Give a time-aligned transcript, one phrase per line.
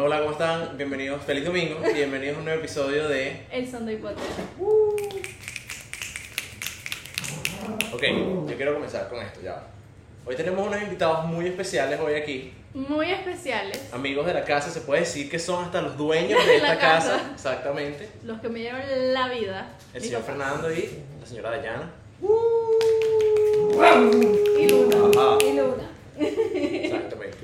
[0.00, 0.76] Hola, ¿cómo están?
[0.76, 3.42] Bienvenidos, feliz domingo, bienvenidos a un nuevo episodio de...
[3.50, 4.30] El son de hipótesis.
[7.92, 8.02] Ok,
[8.48, 9.60] yo quiero comenzar con esto, ya.
[10.24, 13.92] Hoy tenemos unos invitados muy especiales hoy aquí, Muy especiales.
[13.92, 17.12] amigos de la casa, se puede decir que son hasta los dueños de esta casa.
[17.16, 17.30] casa.
[17.34, 18.08] exactamente.
[18.24, 18.80] Los que me dieron
[19.12, 19.68] la vida.
[19.94, 20.22] El señor.
[20.22, 20.90] Fernando y
[21.20, 21.90] la señora Dayana.
[24.60, 24.96] Y Luna.
[25.18, 25.38] Ajá.
[25.44, 25.90] Y Luna.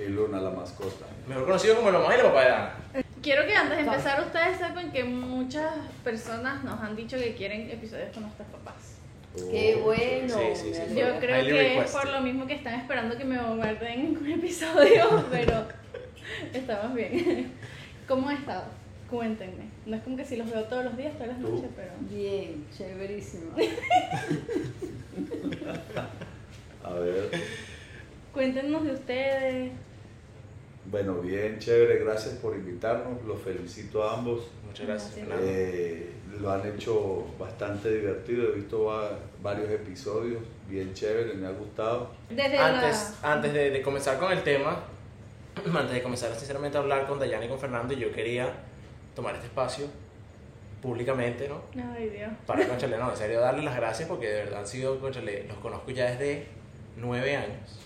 [0.04, 1.06] Y Luna, la mascota.
[1.26, 2.74] Mejor conocido como la mamá y la papá de Dayana.
[3.22, 5.72] Quiero que antes de empezar ustedes sepan que muchas
[6.02, 8.96] personas nos han dicho que quieren episodios con nuestros papás.
[9.34, 10.28] Qué bueno.
[10.28, 10.94] Sí, sí, sí.
[10.94, 14.30] Yo creo Highly que es por lo mismo que están esperando que me bombarden con
[14.30, 15.66] episodios, pero
[16.52, 17.52] estamos bien.
[18.06, 18.64] ¿Cómo han estado?
[19.10, 19.64] Cuéntenme.
[19.86, 21.48] No es como que si los veo todos los días, todas las ¿Tú?
[21.48, 21.92] noches, pero...
[22.10, 23.52] Bien, chéverísimo.
[26.84, 27.30] A ver.
[28.32, 29.72] Cuéntenos de ustedes.
[30.90, 31.98] Bueno, bien, chévere.
[32.04, 33.22] Gracias por invitarnos.
[33.24, 34.48] Los felicito a ambos.
[34.66, 35.12] Muchas gracias.
[35.14, 35.42] Fernando.
[35.46, 36.10] Eh,
[36.40, 38.48] lo han hecho bastante divertido.
[38.48, 40.42] He visto va- varios episodios.
[40.68, 42.10] Bien chévere, me ha gustado.
[42.28, 43.32] Desde Antes, la...
[43.32, 44.82] antes de, de comenzar con el tema,
[45.56, 48.52] antes de comenzar sinceramente a hablar con Dayana y con Fernando, yo quería
[49.14, 49.86] tomar este espacio
[50.82, 51.62] públicamente, ¿no?
[51.94, 52.30] Ay, Dios.
[52.46, 55.56] Para Conchale, no, en serio, darle las gracias porque de verdad han sido, Conchale, los
[55.58, 56.46] conozco ya desde
[56.96, 57.80] nueve años.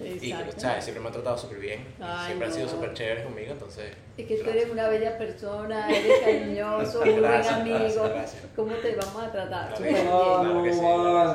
[0.00, 0.34] Y.
[0.80, 1.86] Siempre me han tratado súper bien.
[2.00, 2.72] Ay, siempre han sido no.
[2.72, 3.92] súper chéveres conmigo, entonces.
[4.16, 4.62] Es que tú gracias.
[4.62, 7.76] eres una bella persona, eres cariñoso, un buen amigo.
[7.78, 8.42] gracias, gracias.
[8.54, 9.74] ¿Cómo te vamos a tratar?
[9.74, 10.40] Claro.
[10.40, 10.80] Claro que sí.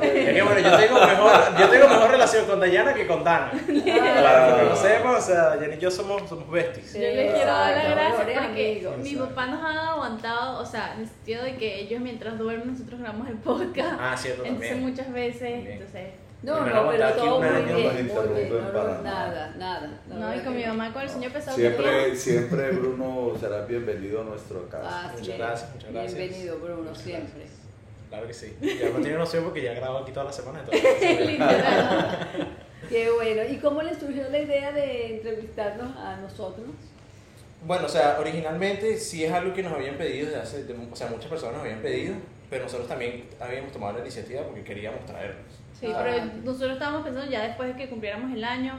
[0.08, 3.52] Es que bueno, yo tengo mejor, yo tengo mejor relación con Dayana que con Dana.
[3.68, 6.94] Para que no sepa, o sea, Dayana y yo somos, somos besties.
[6.94, 8.98] Yo les quiero dar las gracias porque amigos.
[8.98, 12.72] mis papás nos han aguantado, o sea, en el sentido de que ellos mientras duermen
[12.72, 13.98] nosotros grabamos el podcast.
[14.00, 14.90] Ah, cierto, entonces también.
[14.90, 15.72] muchas veces, También.
[15.74, 16.08] entonces,
[16.42, 18.06] No, no, pero todo muy bien, no muy nos bien.
[18.08, 19.90] interrumpen No, no, para nada, nada.
[20.08, 24.24] no, y con mi mamá con el sueño pesado Siempre, siempre Bruno será bienvenido a
[24.24, 24.88] nuestra casa.
[24.90, 25.34] Ah, Muchas sí.
[25.38, 26.16] gracias, muchas gracias.
[26.18, 27.40] Bienvenido, Bruno, Muchas siempre.
[27.40, 27.60] gracias.
[28.10, 28.56] Claro que sí.
[28.62, 30.62] Ya no tiene noción porque ya grabo aquí toda la semana.
[30.62, 32.28] Entonces, Literal.
[32.88, 33.42] Qué bueno.
[33.48, 36.66] ¿Y cómo le surgió la idea de entrevistarnos a nosotros?
[37.66, 40.96] Bueno, o sea, originalmente sí es algo que nos habían pedido desde hace, de- o
[40.96, 42.16] sea, muchas personas nos habían pedido,
[42.50, 45.49] pero nosotros también habíamos tomado la iniciativa porque queríamos traerlos.
[45.80, 46.02] Sí, Ah.
[46.04, 48.74] pero nosotros estábamos pensando ya después de que cumpliéramos el año,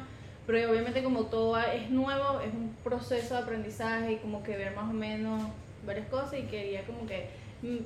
[0.46, 4.74] pero obviamente como todo es nuevo, es un proceso de aprendizaje y como que ver
[4.74, 5.42] más o menos
[5.86, 7.30] varias cosas y quería como que
[7.62, 7.78] mm,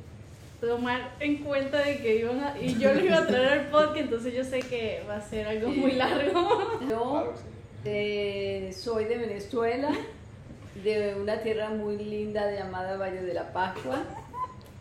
[0.60, 3.96] tomar en cuenta de que iban a, y yo lo iba a traer al podcast,
[3.98, 6.80] entonces yo sé que va a ser algo muy largo.
[6.90, 7.32] Yo
[7.84, 9.90] eh, soy de Venezuela,
[10.82, 14.02] de una tierra muy linda llamada Valle de la Pascua.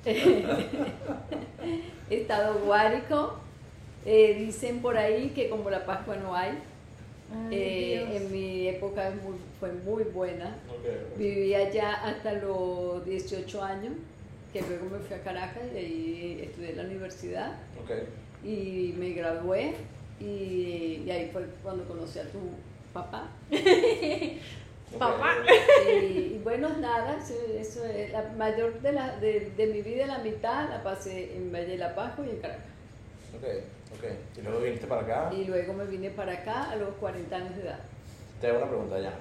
[2.10, 3.40] Estado Guárico.
[4.06, 6.58] Eh, dicen por ahí que como la Pascua no hay.
[7.52, 10.56] Eh, en mi época es muy- fue muy buena.
[11.18, 13.94] Viví allá hasta los 18 años,
[14.52, 17.92] que luego me fui a Caracas y ahí estudié en la universidad Ok.
[18.46, 19.74] y me gradué
[20.20, 22.40] y, y ahí fue cuando conocí a tu
[22.94, 23.30] papá.
[25.00, 25.38] Papá.
[25.92, 26.06] Y,
[26.36, 30.20] y bueno, nada, eso, eso es la mayor de, la, de, de mi vida, la
[30.20, 32.66] mitad la pasé en Valle de la Pascua y en Caracas.
[33.36, 33.44] Ok,
[33.98, 34.38] ok.
[34.38, 35.34] Y luego viniste para acá.
[35.34, 37.80] Y luego me vine para acá a los 40 años de edad.
[38.42, 39.14] Te hago una pregunta ya.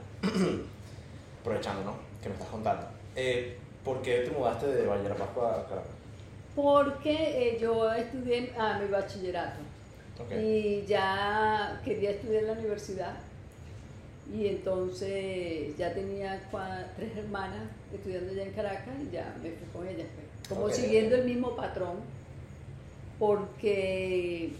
[1.41, 1.95] Aprovechando, ¿no?
[2.23, 2.87] Que me estás contando.
[3.17, 5.91] Eh, ¿Por qué te mudaste de Valle de la Pascua a Caracas?
[6.55, 7.13] Porque
[7.55, 9.61] eh, yo estudié ah, mi bachillerato.
[10.21, 10.31] Ok.
[10.41, 13.15] y ya quería estudiar en la universidad
[14.33, 19.67] y entonces ya tenía cua- tres hermanas estudiando allá en Caracas y ya me fui
[19.73, 20.49] con ellas, pues.
[20.49, 20.73] como Ok.
[20.75, 21.97] siguiendo el mismo patrón,
[23.23, 24.51] porque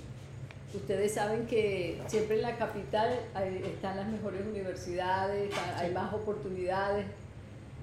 [0.73, 5.95] ustedes saben que siempre en la capital hay- están las mejores universidades, hay Sí.
[5.95, 7.07] más oportunidades,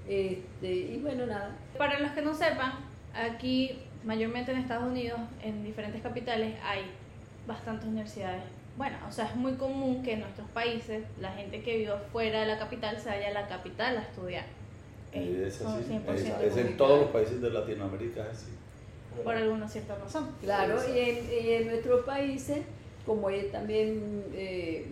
[0.08, 1.54] este, y bueno, nada.
[1.76, 2.72] Para los que no sepan,
[3.14, 6.80] aquí, mayormente en Estados Unidos, en diferentes capitales, hay
[7.46, 8.42] bastantes universidades.
[8.78, 12.40] Bueno, o sea, es muy común que en nuestros países la gente que vive fuera
[12.40, 14.46] de la capital se vaya a la capital a estudiar.
[15.12, 15.82] Y es así.
[15.88, 18.52] 100% Es, es en todos los países de Latinoamérica es así.
[19.24, 20.28] Por alguna cierta razón.
[20.40, 22.58] Claro, y en, y en nuestros países,
[23.04, 24.86] como ellos también eh,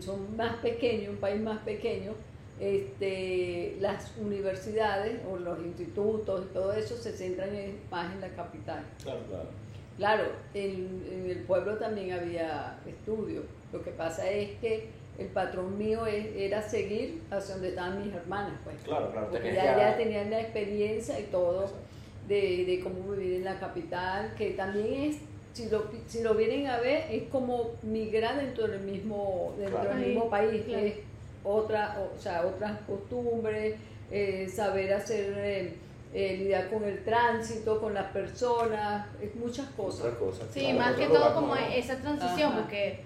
[0.00, 2.12] son más pequeños, un país más pequeño,
[2.60, 8.28] este, las universidades o los institutos y todo eso se centran en- más en la
[8.28, 8.82] capital.
[9.02, 9.48] Claro, Claro.
[9.96, 10.24] Claro,
[10.54, 13.44] en, en el pueblo también había estudios.
[13.70, 14.88] Lo que pasa es que
[15.18, 18.76] el patrón mío es- era seguir hacia donde estaban mis hermanas, pues.
[18.82, 19.28] Claro, claro.
[19.30, 21.84] Porque ya, ya tenían la experiencia y todo Exacto.
[22.30, 25.16] De, de cómo vivir en la capital, que también es,
[25.52, 29.96] si lo, si lo vienen a ver, es como migrar dentro del mismo, dentro Claro.
[29.96, 30.62] del mismo país.
[30.64, 30.86] Claro.
[30.86, 30.94] Es,
[31.42, 33.74] otra, o sea, otras costumbres,
[34.12, 35.74] eh, saber hacer, eh,
[36.14, 40.06] eh, lidiar con el tránsito, con las personas, es muchas cosas.
[40.06, 40.44] Otra cosa.
[40.52, 40.78] Sí, claro.
[40.78, 42.60] más que todo como esa transición, Ajá.
[42.60, 43.00] porque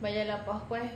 [0.00, 0.90] vaya la Pascua es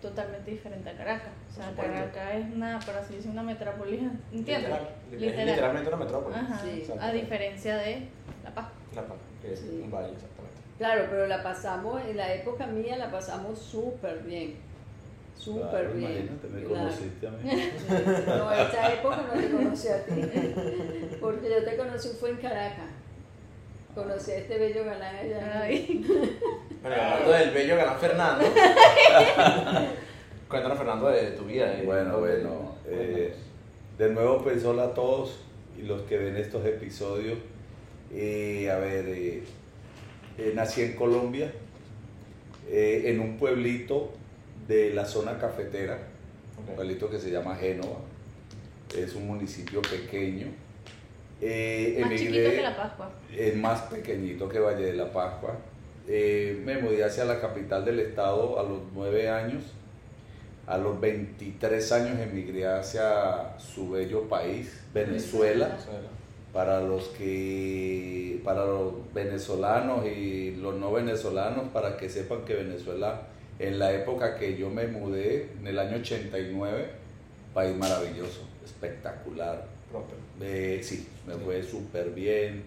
[0.00, 1.28] totalmente diferente a Caracas.
[1.50, 1.72] O sea.
[1.76, 4.00] Caracas es una, por así decirlo, una metrópolis,
[4.32, 4.70] ¿entiendes?
[4.70, 5.46] Literal, es Literal.
[5.46, 6.34] literalmente una metrópoli.
[6.36, 6.86] Ajá, Sí.
[7.00, 8.08] a diferencia de
[8.44, 8.72] la Pascua.
[8.94, 9.80] La Paz, que es Sí.
[9.84, 10.56] un valle, exactamente.
[10.78, 14.54] Claro, pero la pasamos, en la época mía la pasamos súper bien,
[15.36, 16.10] súper Claro, bien.
[16.12, 16.74] Imagínate, me claro.
[16.84, 17.38] conociste a mí.
[18.26, 20.22] No, esa época no te conocí a ti,
[21.20, 22.86] porque yo te conocí fue en Caracas.
[23.94, 25.66] Conocí a este bello galán allá.
[26.82, 28.44] Bueno, y hablando del bello galán Fernando.
[30.48, 31.72] Cuéntanos, Fernando, de tu vida.
[31.78, 31.82] eh.
[31.84, 32.74] Bueno, bueno.
[32.86, 33.34] eh,
[33.98, 35.40] de nuevo, pues hola a todos
[35.78, 37.38] y los que ven estos episodios.
[38.12, 39.42] Eh, a ver, eh,
[40.38, 41.52] eh, nací en Colombia,
[42.70, 44.12] eh, en un pueblito
[44.66, 45.98] de la zona cafetera,
[46.58, 47.98] un pueblito que se llama Génova.
[48.96, 50.46] Es un municipio pequeño.
[51.40, 53.10] Eh, Más chiquito que la Pascua.
[53.36, 55.54] es más pequeñito que Valle de la Pascua.
[56.10, 59.62] Eh, me mudé hacia la capital del estado a los 9 años.
[60.66, 65.68] A los 23 años emigré hacia su bello país, Venezuela.
[65.68, 66.08] Venezuela.
[66.52, 73.22] Para los que, para los venezolanos y los no venezolanos, para que sepan que Venezuela,
[73.58, 76.86] en la época que yo me mudé, en el año 89,
[77.52, 79.66] país maravilloso, espectacular,
[80.40, 81.40] eh, sí, me Sí.
[81.44, 82.64] fue súper bien.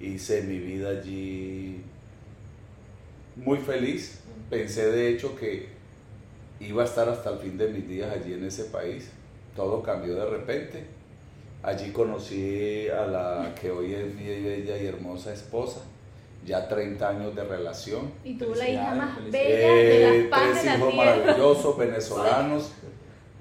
[0.00, 1.82] Hice mi vida allí
[3.36, 4.20] muy feliz.
[4.50, 5.68] Pensé de hecho que
[6.60, 9.10] iba a estar hasta el fin de mis días allí en ese país.
[9.56, 10.84] Todo cambió de repente.
[11.62, 15.80] Allí conocí a la que hoy es mi bella y hermosa esposa.
[16.44, 18.10] Ya 30 años de relación.
[18.24, 21.16] Y tuvo la hija más bella de Eh, las paz tres la hijos tierra.
[21.16, 22.72] maravillosos venezolanos.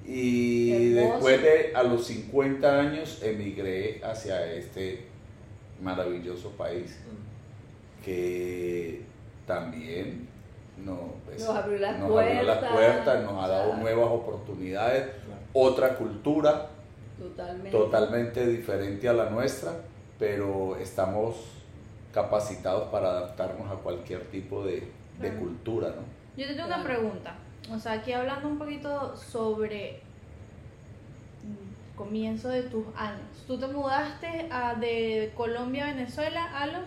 [0.03, 5.05] Y después de a los 50 años emigré hacia este
[5.81, 8.03] maravilloso país Mm.
[8.03, 9.01] que
[9.45, 10.27] también
[10.77, 13.81] no, pues, Nos abrió las nos abrió las puertas, nos ha dado claro.
[13.81, 15.41] nuevas oportunidades, Claro.
[15.53, 16.69] otra cultura
[17.19, 17.69] Totalmente.
[17.71, 19.73] totalmente diferente a la nuestra,
[20.17, 21.35] pero estamos
[22.13, 24.87] capacitados para adaptarnos a cualquier tipo de,
[25.39, 26.01] cultura, ¿no?
[26.35, 27.35] Yo te tengo una pregunta.
[27.71, 30.01] O sea, aquí hablando un poquito sobre
[31.43, 33.21] mm, comienzo de tus años.
[33.45, 36.81] ¿Tú te mudaste a- de Colombia a Venezuela a los...?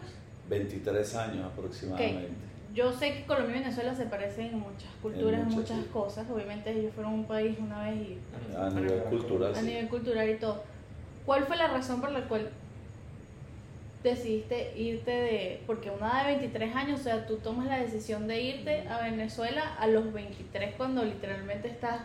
[0.48, 2.43] 23 años aproximadamente.
[2.74, 5.90] Yo sé que Colombia y Venezuela se parecen en muchas culturas, en muchas, muchas sí.
[5.92, 6.26] cosas.
[6.30, 8.18] Obviamente ellos fueron un país una vez y
[8.56, 9.66] A nivel cultural, a sí.
[9.66, 10.64] nivel cultural y todo.
[11.24, 12.50] ¿Cuál fue la razón por la cual
[14.02, 18.40] decidiste irte de, porque una de 23 años, o sea, tú tomas la decisión de
[18.42, 22.02] irte a Venezuela a los 23 cuando literalmente estás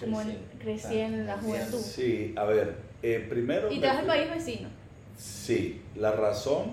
[0.00, 1.18] como en- Creciendo.
[1.18, 1.78] en la juventud.
[1.78, 3.70] Sí, a ver, eh, primero...
[3.70, 4.68] Y te vas al país vecino.
[5.16, 6.72] Sí, la razón,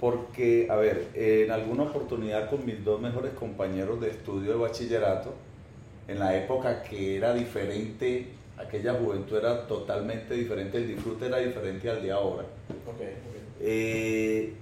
[0.00, 5.34] porque, a ver, en alguna oportunidad con mis dos mejores compañeros de estudio de bachillerato,
[6.06, 11.90] en la época que era diferente, aquella juventud era totalmente diferente, el disfrute era diferente
[11.90, 12.44] al de ahora.
[12.86, 13.02] Ok, ok.
[13.60, 14.52] Eh,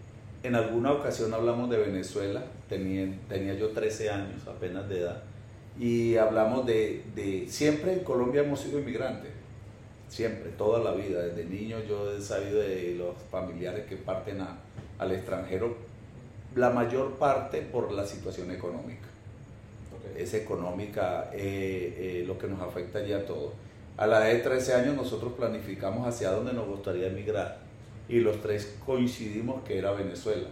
[0.43, 5.23] en alguna ocasión hablamos de Venezuela, tenía, tenía yo 13 años apenas de edad,
[5.79, 9.31] y hablamos de, de, siempre en Colombia hemos sido inmigrantes,
[10.09, 14.59] siempre, toda la vida, desde niño yo he sabido de los familiares que parten a-
[14.99, 15.76] al extranjero,
[16.55, 19.07] la mayor parte por la situación económica
[20.17, 23.53] es económica eh, eh, lo que nos afecta ya a todos.
[23.97, 27.59] A la edad de 13 años nosotros planificamos hacia dónde nos gustaría emigrar
[28.09, 30.49] y los tres coincidimos que era Venezuela.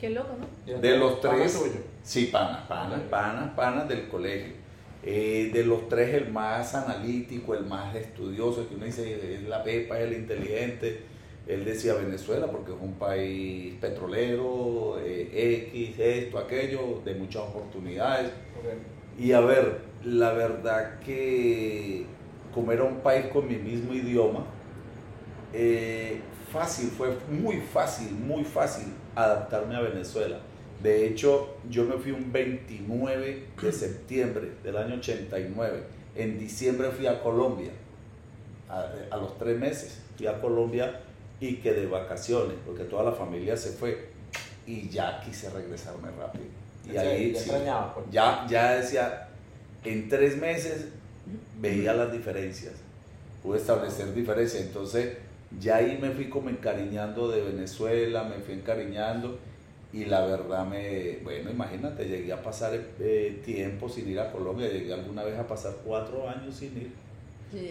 [0.00, 0.78] Qué loco, ¿no?
[0.78, 1.80] De los Pana tres, tuyo.
[2.02, 4.52] sí, panas, panas, panas, panas del colegio.
[5.02, 9.62] Eh, de los tres el más analítico, el más estudioso, que uno dice es la
[9.62, 11.00] pepa, es el inteligente.
[11.48, 18.30] Él decía Venezuela porque es un país petrolero, eh, X, esto, aquello, de muchas oportunidades.
[19.18, 22.04] Y a ver, la verdad que
[22.52, 24.44] como era un país con mi mismo idioma,
[25.54, 26.20] eh,
[26.52, 30.40] fácil, fue muy fácil, muy fácil adaptarme a Venezuela.
[30.82, 35.82] De hecho, yo me fui un 29 de septiembre del año 89.
[36.14, 37.70] En diciembre fui a Colombia,
[38.68, 41.00] a, a los tres meses fui a Colombia
[41.40, 44.08] y quedé de vacaciones, porque toda la familia se fue.
[44.66, 46.44] Y ya quise regresarme rápido.
[46.84, 48.06] Y ahí ya sí, extrañabas, pues.
[48.10, 49.28] ya, ya decía,
[49.84, 50.88] en tres meses
[51.60, 52.74] veía las diferencias,
[53.42, 55.16] pude establecer diferencias, entonces
[55.60, 59.38] ya ahí me fui como encariñando de Venezuela, me fui encariñando
[59.92, 64.68] y la verdad me, bueno, imagínate, llegué a pasar eh, tiempo sin ir a Colombia,
[64.68, 66.92] llegué alguna vez a pasar cuatro años sin ir.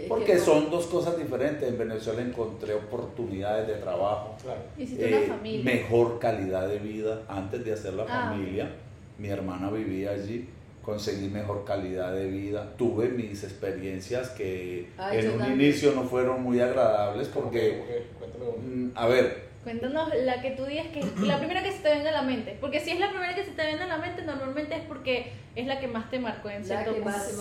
[0.07, 1.67] Porque son dos cosas diferentes.
[1.67, 4.35] En Venezuela encontré oportunidades de trabajo,
[4.77, 8.71] eh, mejor calidad de vida antes de hacer la ah, familia.
[9.17, 10.47] Mi hermana vivía allí,
[10.81, 12.73] conseguí mejor calidad de vida.
[12.77, 18.05] Tuve mis experiencias que en un inicio no fueron muy agradables porque,
[18.59, 21.89] mm, a ver, Cuéntanos la que tú digas que es la primera que se te
[21.89, 22.57] venga a la mente.
[22.61, 25.33] Porque si es la primera que se te venga a la mente, normalmente es porque
[25.57, 26.95] es la que más te marcó en cierto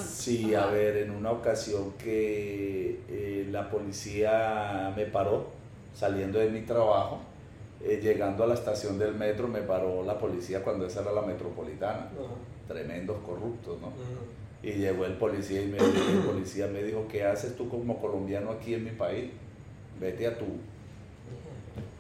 [0.05, 5.53] Sí, a ver, en una ocasión que eh, la policía me paró
[5.95, 7.21] saliendo de mi trabajo,
[7.81, 11.23] eh, llegando a la estación del metro, me paró la policía cuando esa era la
[11.23, 12.09] metropolitana.
[12.67, 13.93] Tremendos corruptos, ¿no?
[14.65, 18.51] Y llegó el policía y me, el policía me dijo, ¿qué haces tú como colombiano
[18.51, 19.31] aquí en mi país?
[20.01, 20.47] Vete a tu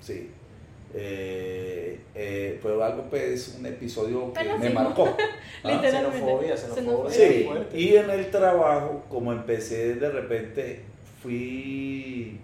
[0.01, 0.31] Sí.
[0.95, 5.07] Eh, eh, fue algo, pues, un episodio que me marcó.
[5.63, 5.81] ¿Ah?
[5.83, 7.11] Xenofobia, xenofobia.
[7.11, 10.83] Sí, y en el trabajo, como empecé de repente,
[11.23, 12.39] fui,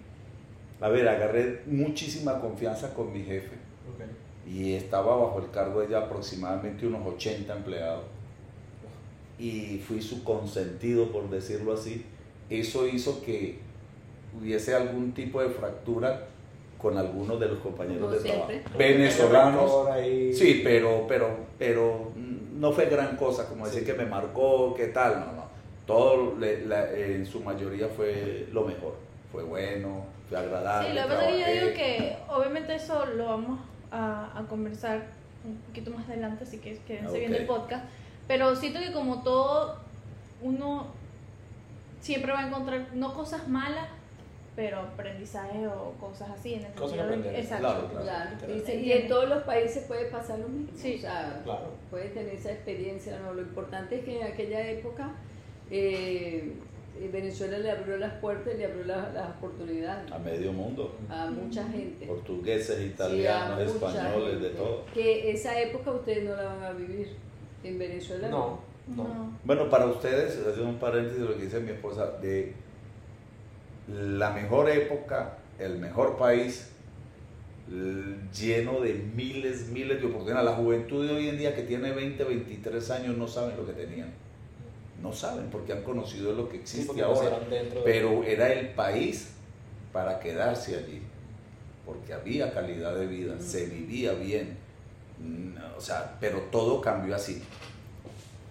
[0.81, 3.63] a ver, agarré muchísima confianza con mi jefe.
[4.45, 8.03] Y estaba bajo el cargo de ella aproximadamente unos 80 empleados.
[9.39, 12.05] Y fui su consentido, por decirlo así.
[12.49, 13.57] Eso hizo que
[14.37, 16.27] hubiese algún tipo de fractura
[16.83, 19.71] con algunos de los compañeros de trabajo venezolanos.
[20.33, 25.21] Sí, pero, pero, pero no fue gran cosa, como decir que me marcó, qué tal,
[25.21, 25.43] no, no.
[25.87, 28.95] Todo en su mayoría fue lo mejor,
[29.31, 30.89] fue bueno, fue agradable.
[30.89, 33.59] Sí, lo que pasa es que yo digo que obviamente eso lo vamos
[33.89, 35.05] a, a conversar
[35.45, 37.19] un poquito más adelante, así que quédense okay.
[37.21, 37.85] viendo el podcast.
[38.27, 39.77] Pero siento que como todo,
[40.41, 40.87] uno
[42.01, 43.87] siempre va a encontrar no cosas malas,
[44.55, 46.55] pero aprendizaje o cosas así.
[46.55, 47.89] En el cosas que Exacto.
[48.01, 50.69] Claro, Y, en todos los países puede pasar lo mismo.
[50.75, 50.95] Sí.
[50.97, 51.43] O sea,
[51.89, 53.19] puede tener esa experiencia.
[53.19, 53.33] ¿no?
[53.33, 55.11] Lo importante es que en aquella época
[55.71, 56.53] eh,
[57.11, 60.11] Venezuela le abrió las puertas y le abrió las, oportunidades.
[60.11, 60.95] A medio mundo.
[61.09, 62.05] A mucha gente.
[62.05, 64.85] Portugueses, italianos, españoles, de todo.
[64.93, 67.15] Que esa época ustedes no la van a vivir.
[67.63, 68.59] En Venezuela no.
[68.87, 69.39] no.
[69.45, 72.53] Bueno, para ustedes, haciendo un paréntesis de lo que dice mi esposa, de
[73.87, 76.69] la mejor época, el mejor país,
[78.33, 80.45] lleno de miles, miles de oportunidades.
[80.45, 83.73] La juventud de hoy en día que tiene 20, 23 años no saben lo que
[83.73, 84.11] tenían.
[85.01, 87.39] No saben porque han conocido lo que existe ahora.
[87.83, 89.33] Pero era el país
[89.91, 91.01] para quedarse allí.
[91.85, 94.57] Porque había calidad de vida, se vivía bien.
[95.77, 97.41] O sea, pero todo cambió así.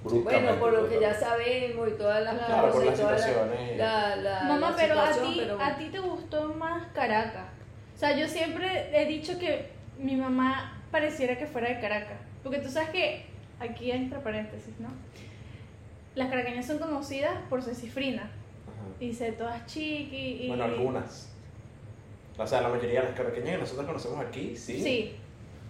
[0.04, 4.98] Bueno, por lo que ya sabemos y todas las cosas y todas las Mamá, pero,
[4.98, 7.46] a, ti, a ti te gustó más Caracas.
[7.94, 12.18] O sea, yo siempre he dicho que mi mamá pareciera que fuera de Caracas.
[12.42, 13.26] Porque tú sabes que,
[13.60, 14.88] aquí entre paréntesis, ¿no?
[16.16, 18.28] Las caraqueñas son conocidas por ser cifrinas.
[18.98, 20.42] Y ser todas chiqui.
[20.42, 20.48] Y...
[20.48, 21.32] Bueno, algunas.
[22.36, 24.82] O sea, la mayoría de las caraqueñas que nosotros conocemos aquí, sí.
[24.82, 25.16] Sí.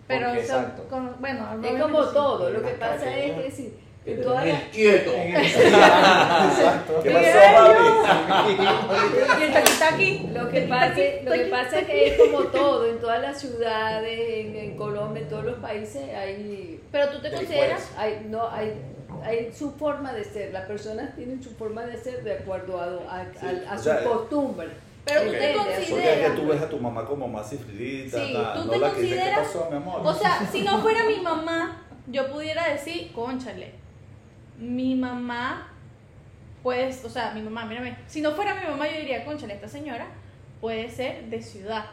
[0.09, 2.51] Pero son, bueno, es como todo.
[2.51, 5.13] Lo que pasa es que sí que te quieto.
[5.17, 7.01] Exacto.
[7.03, 7.39] ¿Qué pasó,
[9.95, 10.29] aquí.
[10.33, 14.47] Lo que pasa, lo que pasa es que es como todo, en todas las ciudades,
[14.47, 16.81] en, Colombia, en todos los países hay...
[16.91, 17.91] Pero tú te consideras...
[17.97, 18.73] Hay, no, hay,
[19.23, 23.27] hay su forma de ser, las personas tienen su forma de ser de acuerdo a,
[23.71, 24.69] a, su costumbre.
[25.05, 25.91] Pero tú te consideras.
[25.91, 29.57] Porque que tú ves a tu mamá como más cifrita, sí, tú te consideras.
[30.03, 33.82] O sea, si no fuera mi mamá, yo pudiera decir, conchale,
[34.63, 35.69] mi mamá,
[36.63, 39.69] pues, o sea, mi mamá, mírame, si no fuera mi mamá, yo diría, conchale, esta
[39.69, 40.07] señora
[40.61, 41.87] puede ser de ciudad.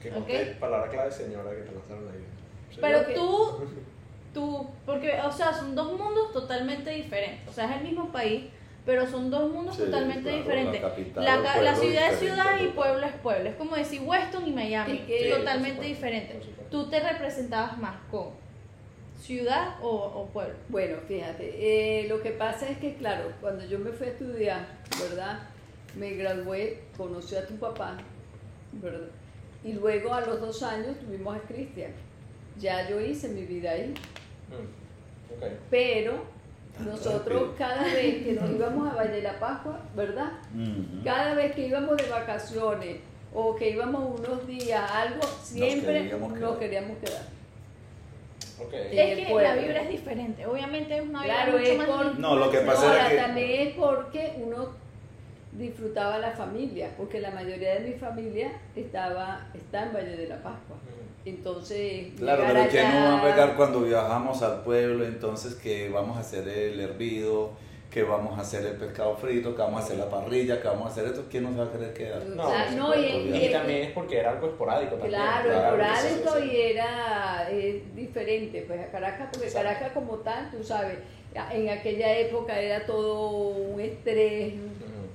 [0.00, 0.56] ¿Qué okay?
[0.58, 2.24] palabra clave señora que te lanzaron ahí?
[2.80, 3.66] Pero tú,
[4.32, 7.48] tú, porque, o sea, son dos mundos totalmente diferentes.
[7.48, 8.44] O sea, es el mismo país,
[8.86, 10.80] pero son dos mundos totalmente diferentes.
[11.16, 13.50] La, la, ciudad es ciudad y pueblo es pueblo.
[13.50, 15.04] Es como decir Weston y Miami,
[15.36, 16.40] totalmente diferente.
[16.70, 18.30] Tú te representabas más con
[19.30, 20.54] ciudad o, pueblo?
[20.68, 24.66] Bueno, fíjate, eh, lo que pasa es que, claro, cuando yo me fui a estudiar,
[25.08, 25.38] ¿verdad?
[25.96, 27.96] Me gradué, conocí a tu papá,
[28.72, 29.08] ¿verdad?
[29.62, 31.92] Y luego a los dos años tuvimos a Cristian.
[32.58, 33.94] Ya yo hice mi vida ahí.
[34.48, 36.24] Mm, Pero
[36.84, 40.32] nosotros cada vez que nos íbamos a Valle de la Pascua, ¿verdad?
[41.04, 42.96] Cada vez que íbamos de vacaciones
[43.32, 46.10] o que íbamos unos días, algo, siempre
[46.40, 47.39] nos queríamos quedar.
[48.72, 50.46] Es que la vibra es diferente.
[50.46, 53.16] Obviamente es una vibra mucho más por, No, lo que pasa es que...
[53.16, 54.68] también es porque uno
[55.52, 60.36] disfrutaba la familia, porque la mayoría de mi familia estaba está en Valle de la
[60.42, 60.76] Pascua.
[61.24, 65.04] Entonces, Claro, pero ¿quién no allá- va a pegar cuando viajamos al pueblo?
[65.04, 67.50] Entonces que vamos a hacer el hervido,
[67.90, 70.86] que vamos a hacer el pescado frito, que vamos a hacer la parrilla, que vamos
[70.86, 71.24] a hacer esto.
[71.28, 72.24] ¿Quién nos va a querer quedar?
[72.24, 75.20] No, O sea, por no, y- y- y, también es porque era algo esporádico también.
[75.20, 75.50] Claro,
[76.38, 76.50] sí.
[76.52, 79.68] y era eh, diferente, pues a Caracas, porque Exacto.
[79.68, 80.98] Caracas como tal, tú sabes,
[81.52, 84.54] en aquella época era todo un estrés.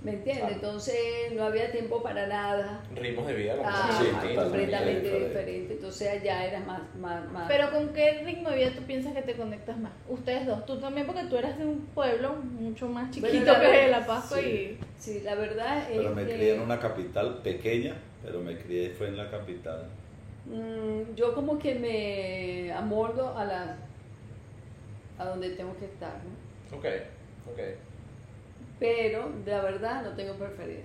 [0.06, 0.38] ¿Me entiendes?
[0.44, 0.56] Claro.
[0.56, 0.96] Entonces
[1.34, 2.82] no había tiempo para nada.
[2.96, 5.28] Ritmos de vida, Ah, Sí, completamente diferente.
[5.28, 5.74] diferente.
[5.74, 7.48] Entonces allá era más, más, más.
[7.48, 9.92] Pero ¿con qué ritmo de vida tú piensas que te conectas más?
[10.08, 10.66] Ustedes dos.
[10.66, 14.06] Tú también porque tú eras de un pueblo mucho más chiquito Bueno, la que La
[14.06, 14.78] Pascua sí.
[15.00, 18.92] sí, la verdad es Pero me que, crié en una capital pequeña, pero me crié
[18.92, 19.86] fue en la capital.
[20.46, 23.78] mm, yo como que me amoldo a la
[25.18, 26.78] a donde tengo que estar, ¿no?
[26.78, 26.86] Ok,
[27.52, 27.60] ok.
[28.80, 30.84] Pero la verdad no tengo preferida.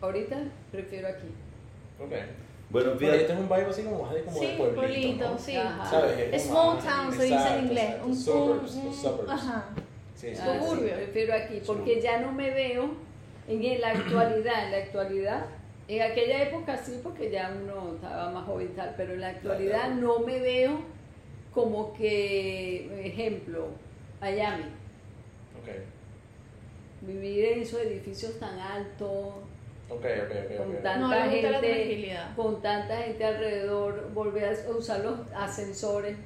[0.00, 0.36] Ahorita
[0.70, 1.28] prefiero aquí.
[2.00, 2.12] Ok.
[2.70, 5.30] Bueno, fíjate, este es un vibe así como más de, como Sí, de pueblito, pueblito,
[5.30, 5.38] ¿no?
[5.38, 5.56] sí.
[5.56, 5.84] Ajá.
[5.86, 6.42] ¿Sabes?
[6.42, 7.84] Small town se dice en inglés.
[7.84, 8.06] exacto.
[8.06, 9.30] Un, Suburbs, un- los suburbs.
[9.30, 9.64] Ajá.
[10.14, 10.76] Sí, sí, Ah, sí.
[10.94, 12.90] prefiero aquí, porque ya no me veo
[13.48, 15.46] en la actualidad, en la actualidad,
[15.88, 19.28] en aquella época sí, porque ya uno estaba más joven y tal, pero en la
[19.28, 19.94] actualidad Claro.
[19.96, 20.80] no me veo
[21.52, 23.68] como que, ejemplo,
[24.20, 24.64] Miami,
[25.60, 25.68] Ok,
[27.06, 29.10] vivir en esos edificios tan altos,
[29.88, 30.56] ok, ok, ok.
[30.58, 32.34] con tanta No, gente, tranquilidad.
[32.36, 36.16] con tanta gente alrededor, volver a usar los ascensores,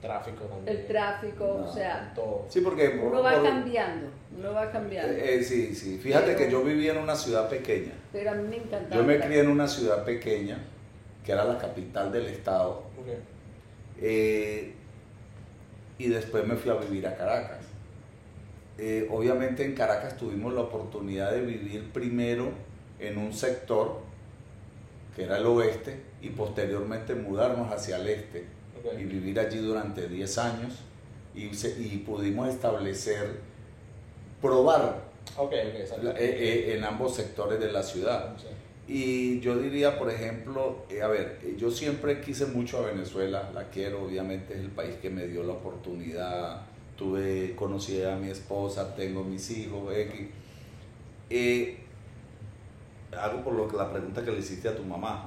[0.00, 0.76] Tráfico también.
[0.78, 1.68] el tráfico, No.
[1.68, 2.46] o sea, Todo.
[2.48, 2.90] sí, porque...
[2.90, 5.12] por- uno va por- cambiando, uno va cambiando.
[5.12, 5.98] eh, eh, sí, sí.
[5.98, 7.92] Fíjate Pero- que yo vivía en una ciudad pequeña.
[8.12, 8.96] Pero a mí me encantaba.
[8.96, 10.58] Yo me crié en una ciudad pequeña,
[11.24, 12.82] que era la capital del estado,
[14.00, 14.72] eh,
[15.98, 17.61] y después me fui a vivir a Caracas.
[18.78, 22.50] Eh, obviamente en Caracas tuvimos la oportunidad de vivir primero
[22.98, 24.00] en un sector,
[25.14, 28.44] que era el oeste, y posteriormente mudarnos hacia el este
[28.98, 30.80] y vivir allí durante 10 años
[31.34, 33.40] y, se- y pudimos establecer,
[34.40, 35.02] probar
[36.02, 36.16] la- eh,
[36.72, 38.34] eh, en ambos sectores de la ciudad.
[38.88, 43.68] Y yo diría, por ejemplo, eh, a ver, yo siempre quise mucho a Venezuela, la
[43.68, 46.62] quiero, obviamente es el país que me dio la oportunidad,
[47.02, 50.28] tuve, conocí a mi esposa, tengo mis hijos, X.
[51.30, 51.78] Eh,
[53.16, 55.26] algo por lo que la pregunta que le hiciste a tu mamá,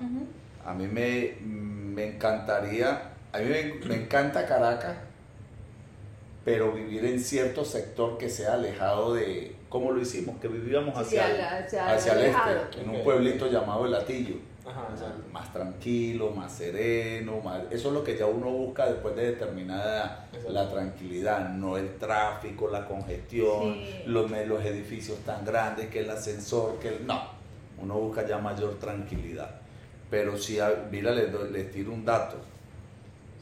[0.66, 4.98] a mí me, me encantaría, a mí me, me encanta Caracas,
[6.44, 10.38] pero vivir en cierto sector que sea alejado de, ¿cómo lo hicimos?
[10.40, 14.36] Que vivíamos Sí, hacia, hacia- hacia el este, en un pueblito llamado El Latillo.
[14.68, 14.88] Ajá.
[15.32, 19.84] Más tranquilo, más sereno, más, eso es lo que ya uno busca después de determinada
[19.86, 20.52] edad, Exacto.
[20.52, 24.04] la tranquilidad, no el tráfico, la congestión, Sí.
[24.08, 27.22] los, los edificios tan grandes, que el ascensor, que el, no,
[27.80, 29.62] uno busca ya mayor tranquilidad.
[30.10, 30.58] Pero si,
[30.92, 32.38] mira, les, les tiro un dato,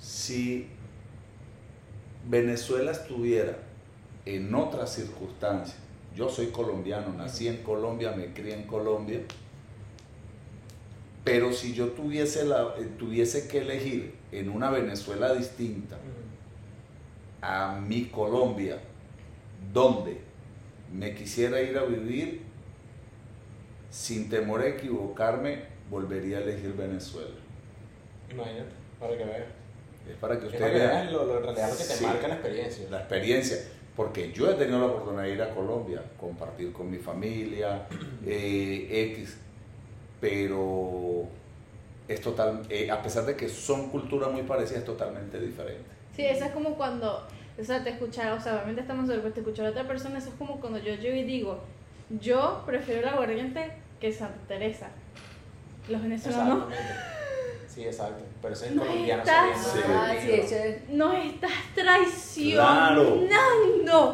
[0.01, 0.67] si
[2.27, 3.57] Venezuela estuviera
[4.25, 5.77] en otras circunstancias,
[6.15, 9.19] yo soy colombiano, nací en Colombia, me crié en Colombia,
[11.23, 15.97] pero si yo tuviese, la, eh, tuviese que elegir en una Venezuela distinta
[17.41, 18.77] a mi Colombia,
[19.73, 20.19] donde
[20.91, 22.41] me quisiera ir a vivir,
[23.89, 27.35] sin temor a equivocarme, volvería a elegir Venezuela.
[28.31, 29.45] Imagínate, para que veas.
[30.09, 32.03] Es para que Es ustedes vean lo, lo, lo que te Sí.
[32.03, 32.89] marca la experiencia.
[32.89, 33.57] la experiencia.
[33.95, 37.87] Porque yo he tenido la oportunidad de ir a Colombia, compartir con mi familia,
[38.25, 39.37] eh, X,
[40.23, 41.25] pero
[42.07, 45.83] es total, eh, a pesar de que son culturas muy parecidas, es totalmente diferente.
[46.15, 47.27] Sí, eso es como cuando,
[47.59, 50.29] o sea, te escuchar, o sea, obviamente estamos sobre te escuchar a otra persona, eso
[50.29, 51.59] es como cuando yo llego y digo,
[52.21, 54.87] yo prefiero el aguardiente que Santa Teresa.
[55.89, 56.71] Los venezolanos.
[57.67, 58.23] Sí, exacto.
[58.41, 59.79] Pero ese es el No colombiano estás- Sí.
[59.89, 60.55] Ah, sí, eso
[60.91, 63.27] nos estás traicionando.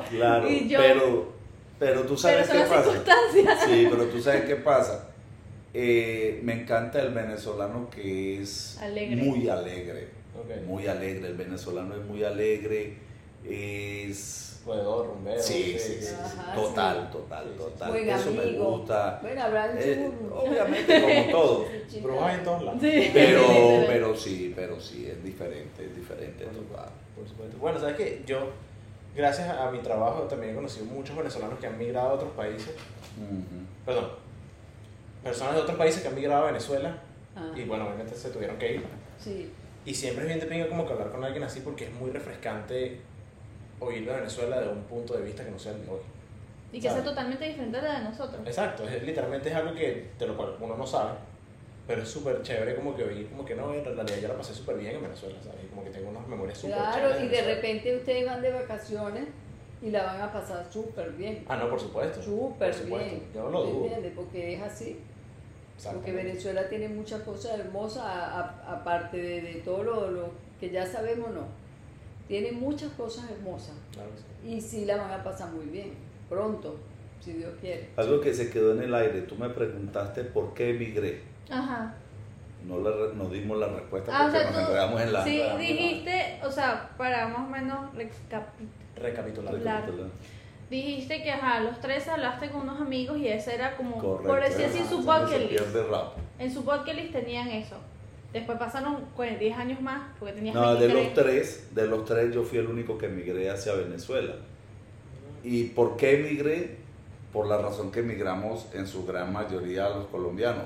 [0.09, 1.33] Claro, Y yo- pero,
[1.77, 2.83] pero tú Pero sabes son qué las pasa.
[2.83, 3.59] circunstancias.
[3.65, 5.08] Sí, pero tú sabes qué pasa.
[5.73, 9.15] Eh, me encanta el venezolano que es Alegre.
[9.17, 10.07] muy alegre.
[10.65, 11.27] Muy alegre.
[11.27, 12.97] El venezolano es muy alegre.
[13.47, 14.61] Es.
[14.63, 15.41] Jugador, rumbero.
[15.41, 16.05] Sí, sí, sí.
[16.07, 16.15] sí.
[16.19, 17.17] Ajá, Total, sí.
[17.17, 17.95] total, total.
[17.95, 19.19] Eso me gusta.
[19.21, 21.65] Bueno, habrá Eh, dicho- obviamente, como todo.
[21.91, 22.81] Pero vas en todos lados.
[22.81, 23.09] Sí.
[23.13, 23.43] Pero,
[23.87, 26.65] pero sí, pero sí, es diferente, es diferente, Por total.
[26.65, 27.57] supuesto, por supuesto.
[27.57, 28.49] Bueno, sabes que yo,
[29.15, 32.73] gracias a mi trabajo, también he conocido muchos venezolanos que han migrado a otros países.
[33.85, 34.09] Perdón,
[35.23, 36.97] personas de otros países que han migrado a Venezuela.
[37.35, 38.83] Ah, Y bueno, obviamente se tuvieron que ir.
[39.19, 39.51] sí.
[39.85, 42.99] Y siempre es bien pinga como que hablar con alguien así porque es muy refrescante
[43.79, 45.99] oír de Venezuela de un punto de vista que no sea el de hoy.
[46.71, 47.05] Y que sea ¿sabes?
[47.05, 48.41] totalmente diferente a la de nosotros.
[48.45, 51.13] Exacto, es, literalmente es algo que, de lo cual uno no sabe.
[51.87, 54.53] pero es súper chévere como que oír, como que no, en realidad yo la pasé
[54.53, 55.61] súper bien en Venezuela, ¿sabes?
[55.71, 59.27] Como que tengo unas memorias súper Claro, y de repente ustedes van de vacaciones
[59.81, 61.45] y la van a pasar súper bien.
[61.47, 62.21] Ah, no, por supuesto.
[62.21, 63.23] Súper bien.
[63.33, 63.83] Yo no lo dudo.
[63.85, 64.11] ¿Entiendes?
[64.15, 64.99] Porque es así.
[65.83, 66.11] Porque.
[66.11, 68.03] Venezuela tiene muchas cosas hermosas,
[68.67, 71.43] aparte de, de todo lo, lo que ya sabemos, no.
[72.27, 73.73] Tiene muchas cosas hermosas.
[73.91, 74.17] Claro que
[74.49, 74.55] sí.
[74.55, 75.93] Y sí la van a pasar muy bien.
[76.29, 76.75] Pronto,
[77.23, 77.89] si Dios quiere.
[77.97, 81.21] Algo que se quedó en el aire, tú me preguntaste por qué emigré.
[81.49, 81.95] Ajá.
[82.67, 85.13] No, la re- no dimos la respuesta Ah, o porque sea, nos tú enredamos en
[85.13, 85.23] la...
[85.23, 89.53] sí la- dijiste, o sea, para más o menos recapitular.
[89.55, 90.07] Recapitular.
[90.69, 94.27] Dijiste que ajá, a los tres hablaste con unos amigos y ese era como, Correcto.
[94.27, 95.63] por decir así, su bucket list.
[96.37, 97.75] En su bucket list tenían eso.
[98.31, 101.05] Después pasaron pues, 10 años más, porque tenías No, de 23.
[101.05, 104.35] los tres, de los tres yo fui el único que emigré hacia Venezuela.
[105.43, 106.77] ¿Y por qué emigré?
[107.33, 110.65] Por la razón que emigramos en su gran mayoría los colombianos.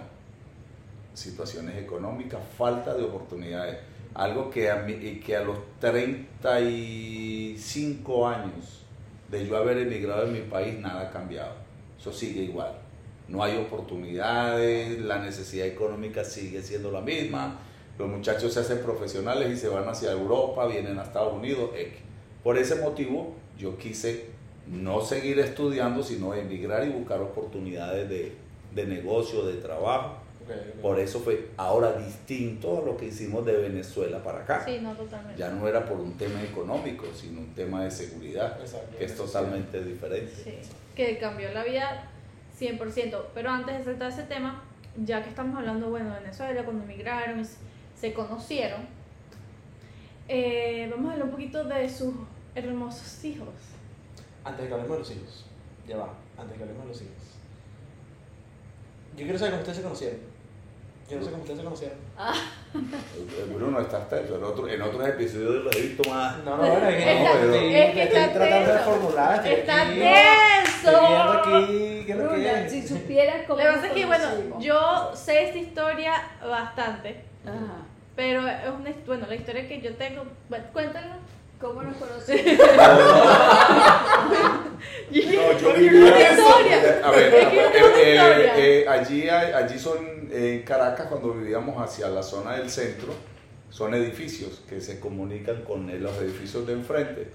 [1.14, 3.78] Situaciones económicas, falta de oportunidades.
[4.14, 8.83] Algo que a, mí, que a los 35 años
[9.34, 11.54] de yo haber emigrado en mi país, nada ha cambiado.
[12.00, 12.72] Eso sigue igual.
[13.28, 17.60] No hay oportunidades, la necesidad económica sigue siendo la misma.
[17.98, 21.72] Los muchachos se hacen profesionales y se van hacia Europa, vienen a Estados Unidos.
[22.44, 24.28] Por ese motivo, yo quise
[24.68, 28.34] no seguir estudiando, sino emigrar y buscar oportunidades de,
[28.76, 30.18] de negocio, de trabajo.
[30.82, 34.64] Por eso fue ahora distinto a lo que hicimos de Venezuela para acá.
[34.66, 35.40] Sí, no, totalmente.
[35.40, 38.98] Ya no era por un tema económico, sino un tema de seguridad, Exacto.
[38.98, 40.32] que es totalmente diferente.
[40.44, 40.56] Sí,
[40.96, 42.10] que cambió la vida
[42.60, 43.26] 100%.
[43.34, 44.64] Pero antes de saltar ese tema,
[45.04, 47.58] ya que estamos hablando, bueno, de Venezuela, cuando emigraron, y se-
[48.00, 48.82] se conocieron,
[50.28, 52.14] eh, vamos a hablar un poquito de sus
[52.56, 53.50] hermosos hijos.
[54.44, 55.46] Antes de que hablemos de los hijos.
[55.88, 56.14] Ya va.
[56.38, 57.14] Antes de que hablemos de los hijos.
[59.16, 60.33] Yo quiero saber cómo ustedes se conocieron.
[61.10, 61.98] Yo no sé cómo ustedes se conocieron.
[62.74, 66.38] El Bruno está tenso, en, otro- en otros episodios lo he visto más.
[66.44, 68.90] No, no, bueno, es que, Está- estoy, es que estoy está tratando de tenso.
[68.92, 69.36] formular.
[69.36, 70.98] Estoy ¡Está aquí, tenso!
[71.30, 72.04] aquí.
[72.06, 74.26] ¿Qué es lo que si supieras Lo cómo que nos pasa es que, bueno,
[74.60, 77.56] yo sé esta historia bastante, Ajá.
[78.16, 81.18] pero es una, bueno, la historia que yo tengo, bueno, cuéntala.
[81.60, 82.44] ¿Cómo nos conocimos?
[85.14, 87.02] No, yo vivía- es una historia.
[87.04, 88.58] A ver, eh, historia.
[88.58, 93.14] eh, allí, allí son eh, en Caracas, cuando vivíamos hacia la zona del centro,
[93.70, 97.28] son edificios que se comunican con eh, los edificios de enfrente.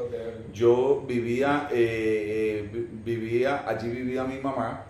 [0.52, 4.84] Yo vivía, eh, eh, vi- vivía, allí vivía mi mamá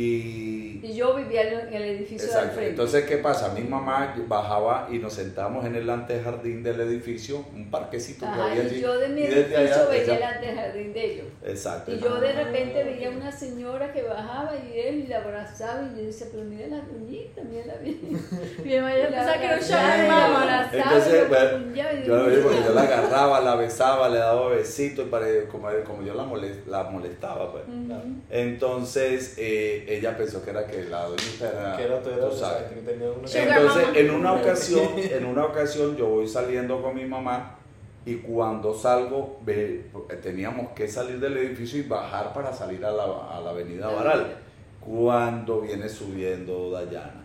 [0.00, 2.54] y Y yo vivía en el edificio de al Exacto.
[2.54, 2.70] frente.
[2.70, 3.52] Entonces, ¿qué pasa?
[3.54, 8.50] Mi mamá bajaba y nos sentábamos en el antejardín del edificio, un parquecito que Ajá,
[8.50, 8.80] había y allí.
[8.80, 11.26] yo de mi y edificio allá, veía ella- el antejardín de ellos.
[11.44, 11.92] Exacto.
[11.92, 15.88] Y yo de Ah, repente veía una señora que bajaba y él y la abrazaba
[15.92, 17.98] y yo decía, pero mira la uñita, mira la bien.
[18.64, 21.58] Mi mamá ya pensaba que era un show de y Entonces, y bueno,
[22.02, 26.02] y Yo la porque yo la agarraba, la besaba, le daba besitos, y como, como
[26.02, 27.50] yo la, molest- la molestaba.
[27.52, 27.64] Pues.
[27.66, 28.02] Ujú.
[28.30, 31.76] Entonces, eh, ella pensó que era que la doñita era.
[31.76, 32.64] Que era tú, tú sabes.
[32.72, 36.94] que tenía una- Sugar Entonces, en una ocasión, en una ocasión yo voy saliendo con
[36.94, 37.58] mi mamá
[38.04, 39.86] y cuando salgo, ve-
[40.22, 44.36] teníamos que salir del edificio y bajar para salir a la, a la avenida Baral.
[44.80, 47.24] Cuando viene subiendo Dayana.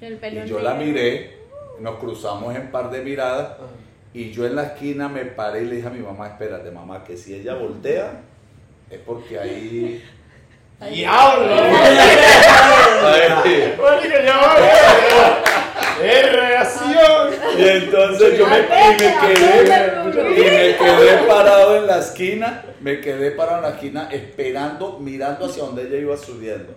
[0.00, 1.38] El pelo Y yo la miré,
[1.80, 3.66] nos cruzamos en par de miradas Ajá.
[4.14, 7.04] y yo en la esquina me paré y le dije a mi mamá, espérate mamá,
[7.04, 8.22] que si ella voltea
[8.90, 10.02] es porque ahí...
[10.90, 11.54] ¡Diablo!
[13.04, 14.56] Ahí- Marico, ya va.
[16.02, 17.30] ¡Es reacción!
[17.58, 19.96] Y entonces yo me, y me quedé,
[20.36, 25.46] y me quedé parado en la esquina, me quedé parado en la esquina esperando, mirando
[25.46, 26.74] hacia donde ella iba subiendo.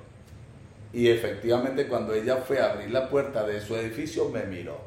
[0.94, 4.80] Y efectivamente cuando ella fue a abrir la puerta de su edificio, me miró.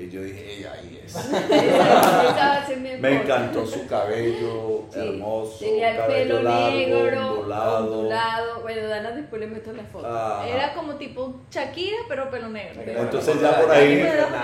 [0.00, 1.14] Y yo dije, ella ahí es.
[3.00, 7.84] Me encantó su cabello, Sí, hermoso, Tenía el cabello pelo largo, negro, ondulado.
[7.98, 8.60] ondulado.
[8.62, 10.06] Bueno, Dana después le meto la foto.
[10.06, 10.48] Ajá.
[10.48, 12.80] Era como tipo Shakira, pero pelo negro.
[12.86, 13.96] Entonces ya por ahí-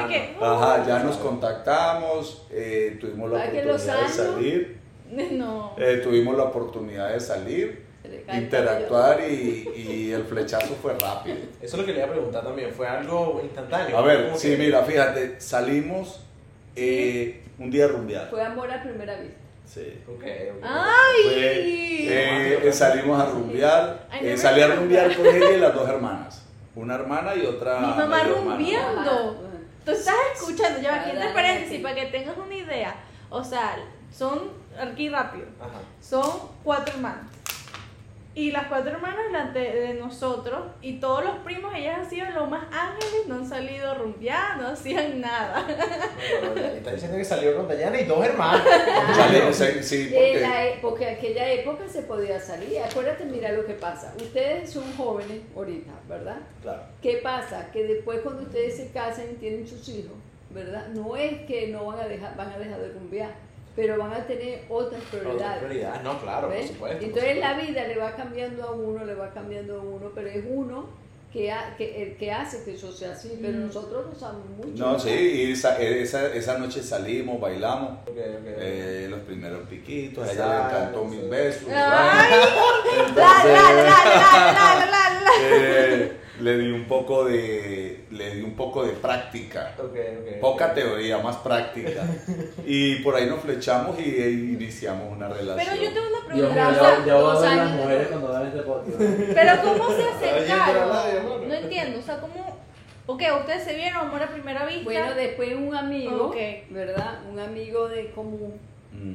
[0.08, 4.78] que, uh, Ajá, ya nos contactamos, eh, tuvimos la ¿Verdad que los oportunidad de salir,
[5.32, 5.72] No.
[5.78, 7.86] eh, tuvimos la oportunidad de salir,
[8.32, 11.36] Interactuar y, y el flechazo fue rápido.
[11.60, 12.72] Eso es lo que le iba a preguntar también.
[12.72, 13.96] ¿Fue algo instantáneo?
[13.98, 16.20] A ver, sí, que- mira, fíjate, salimos
[16.74, 18.28] eh, un día a rumbear.
[18.30, 19.36] Fue amor a primera vista.
[19.66, 20.00] Sí.
[20.06, 20.62] Ok, ok.
[20.62, 21.22] ¡Ay!
[21.24, 25.88] Fue, eh, eh, salimos a rumbear, eh, salí a rumbear con ella y las dos
[25.88, 26.42] hermanas.
[26.74, 27.80] Una hermana y otra.
[27.80, 29.42] Mi mamá rumbeando.
[29.84, 32.94] Tú estás escuchando, ya aquí entre paréntesis para que tengas una idea.
[33.30, 33.76] O sea,
[34.12, 35.78] son, aquí rápido, Ajá.
[36.00, 36.28] son
[36.64, 37.26] cuatro hermanos.
[38.36, 42.50] Y las cuatro hermanas delante de nosotros y todos los primos, ellas han sido los
[42.50, 45.66] más ángeles, no han salido a rumbear, no hacían nada.
[46.76, 48.60] está diciendo que salió con Dayana y dos hermanos.
[49.16, 52.78] Sale- sí, sí, De porque- la e- porque aquella época se podía salir.
[52.80, 54.12] Acuérdate, mira lo que pasa.
[54.18, 56.36] Ustedes son jóvenes ahorita, ¿verdad?
[56.62, 56.82] Claro.
[57.00, 57.70] ¿Qué pasa?
[57.72, 60.12] Que después cuando ustedes se casan y tienen sus hijos,
[60.50, 60.88] ¿verdad?
[60.88, 63.30] No es que no van a dejar, van a dejar de rumbear,
[63.76, 65.58] pero van a tener otras Otra prioridades.
[65.64, 66.02] prioridad.
[66.02, 66.96] No, claro, por supuesto.
[66.98, 70.28] por Entonces la vida le va cambiando a uno, le va cambiando a uno, pero
[70.28, 70.86] es uno
[71.32, 73.66] que, ha- que, el que hace que eso sea así, pero Mm.
[73.66, 74.70] nosotros no sabemos mucho.
[74.82, 80.54] No, sí, y esa, esa, esa noche salimos, bailamos, eh, los primeros piquitos, ella le
[80.54, 81.16] encantó sí.
[81.16, 81.68] mis besos.
[81.70, 82.28] Ay,
[83.00, 86.04] Entonces, dale, dale, dale, dale, dale, dale, dale.
[86.04, 89.84] eh, le di un poco de le di un poco de práctica Ok,
[90.20, 90.40] ok.
[90.40, 92.06] poca teoría más práctica
[92.66, 96.48] y por ahí nos flechamos y e iniciamos una relación Pero yo tengo una Dios
[96.52, 96.74] pregunta.
[96.74, 98.98] sea, ya, ya voy a ver las mujeres cuando vean este podcast.
[99.34, 101.48] Pero ¿cómo se acercaron?
[101.48, 102.56] No entiendo, o sea, ¿cómo?
[103.06, 104.84] Ok, ustedes se vieron amor a primera vista.
[104.84, 106.34] Bueno, después un amigo.
[106.70, 107.20] ¿verdad?
[107.30, 108.58] Un amigo de común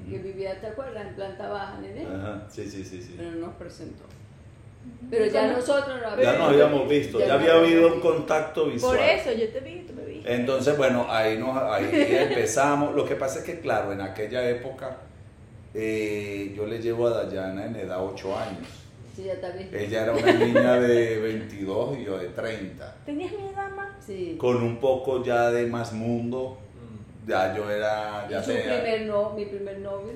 [0.09, 0.23] que Ujú.
[0.23, 1.07] vivía, ¿te acuerdas?
[1.07, 2.05] En planta baja, nene.
[2.05, 4.03] Ajá, sí sí sí sí Pero nos presentó.
[5.09, 9.05] Pero ya nosotros no ya nos habíamos visto ya había habido un contacto visual Por
[9.05, 10.23] eso, yo te vi, tú me vi.
[10.25, 11.89] entonces bueno ahí nos ahí
[12.29, 14.95] empezamos lo que pasa es que claro en aquella época
[15.73, 18.67] eh, yo le llevo a Dayana en edad 8 años
[19.15, 19.69] Sí, ya está bien.
[19.73, 23.93] ella era una niña de 22 y yo de 30 ¿Tenías mi dama?
[23.99, 24.35] Sí.
[24.39, 27.29] con un poco ya de más mundo Mm.
[27.29, 30.13] ya yo era Y ya su tenía- primer no, mi primer novio,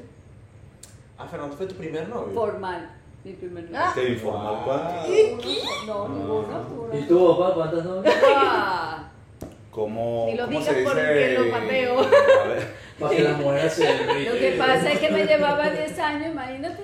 [1.17, 2.33] Ah, Fernando fue tu primer novio.
[2.33, 2.89] formal,
[3.25, 3.77] mi primer novio.
[3.79, 3.91] Ah.
[3.95, 4.63] ¿Te informal Wow.
[4.65, 5.11] cuánto?
[5.87, 6.89] No, ninguno.
[6.93, 8.15] ¿Y tú, papá, cuántas novias?
[8.35, 9.09] Ah,
[9.71, 10.85] ¿Cómo, Ni lo cómo digas se dice?
[10.93, 11.99] porque lo pateo.
[11.99, 12.67] A ver,
[12.99, 13.83] Para que las mujeres se
[14.29, 16.83] Lo que pasa es que me llevaba 10 años, imagínate.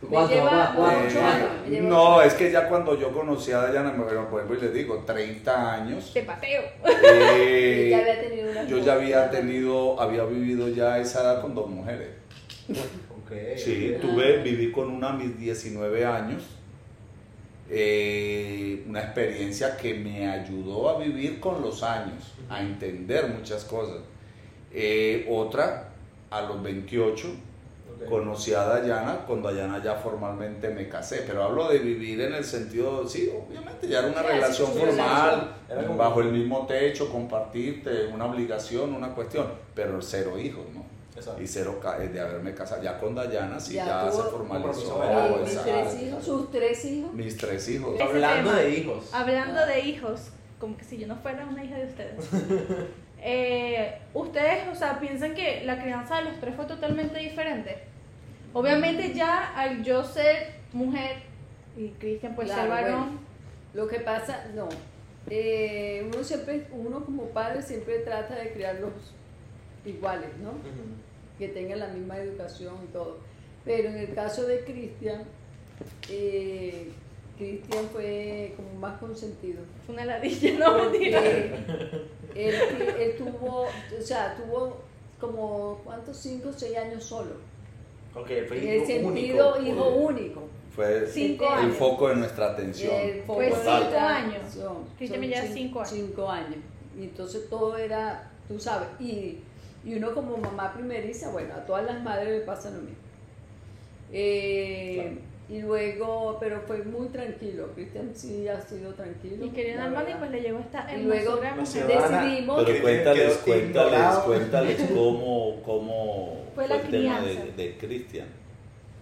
[0.00, 0.74] Me ¿Cuánto, lleva papá?
[0.76, 1.06] ¿Cuánto?
[1.06, 1.48] 8 eh, años.
[1.64, 4.60] me lleva no, es que ya cuando yo conocí a Dayana, bueno, por ejemplo, y
[4.72, 6.62] le digo, 30 años, Te pateo.
[7.04, 11.40] eh, Y ya había tenido una yo ya había tenido, había vivido ya esa edad
[11.42, 12.08] con dos mujeres.
[13.56, 16.42] Sí, tuve, viví con una a mis 19 años,
[17.70, 23.98] eh, una experiencia que me ayudó a vivir con los años, a entender muchas cosas.
[24.72, 25.88] Eh, otra,
[26.30, 28.08] a los 28, Ok.
[28.08, 32.44] conocí a Dayana, con Dayana ya formalmente me casé, pero hablo de vivir en el
[32.44, 36.32] sentido, sí, obviamente ya era una Sí, relación sí, sí, formal, Era como- bajo el
[36.32, 40.84] mismo techo, compartirte, una obligación, una cuestión, pero cero hijos, ¿no?
[41.22, 41.42] Exacto.
[41.42, 45.02] Y cero ca- de haberme casado, ya con Dayana sí ya, Ya se formalizó.
[45.38, 47.12] Y mis tres hijos, sus tres hijos.
[47.14, 48.00] Mis tres hijos.
[48.00, 48.60] Hablando tema.
[48.62, 49.14] de hijos.
[49.14, 52.28] Hablando de hijos, como que si yo no fuera una hija de ustedes.
[53.24, 57.78] Eh, ustedes, o sea, piensan que la crianza de los tres fue totalmente diferente.
[58.52, 61.18] Obviamente ya al yo ser mujer
[61.76, 63.20] y Cristian pues ser Claro, varón, bueno.
[63.74, 64.68] Lo que pasa, no.
[65.30, 68.90] Eh, uno siempre, uno como padre siempre trata de criarlos
[69.84, 70.50] iguales, ¿no?
[71.42, 73.18] Que tengan la misma educación y todo.
[73.64, 75.24] Pero en el caso de Cristian,
[76.08, 76.88] eh,
[77.36, 79.62] Cristian fue como más consentido.
[79.84, 81.20] fue una ladilla, no mentira.
[82.34, 82.54] Él,
[82.98, 84.78] él tuvo, o sea, tuvo
[85.20, 86.16] como, ¿cuántos?
[86.16, 87.34] Cinco o seis años solo.
[88.14, 89.70] Ok, fue En el hijo sentido único.
[89.72, 90.42] hijo único.
[90.74, 91.76] Fue Cinco el años.
[91.76, 92.94] foco de nuestra atención.
[92.94, 94.36] El foco Fue de cinco nuestra años.
[94.36, 94.76] atención.
[94.96, 95.90] Cristian me lleva cin- cinco años.
[95.92, 96.56] Cinco años.
[96.98, 99.38] Y entonces todo era, tú sabes, y,
[99.84, 102.96] y uno como mamá primeriza, bueno, a todas las madres le pasa lo mismo.
[104.12, 105.18] Eh,
[105.48, 107.68] Y luego, pero fue muy tranquilo.
[107.74, 109.44] Cristian sí ha sido tranquilo.
[109.44, 109.52] Y y
[110.04, 110.18] verdad.
[110.18, 116.68] pues le llegó esta Y luego decidimos Pero cuéntales, cuéntales, cuéntales cómo, cómo Fue fue,
[116.68, 117.56] la el tema de, crianza.
[117.56, 118.28] de Cristian.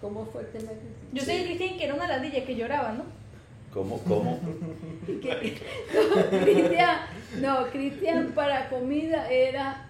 [0.00, 1.08] cómo fue el tema de Cristian.
[1.12, 3.04] Yo sé que Cristian que era una ladilla que lloraba, ¿no?
[3.72, 4.40] ¿Cómo, cómo?
[5.06, 6.98] no, Cristian,
[7.40, 9.88] no, Cristian para comida era,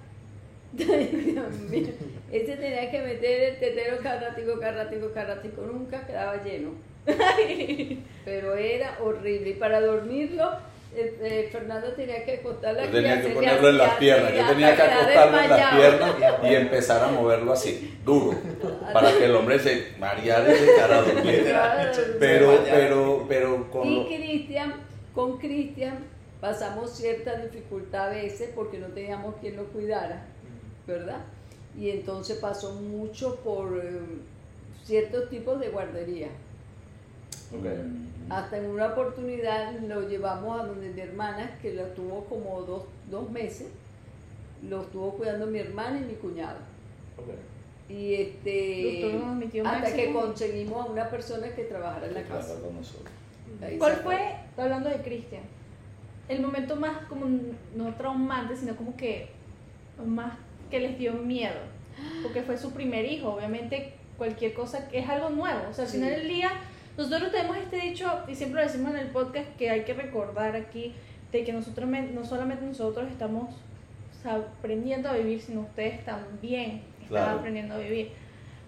[0.79, 6.71] ese tenía que meter el tetero carrático, carrático, carrático, nunca quedaba lleno,
[8.25, 10.51] pero era horrible, y para dormirlo,
[10.95, 14.75] eh, eh, Fernando tenía que acostarla Yo tenía que ponerlo en las piernas, yo tenía
[14.75, 18.37] que acostarlo en las piernas y empezar a moverlo así, duro,
[18.93, 21.05] para que el hombre se mareara y se cara.
[22.19, 24.07] Pero, pero, pero con Y.
[24.07, 24.75] Cristian,
[25.15, 25.99] con Cristian
[26.41, 30.27] pasamos cierta dificultad a veces porque no teníamos quien lo cuidara,
[30.91, 31.21] ¿verdad?
[31.79, 34.01] Y entonces pasó mucho por eh,
[34.85, 36.29] ciertos tipos de guardería.
[37.53, 37.67] Ok.
[38.29, 42.85] Hasta en una oportunidad lo llevamos a donde mi hermana, que lo tuvo como dos,
[43.11, 43.69] dos meses,
[44.69, 46.59] lo estuvo cuidando mi hermana y mi cuñado.
[47.19, 47.29] Ok.
[47.89, 49.05] y este
[49.65, 50.21] hasta que Máximo.
[50.21, 52.61] conseguimos a una persona que trabajara en la Que casa.
[52.61, 53.11] con nosotros.
[53.61, 55.43] Ahí ¿Cuál fue, hablando de Cristian,
[56.29, 57.27] el momento más como
[57.75, 59.29] no traumante, sino como que
[60.07, 60.35] más
[60.71, 61.59] que les dio miedo?
[62.23, 65.97] Porque fue su primer hijo, obviamente cualquier cosa es algo nuevo, o sea, al Sí.
[65.99, 66.51] final del día
[66.97, 70.55] nosotros tenemos este dicho y siempre lo decimos en el podcast que hay que recordar
[70.57, 70.93] aquí
[71.33, 76.83] de que nosotros no solamente nosotros estamos o sea, aprendiendo a vivir, sino ustedes también
[77.01, 77.39] están Claro.
[77.39, 78.13] aprendiendo a vivir.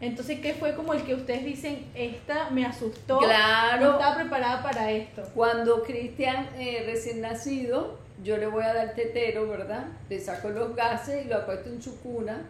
[0.01, 3.85] Entonces, ¿qué fue como el que ustedes dicen, esta me asustó, Claro.
[3.85, 5.23] no estaba preparada para esto?
[5.35, 9.87] Cuando Cristian eh, recién nacido, yo le voy a dar tetero, ¿verdad?
[10.09, 12.43] Le saco los gases y lo acuesto en su cuna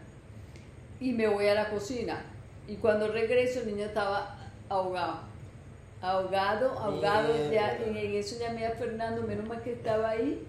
[1.01, 2.23] y me voy a la cocina.
[2.69, 4.37] Y cuando regreso el niño estaba
[4.69, 5.21] ahogado.
[6.01, 7.35] Ahogado, ahogado.
[7.51, 10.47] Ya, y en eso llamé a Fernando, menos mal que estaba ahí.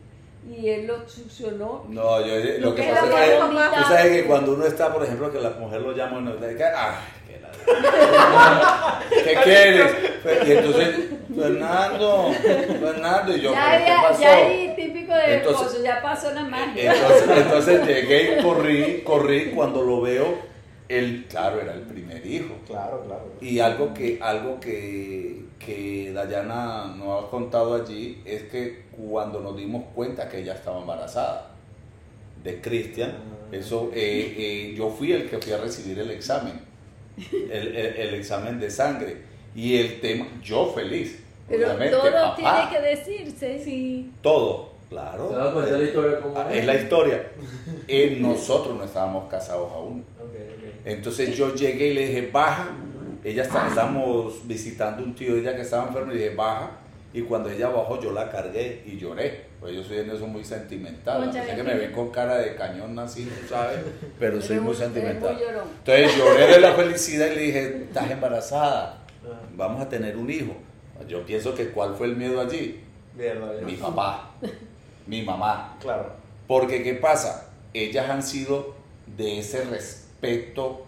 [0.49, 1.85] Y él lo succionó.
[1.87, 4.65] No, yo, lo Lo que que pasa era es que tú sabes que cuando uno
[4.65, 6.99] está, por ejemplo, que la mujer lo llama, uno dice, la...
[9.23, 9.91] ¿Qué quieres?
[10.47, 10.95] Y entonces,
[11.35, 12.31] Fernando,
[12.79, 14.21] Fernando, y yo, ya, ¿pero qué ya, pasó?
[14.21, 16.93] ya ahí típico de Entonces- esposo, ya pasó la magia.
[16.93, 20.37] Entonces, entonces llegué y corrí, corrí, cuando lo veo,
[20.89, 22.55] él, claro, era el primer hijo.
[22.67, 23.25] Claro, claro.
[23.41, 29.57] Y algo que, algo que, que Dayana nos ha contado allí es que cuando nos
[29.57, 31.51] dimos cuenta que ella estaba embarazada
[32.43, 33.55] de Cristian, Ah.
[33.55, 36.59] eso, eh, eh, yo fui el que fui a recibir el examen,
[37.17, 39.17] el, el- el examen de sangre.
[39.55, 43.63] Y el tema, yo feliz, Pero obviamente, todo papá, tiene que decirse.
[43.63, 44.11] Sí.
[44.21, 45.27] todo, claro.
[45.27, 47.27] Te vas a contar la historia como Ah, Es la historia.
[47.87, 50.03] Eh, nosotros no estábamos casados aún.
[50.85, 52.69] Entonces yo llegué y le dije, baja.
[53.23, 56.71] Ella está, estábamos visitando un tío de ella que estaba enfermo y le dije, baja.
[57.13, 59.45] Y cuando ella bajó, yo la cargué y lloré.
[59.63, 61.29] Pues yo soy en eso muy sentimental.
[61.29, 63.79] Así que me vi con cara de cañón así, tú ¿sabes?
[64.19, 65.39] Pero soy muy sentimental.
[65.79, 70.29] Entonces lloré de la felicidad y le dije, estás embarazada, Ah, vamos a tener un
[70.29, 70.53] hijo.
[71.07, 72.81] Yo pienso que cuál fue el miedo allí.
[73.65, 74.31] Mi papá,
[75.07, 75.77] mi mamá.
[75.79, 76.11] Claro.
[76.45, 77.49] Porque, ¿qué pasa?
[77.73, 78.75] Ellas han sido
[79.15, 80.85] de ese respeto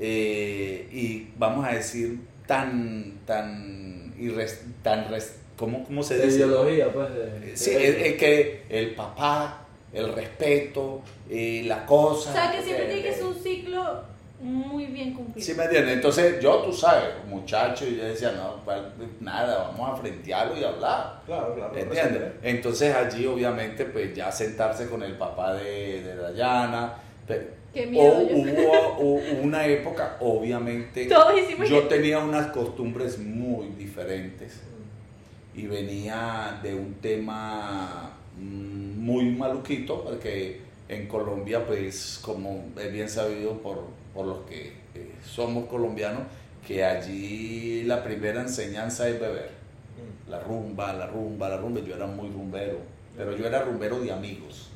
[0.00, 2.18] eh, y, vamos a decir,
[2.48, 6.38] tan, tan, irres- tan res- ¿cómo, cómo se De dice?
[6.38, 7.14] ideología, pues.
[7.14, 12.30] de- Sí, de- es, es que el papá, el respeto, eh, la cosa.
[12.30, 15.46] O sea, que siempre tiene que ser un ciclo muy bien cumplido.
[15.46, 15.92] Sí, me entiendes.
[15.96, 20.64] Entonces, yo, tú sabes, muchacho, y yo decía, no, cual- nada, vamos a frentearlo y
[20.64, 21.20] hablar.
[21.26, 21.76] Claro, claro.
[21.76, 22.22] ¿Entiendes?
[22.42, 26.94] Entonces allí obviamente pues ya sentarse con el papá de, de Dayana.
[27.26, 28.28] pe- Qué o miedo.
[28.28, 34.58] yo- hubo hubo una época, obviamente, Todos hicimos yo que- tenía unas costumbres muy diferentes
[35.62, 43.08] y venía de un tema mm, muy maluquito, porque en Colombia, pues como es bien
[43.08, 46.22] sabido por, por los que eh, somos colombianos,
[46.66, 49.60] que allí la primera enseñanza es beber
[50.00, 51.80] Mm, la rumba, la rumba, la rumba.
[51.80, 52.78] Yo era muy rumbero,
[53.16, 54.68] pero yo era rumbero de amigos,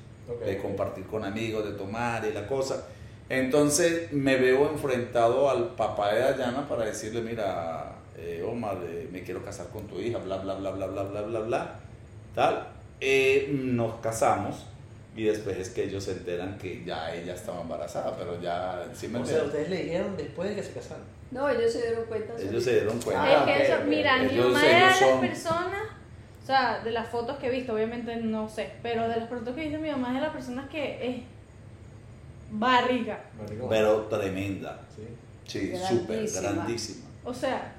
[0.44, 2.86] de compartir con amigos, de tomar y la cosa.
[3.28, 9.22] Entonces me veo enfrentado al papá de Dayana para decirle, mira, eh, Omar, eh, me
[9.22, 11.80] quiero casar con tu hija, bla, bla, bla, bla, bla, bla, bla, bla,
[12.34, 12.68] tal.
[13.00, 14.64] Eh, nos casamos
[15.16, 19.08] y después es que ellos se enteran que ya ella estaba embarazada, pero ya, sí
[19.08, 21.04] me O sea, ustedes le dijeron después de que se casaron.
[21.30, 22.32] No, ellos se dieron cuenta.
[22.40, 23.28] Ellos se dieron cuenta.
[23.32, 25.82] Es Ah, que ok, eso, mira, mi mamá era de ellos las son- personas,
[26.42, 29.54] o sea, de las fotos que he visto, obviamente no sé, pero de las fotos
[29.54, 31.22] que he visto, mi mamá es de las personas que es
[32.50, 33.20] barriga.
[33.68, 34.80] Pero tremenda.
[34.94, 35.02] Sí.
[35.46, 37.06] Sí, súper grandísima.
[37.24, 37.73] O sea,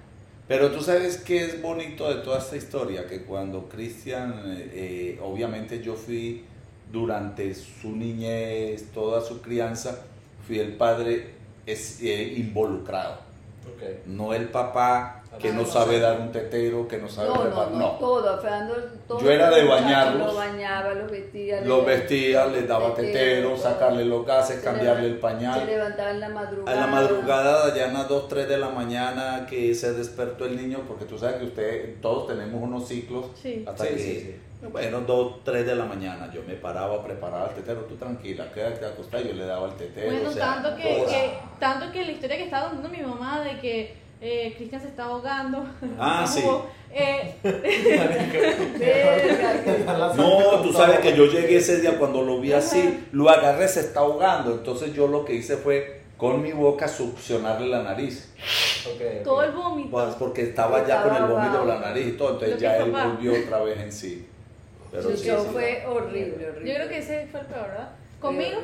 [0.47, 5.19] Pero tú sabes qué es bonito de toda esta historia, que cuando Cristian, eh, eh,
[5.23, 6.43] obviamente yo fui
[6.91, 10.03] durante su niñez, toda su crianza,
[10.45, 11.31] fui el padre
[11.65, 13.19] es, eh, involucrado,
[13.65, 14.05] Ok.
[14.05, 17.71] no el papá que no sabe dar un tetero, que no sabe No, no, preparar,
[17.71, 17.91] no, no.
[17.98, 18.41] todo.
[18.41, 18.76] Fernando,
[19.08, 20.28] todo Yo era de bañarlos.
[20.28, 21.62] Los bañaba, los vestía.
[21.62, 23.58] Los vestía, les daba tetero, todo.
[23.58, 25.60] sacarle los gases, Se cambiarle el pañal.
[25.60, 26.80] Se levantaba en la A madrugada.
[26.82, 31.17] la madrugada, Dayana, 2, 3 de la mañana, que se despertó el niño, porque tú
[31.17, 33.26] sabes que usted, todos tenemos unos ciclos.
[33.41, 33.63] sí.
[33.67, 34.67] Hasta Sí, que, sí, sí.
[34.71, 38.52] bueno, 2, 3 de la mañana, yo me paraba a preparar el tetero, tú tranquila,
[38.54, 40.12] quédate acostada, yo le daba el tetero.
[40.12, 43.60] Bueno, o sea, tanto, que- tanto que la historia que estaba contando mi mamá de
[43.60, 45.65] que eh, Cristian se está ahogando.
[45.99, 46.43] Ah, sí.
[46.91, 47.35] Eh,
[50.15, 53.81] No, tú sabes que yo llegué ese día cuando lo vi así, lo agarré, se
[53.81, 58.31] está ahogando, entonces yo lo que hice fue con mi boca succionarle la nariz,
[58.85, 59.23] Ok, ok.
[59.23, 59.89] todo el vómito.
[59.91, 62.91] pues, porque estaba ya con el vómito de la nariz y todo, entonces ya él
[62.91, 63.07] papá.
[63.07, 64.27] volvió otra vez en sí.
[64.91, 65.49] Pero Su sí, show sí.
[65.51, 66.69] fue horrible, horrible.
[66.69, 67.89] Yo creo que ese fue el peor, ¿verdad?
[68.21, 68.59] Conmigo,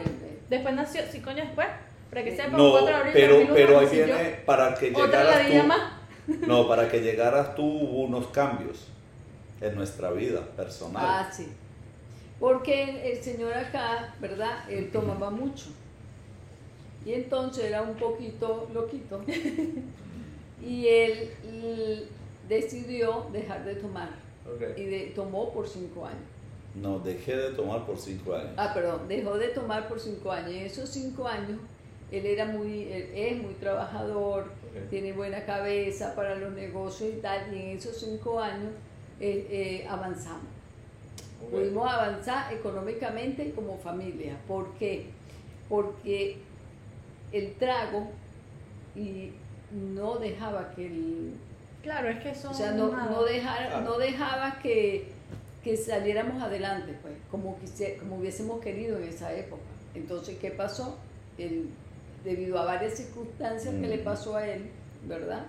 [0.50, 1.68] después nació, sí, coño, después.
[2.12, 5.48] Para que No, 4 de abril pero, de 2001 pero ahí viene, para que llegaras
[5.48, 8.88] tú, no, para que llegaras tú hubo unos cambios
[9.62, 11.04] en nuestra vida personal.
[11.06, 11.48] Ah, sí.
[12.40, 14.70] Porque el, señor acá, ¿verdad?
[14.70, 15.68] Él tomaba mucho.
[17.06, 19.22] Y entonces era un poquito loquito.
[20.62, 22.10] y él
[22.50, 24.10] decidió dejar de tomar.
[24.76, 26.26] Y de- tomó por cinco años.
[26.74, 28.54] No, dejé de tomar por cinco años.
[28.58, 30.52] Ah, perdón, dejó de tomar por cinco años.
[30.52, 31.60] Y esos cinco años,
[32.12, 34.52] él era muy, él es muy trabajador,
[34.90, 37.54] tiene buena cabeza para los negocios y tal.
[37.56, 38.72] Y en esos cinco años
[39.20, 40.44] eh, eh, avanzamos.
[41.50, 44.38] Pudimos avanzar económicamente como familia.
[44.48, 45.08] ¿Por qué?
[45.70, 46.38] Porque
[47.32, 48.10] el trago
[48.96, 49.32] y
[49.72, 51.34] no dejaba que el,
[51.82, 53.86] Claro, es que eso o sea, no, no, dejara- Claro.
[53.86, 55.08] no dejaba que,
[55.64, 59.64] que saliéramos adelante, pues, como, quise- como hubiésemos querido en esa época.
[59.96, 61.00] Entonces, ¿qué pasó?
[61.40, 61.70] Él,
[62.24, 64.70] debido a varias circunstancias que le pasó a él,
[65.08, 65.46] ¿verdad?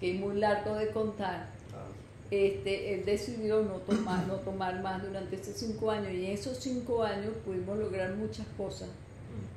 [0.00, 1.86] Que es muy largo de contar, Ah,
[2.30, 6.56] este, él decidió no tomar, no tomar más durante esos cinco años y en esos
[6.58, 8.88] cinco años pudimos lograr muchas cosas,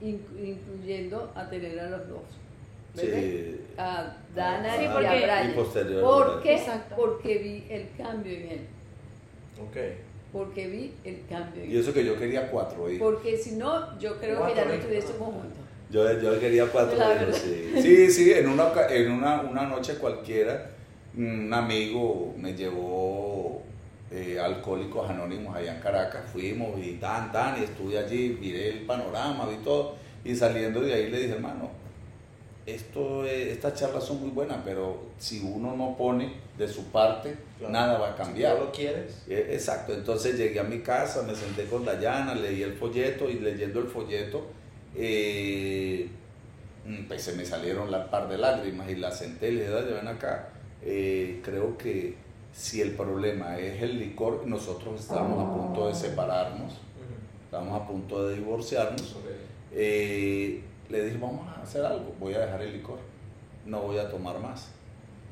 [0.01, 0.05] mm.
[0.05, 2.21] inclu- incluyendo a tener a los dos.
[2.95, 3.59] Sí.
[3.77, 5.53] A Dana Sí, y porque- a Brian.
[6.01, 6.61] ¿Por qué?
[6.95, 8.59] Porque vi el cambio en él.
[9.61, 9.77] Ok.
[10.31, 11.79] Porque vi el cambio en Y él.
[11.81, 13.05] eso que yo quería cuatro hijos.
[13.11, 15.59] Porque si no, yo creo que ya no estuviésemos juntos.
[15.95, 17.71] Yo, yo quería cuatro hijos, sí.
[17.81, 20.71] Sí, sí, en una, en una, una noche cualquiera,
[21.15, 23.61] un amigo me llevó
[24.11, 28.79] eh, Alcohólicos Anónimos allá en Caracas, fuimos y tan, tan, y estuve allí, miré el
[28.85, 31.69] panorama, vi todo, y saliendo de ahí le dije, hermano,
[32.65, 37.35] esto, es- estas charlas son muy buenas, pero si uno no pone de su parte,
[37.57, 37.71] Claro.
[37.71, 38.53] nada va a cambiar.
[38.53, 39.23] Si no lo quieres.
[39.29, 43.35] Eh, Exacto, entonces llegué a mi casa, me senté con Dayana, leí el folleto y
[43.39, 44.45] leyendo el folleto,
[44.95, 46.09] eh,
[46.85, 49.73] mm, pues se me salieron la par de lágrimas y la senté y le dije,
[49.73, 50.49] "Daya, ven acá,
[50.81, 52.15] eh, creo que
[52.53, 56.73] si el problema es el licor, nosotros estamos a punto de separarnos,
[57.43, 59.17] estamos a punto de divorciarnos,
[59.73, 62.99] eh, le dije, vamos a hacer algo, voy a dejar el licor,
[63.65, 64.69] no voy a tomar más,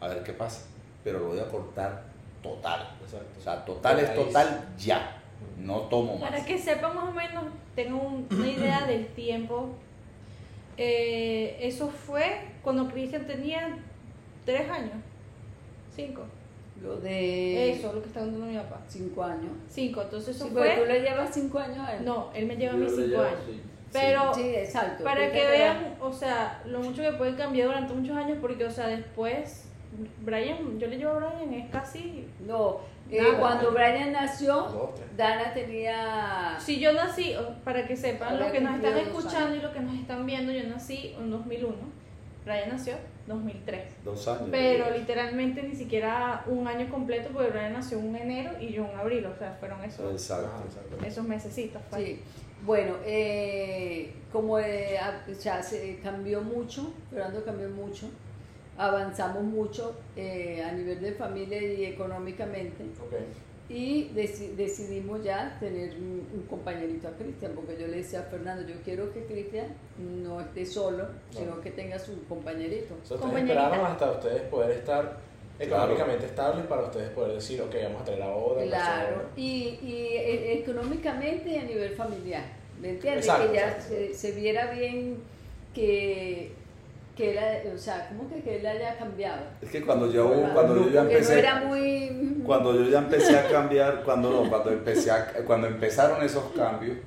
[0.01, 0.65] a ver qué pasa,
[1.03, 2.03] pero lo voy a cortar
[2.41, 2.89] total.
[3.03, 3.39] Exacto.
[3.39, 5.22] O sea, total es total ya.
[5.63, 6.29] No tomo más.
[6.29, 7.45] Para que sepan más o menos,
[7.75, 9.69] tengo un- una idea del tiempo.
[10.77, 13.77] Eh, eso fue cuando Cristian tenía
[14.45, 14.93] tres años,
[15.95, 16.23] cinco.
[16.81, 18.81] Lo de Eso, lo que está dando mi papá.
[18.89, 19.51] cinco años.
[19.69, 20.87] Cinco, entonces eso Sí, porque tú fue.
[20.93, 22.03] le llevas cinco años a él.
[22.05, 23.39] No, él me lleva a Yo mí le cinco llevo, años.
[23.47, 23.61] sí.
[23.93, 25.03] Pero Sí, exacto.
[25.03, 28.71] para que vean, o sea, lo mucho que pueden cambiar durante muchos años, porque, o
[28.71, 29.65] sea, después,
[30.25, 32.25] Brian, yo le llevo a Brian, es casi.
[32.47, 32.79] No,
[33.17, 34.93] eh, cuando Brian nació.
[35.15, 36.57] Dana tenía.
[36.59, 39.95] Si yo nací, para que sepan, los que nos están escuchando y los que nos
[39.95, 41.75] están viendo, yo nací en 2001.
[42.45, 42.95] Brian nació
[43.27, 44.03] 2003.
[44.03, 44.49] Dos años.
[44.51, 48.97] Pero literalmente ni siquiera un año completo, porque Brian nació en enero y yo en
[48.97, 50.47] abril, o sea, fueron esos, Exacto.
[50.47, 51.05] Ajá, exacto.
[51.05, 51.81] esos mesecitos.
[51.89, 52.03] pues.
[52.03, 52.19] Sí.
[52.65, 54.97] Bueno, eh, como eh,
[55.41, 58.09] ya se cambió mucho, Fernando cambió mucho,
[58.77, 62.83] avanzamos mucho eh, a nivel de familia y económicamente.
[63.05, 63.13] Ok.
[63.69, 68.23] Y deci- decidimos ya tener un, un compañerito a Cristian, porque yo le decía a
[68.23, 69.67] Fernando, yo quiero que Cristian
[70.21, 72.93] no esté solo, sino que tenga su compañerito.
[72.95, 73.63] O sea, ustedes Compañerita.
[73.63, 75.17] esperaron hasta ustedes poder estar
[75.59, 78.63] económicamente estables para ustedes poder decir, ok, vamos a traer la boda.
[78.65, 82.43] Claro, y, y e- económicamente y a nivel familiar,
[82.81, 83.25] ¿me entiendes?
[83.25, 85.17] Exacto, que ya se, se viera bien
[85.73, 86.51] que,
[87.15, 89.41] que él, ha- o sea, ¿cómo que, que él haya cambiado?
[89.61, 92.41] Es que cuando yo, cuando yo ya Porque no empecé, era muy...
[92.45, 96.97] cuando yo ya empecé a cambiar, cuando no, cuando empecé a- cuando empezaron esos cambios,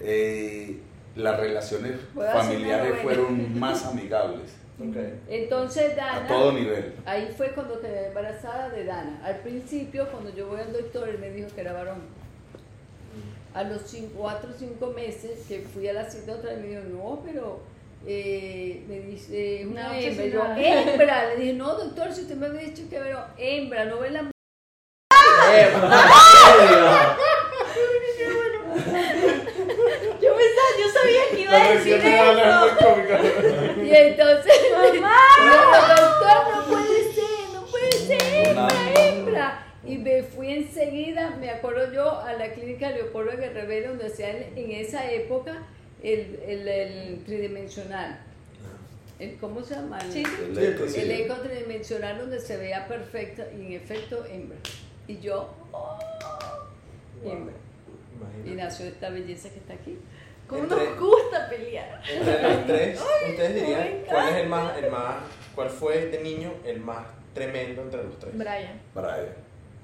[0.00, 0.78] eh,
[1.16, 4.96] las relaciones a familiares fueron más amigables Ok.
[5.28, 6.94] Entonces a Dana, todo nivel.
[7.04, 9.20] ahí fue cuando quedé embarazada de Dana.
[9.22, 11.98] Al principio, cuando yo voy al doctor, él me dijo que era varón.
[13.52, 16.68] A los cinco, cuatro o cinco meses que fui a la cita otra vez, me
[16.68, 17.60] dijo, no, pero
[18.06, 20.26] eh, me dice, es una No, hembra.
[20.26, 20.90] Yo, obsesionada.
[20.92, 21.28] hembra.
[21.28, 24.30] Le dije, no, doctor, si usted me había dicho que era hembra, no ve la
[30.20, 32.68] Yo pensaba, yo sabía que iba a decir eso.
[33.82, 34.52] Y entonces,
[35.00, 35.16] Mamá.
[35.44, 39.66] no, doctor, no puede ser, no puede ser, hembra, hembra.
[39.84, 44.70] Y me fui enseguida, me acuerdo yo, a la clínica Leopoldo Guerrero, donde hacían en
[44.72, 45.62] esa época
[46.02, 48.20] el, el, el tridimensional.
[49.18, 49.98] El, ¿Cómo se llama?
[49.98, 51.00] El- Sí, El Sí, eco, sí.
[51.00, 54.56] el eco tridimensional donde se veía perfecto y en efecto hembra.
[55.06, 55.98] Y yo, oh,
[57.24, 57.54] hembra.
[57.54, 58.16] Y
[58.48, 58.62] Imagínate.
[58.62, 59.98] nació esta belleza que está aquí.
[60.46, 62.02] ¿Cómo Entre- nos gusta pelear?
[62.10, 65.16] Entre los tres, ustedes dirían cuál es el más, el más,
[65.54, 68.36] cuál fue de niño el más tremendo entre los tres.
[68.36, 68.80] Brian.
[68.94, 69.34] Brian.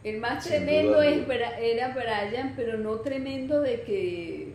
[0.03, 1.19] El más Sin tremendo es
[1.61, 4.53] era Brian, pero no tremendo de que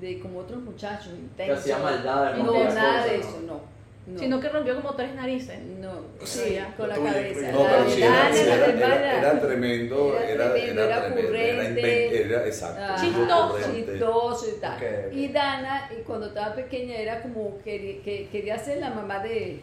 [0.00, 1.58] de como otros muchachos Que intensos.
[1.58, 3.24] hacía maldades, No, cualquier nada de ¿no?
[3.24, 3.60] eso, no.
[4.06, 4.18] no.
[4.18, 5.58] Sino que rompió como tres narices.
[5.80, 6.74] no, Pero sí, ya.
[6.76, 7.52] con la cabeza.
[7.52, 12.22] No, La pero sí era, tremendo, Era era, tremendo, era era tremendo, era, ocurrente.
[12.24, 12.80] era exacto.
[12.82, 13.72] Ah, Chistoso.
[13.74, 14.78] chistoso y tal.
[15.12, 19.60] Y Dana, y cuando estaba pequeña, era como que, que quería ser la mamá de,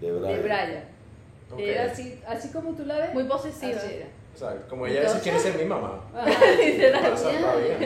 [0.00, 0.84] De de Brian.
[1.58, 3.14] Era así, así como tú la ves.
[3.14, 3.78] Muy posesiva.
[3.78, 4.06] Así era.
[4.38, 6.00] O sea, como ella veces quiere ser mi mamá.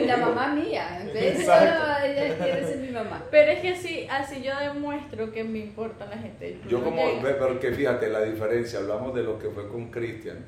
[0.05, 0.99] La mamá mía.
[1.01, 2.05] En vez de Exacto.
[2.05, 3.23] ella quiere ser mi mamá.
[3.31, 6.59] Pero es que así, así yo demuestro que me importa la gente.
[6.69, 10.45] Yo como, ve- pero que fíjate la diferencia, hablamos de lo que fue con Cristian,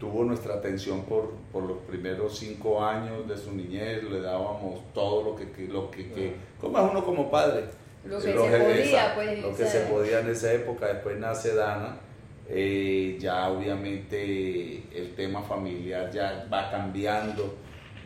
[0.00, 5.22] tuvo nuestra atención por, por los primeros cinco años de su niñez, le dábamos todo
[5.22, 7.64] lo que, que- lo que, que como es uno como padre.
[8.06, 9.38] Lo que Lo se podía, esa- pues.
[9.42, 11.98] Lo que sea, se podía en esa época, después nace Dana,
[12.54, 17.56] eh, ya obviamente el tema familiar ya va cambiando.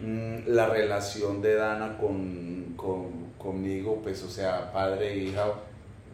[0.01, 5.47] Mm, la relación de Dana con, con- conmigo, pues o sea, padre e hija,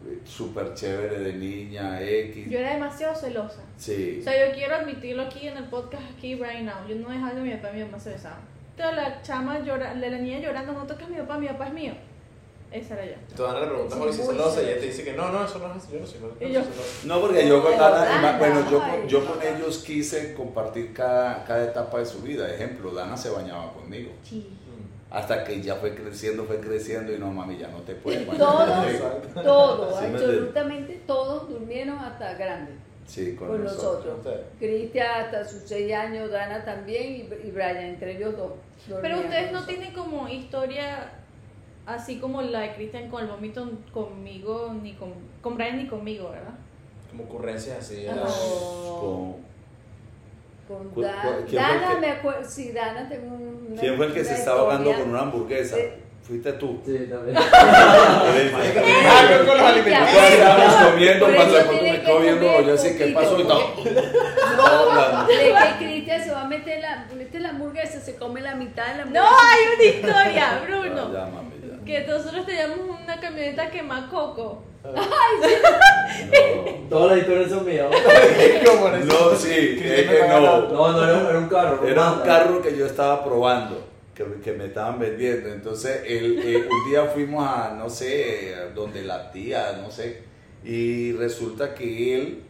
[0.07, 2.49] eh, súper chévere de niña, X.
[2.49, 3.61] Yo era demasiado celosa.
[3.77, 4.17] Sí.
[4.21, 6.87] O sea, yo quiero admitirlo aquí en el podcast, aquí, right now.
[6.87, 8.39] Yo no dejaba que mi papá y mi mamá se besaban.
[8.77, 11.93] Toda la chama llora, la, niña llorando, no toques mi papá, mi papá es mío.
[12.73, 13.11] Esa era yo.
[13.31, 15.29] Y tú Ana le preguntas hoy si es celosa y ella te dice que no,
[15.31, 16.71] no, eso no es yo no soy no yo- celosa.
[17.05, 19.03] No, porque yo con Dana, Dana, bueno, yo, ay.
[19.07, 22.51] yo con ellos quise compartir cada, cada etapa de su vida.
[22.53, 24.11] Ejemplo, Dana se bañaba conmigo.
[24.23, 24.37] Sí.
[24.49, 25.13] Mm.
[25.15, 28.39] Hasta que ya fue creciendo, fue creciendo y no, mami, ya no te puedes bañar.
[28.39, 34.17] Todos, todos, Sí, absolutamente todos durmieron hasta grandes Sí, con, con nosotros.
[34.17, 34.37] nosotros.
[34.57, 38.53] Cristian hasta sus seis años, Dana también y, y Brian, entre ellos dos.
[39.01, 41.11] Pero ustedes no tienen como historia
[41.85, 46.29] así como la de Cristian con el vómito conmigo, ni con, con Brian ni conmigo,
[46.31, 46.53] ¿verdad?
[47.11, 48.05] Como ocurrencias así.
[48.07, 48.13] No.
[48.15, 48.29] ¿verdad?
[48.99, 49.43] Con-
[50.67, 53.79] Con ¿Cu- Da- cu- quién fue el Dana, que- me acuerdo, sí, Dana tengo una
[53.81, 55.75] ¿Quién fue el que se estaba ahogando con una hamburguesa?
[56.23, 56.79] Fuiste tú.
[56.85, 57.35] Sí, también.
[59.05, 60.09] Ah, con- con los alimentos.
[60.09, 63.39] Estábamos comiendo, Por tiene me que quedo viendo, yo así, ¿qué pasó?
[63.39, 63.73] Y todo.
[64.55, 65.35] No, de
[65.79, 68.97] que Cristian se va a meter la, mete la hamburguesa, se come la mitad de
[68.99, 69.47] la No, hamburguesa.
[69.51, 71.11] hay una historia, Bruno.
[71.85, 74.63] Que nosotros teníamos una camioneta quemacoco.
[74.83, 75.01] No.
[76.89, 77.87] Todas las historias son mías.
[79.05, 80.67] No, sí, es que no.
[80.69, 81.87] No, no era, era un carro.
[81.87, 85.49] Era un carro que yo estaba probando, que, que me estaban vendiendo.
[85.51, 90.23] Entonces, el, el- un día fuimos a, no sé, donde la tía, no sé,
[90.63, 92.43] y resulta que él,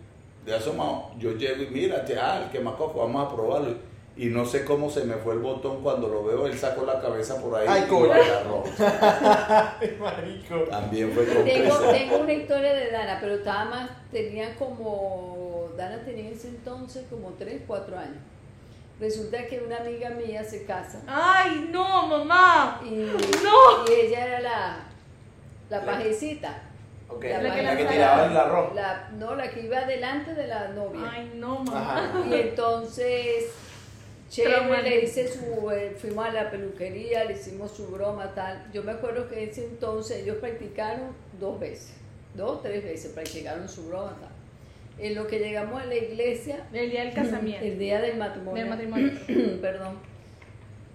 [0.45, 3.75] de asomado, yo llego y mira, ah, el quemacoco, vamos a probarlo.
[4.15, 6.99] Y no sé cómo se me fue el botón cuando lo veo, él sacó la
[7.01, 8.05] cabeza por ahí Ay, y coño.
[8.05, 8.63] lo agarró.
[9.81, 10.55] Ay, marico.
[10.69, 16.27] También fue con Tengo, una historia de Dana, pero estaba más, tenía como, Dana tenía
[16.27, 18.17] en ese entonces como 3, 4 años.
[18.99, 22.79] Resulta que una amiga mía se casa Ay, no, mamá.
[22.85, 22.89] y,
[23.43, 23.83] No.
[23.89, 24.77] y ella era la,
[25.71, 26.61] la pajecita.
[27.09, 28.75] Ok, La la, que la que lanzaba- tiraba el arroz.
[28.75, 31.09] La, no, la que iba delante de la novia.
[31.11, 31.97] Ay, no, mamá.
[32.11, 32.19] Ajá.
[32.29, 33.45] Y entonces,
[34.33, 34.81] chévere, Trauma.
[34.81, 38.69] le hice su, eh, fuimos a la peluquería, le hicimos su broma, tal.
[38.73, 41.93] Yo me acuerdo que en ese entonces ellos practicaron dos veces,
[42.33, 44.29] dos, tres veces practicaron su broma, tal.
[44.97, 47.65] En lo que llegamos a la iglesia, El día del casamiento.
[47.65, 49.11] el día del matrimonio, Del matrimonio.
[49.61, 49.97] perdón.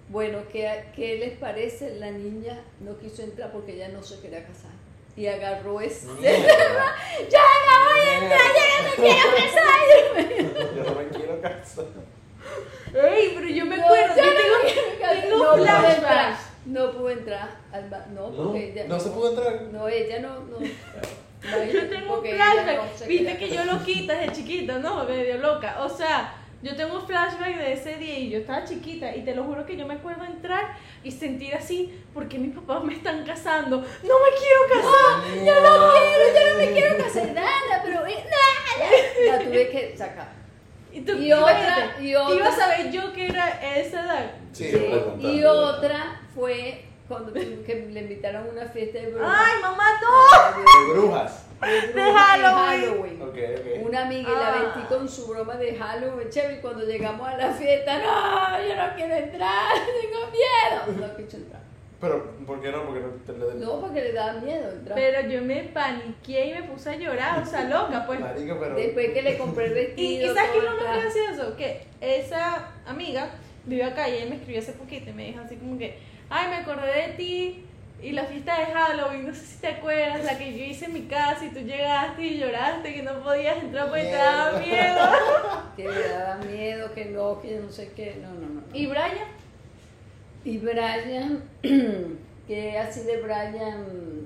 [0.09, 1.95] Bueno, ¿qué, ¿qué les parece?
[1.95, 4.71] La niña no quiso entrar porque ella no se quería casar.
[5.15, 6.07] Y agarró ese...
[6.07, 8.39] ¡Ya no voy a entrar!
[8.55, 10.75] ¡Ya no me quiero casar!
[10.75, 11.85] Yo no me quiero casar.
[12.93, 14.15] Ey, pero yo me No, acuerdo.
[14.15, 15.81] yo no tengo, tengo No pude entrar.
[15.95, 16.39] flashbacks.
[16.65, 19.61] No pude entrar al ba- no, No, porque ella No se pudo entrar.
[19.71, 20.57] No, ella no, no.
[21.73, 22.77] Yo tengo un flashback.
[23.01, 25.05] no Viste que yo lo quita desde chiquita, ¿no?
[25.05, 25.77] Medio loca.
[25.81, 29.33] O sea, yo tengo un flashback de ese día y yo estaba chiquita y te
[29.33, 33.23] lo juro que yo me acuerdo entrar y sentir así, porque mis papás me están
[33.25, 33.77] casando.
[33.77, 35.45] ¡No me quiero casar!
[35.45, 38.91] Yo no quiero, yo no me quiero casar nada, pero nada.
[39.25, 40.38] La tuve que sacar.
[40.91, 44.31] Y, tú, Y otra- y otra- Iba a saber yo que era esa edad.
[44.53, 44.87] Sí, Sí.
[45.19, 49.35] Y otra fue cuando que le invitaron a una fiesta de brujas.
[49.39, 50.57] ¡Ay, mamá, no!
[50.61, 51.45] De brujas.
[51.61, 53.21] De brujas de en Halloween.
[53.21, 53.85] Ok, ok.
[53.87, 54.61] Una amiga y la Ah.
[54.75, 58.75] vestí con su broma de Halloween, chévere, y cuando llegamos a la fiesta, no, yo
[58.75, 61.07] no quiero entrar, tengo miedo.
[61.07, 61.61] No quiso entrar.
[62.01, 62.85] Pero, ¿por qué no?
[62.85, 64.95] Porque no te le No, porque le daba miedo entrar.
[64.95, 68.19] Pero yo me paniqué y me puse a llorar, o sea, loca, pues.
[68.21, 68.75] Pero.
[68.75, 70.31] Después que le compré el Y, vestido.
[70.31, 71.55] y ¿sabes qué es lo el más gracioso?
[71.57, 73.29] Que esa amiga
[73.65, 75.97] vive acá y ella me escribió hace poquito y me dijo así como que,
[76.29, 77.65] ay, me acordé de ti
[78.01, 80.93] Y la fiesta de Halloween, no sé si te acuerdas, la que yo hice en
[80.93, 84.99] mi casa y tú llegaste y lloraste que no podías entrar porque te daba miedo.
[85.75, 88.17] Que me daba miedo, que no, que no sé qué.
[88.21, 88.61] No, no, no.
[88.61, 88.63] no.
[88.73, 89.27] ¿Y Brian?
[90.45, 91.43] Y Brian,
[92.47, 93.85] que así de Brian,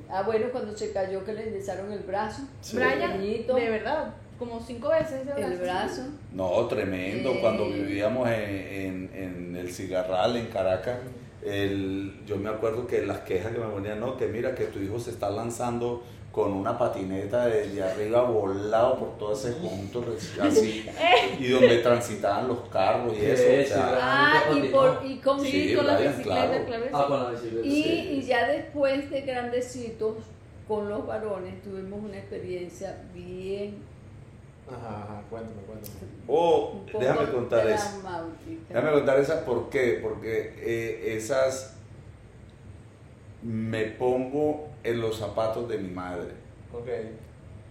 [0.10, 2.78] ah bueno, cuando se cayó que le endesaron el brazo, Sí.
[2.78, 3.56] Brian, Pequeñito.
[3.56, 6.04] de verdad, como cinco veces ese el brazo.
[6.34, 7.32] No, tremendo.
[7.34, 7.38] Eh.
[7.42, 11.00] Cuando vivíamos en, en- en el Cigarral, en Caracas,
[11.46, 14.80] el, yo me acuerdo que las quejas que me ponían, no, que mira que tu
[14.80, 16.04] hijo se está lanzando
[16.34, 20.04] con una patineta desde arriba volado por todo ese conjunto
[20.42, 20.84] así
[21.40, 23.76] y donde transitaban los carros y ¿Qué eso.
[23.76, 25.40] o sea, Ah, y, por, y con...
[25.40, 26.66] Sí, Sí, con la Brian, bicicleta, claro.
[26.66, 26.84] claro.
[26.92, 27.68] Ah, con la bicicleta.
[27.68, 28.10] Y, sí.
[28.14, 30.16] y ya después de grandecitos,
[30.68, 33.76] con los varones, tuvimos una experiencia bien,
[34.68, 35.94] Ajá, ajá, cuéntame, cuéntame.
[36.28, 37.90] oh, déjame contar eso.
[38.70, 40.00] Déjame contar esa, ¿por qué?
[40.02, 41.76] Porque eh, esas
[43.44, 46.32] me pongo en los zapatos de mi madre.
[46.72, 46.88] Ok.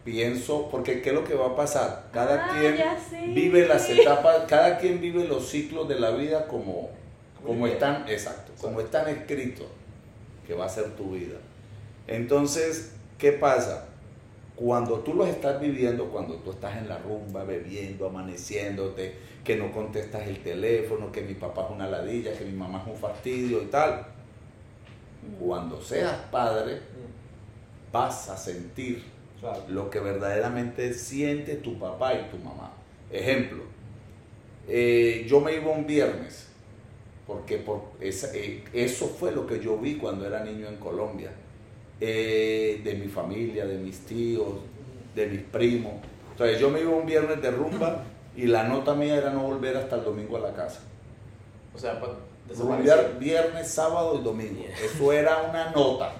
[0.05, 2.09] Pienso, porque ¿qué es lo que va a pasar?
[2.13, 6.91] Cada Ah, quien vive las etapas, cada quien vive los ciclos de la vida como,
[7.37, 9.67] como Como están, exacto, como están escritos,
[10.47, 11.37] que va a ser tu vida.
[12.09, 13.87] Entonces, ¿qué pasa?
[14.57, 19.15] Cuando tú los estás viviendo, cuando tú estás en la rumba, bebiendo, amaneciéndote,
[19.45, 22.93] que no contestas el teléfono, que mi papá es una ladilla, que mi mamá es
[22.93, 24.05] un fastidio y tal,
[25.41, 26.81] cuando seas padre,
[27.93, 29.03] vas a sentir
[29.41, 29.63] Claro.
[29.69, 32.71] lo que verdaderamente siente tu papá y tu mamá.
[33.11, 33.65] Ejemplo,
[34.69, 36.49] eh, yo me iba un viernes,
[37.27, 41.31] porque por esa- eh, eso fue lo que yo vi cuando era niño en Colombia,
[42.01, 44.55] eh, de mi familia, de mis tíos,
[45.15, 45.95] de mis primos.
[46.31, 48.05] Entonces yo me iba un viernes de rumba
[48.37, 50.81] y la nota mía era no volver hasta el domingo a la casa.
[51.75, 52.01] O sea,
[52.59, 54.65] Rumbear viernes, sábado y domingo.
[54.85, 56.13] Eso era una nota.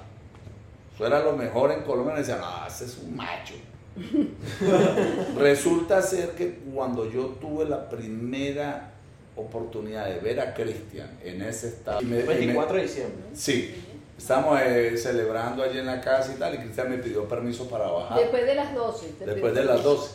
[0.95, 2.15] Eso era lo mejor en Colombia.
[2.15, 3.55] Me decían, ah, ese es un macho.
[5.37, 8.91] Resulta ser que cuando yo tuve la primera
[9.37, 12.01] oportunidad de ver a Cristian en ese estado.
[12.03, 13.23] y me- y me- 24 de diciembre.
[13.35, 13.75] sí,
[14.17, 16.55] estamos eh, celebrando allí en la casa y tal.
[16.55, 19.07] Y Cristian me pidió permiso para bajar Después de las 12.
[19.19, 19.95] te después de las permiso.
[20.01, 20.11] 12.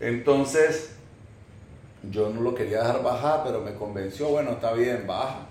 [0.00, 0.90] Entonces,
[2.10, 5.46] yo no lo quería dejar bajar, pero me convenció, bueno, está bien, baja.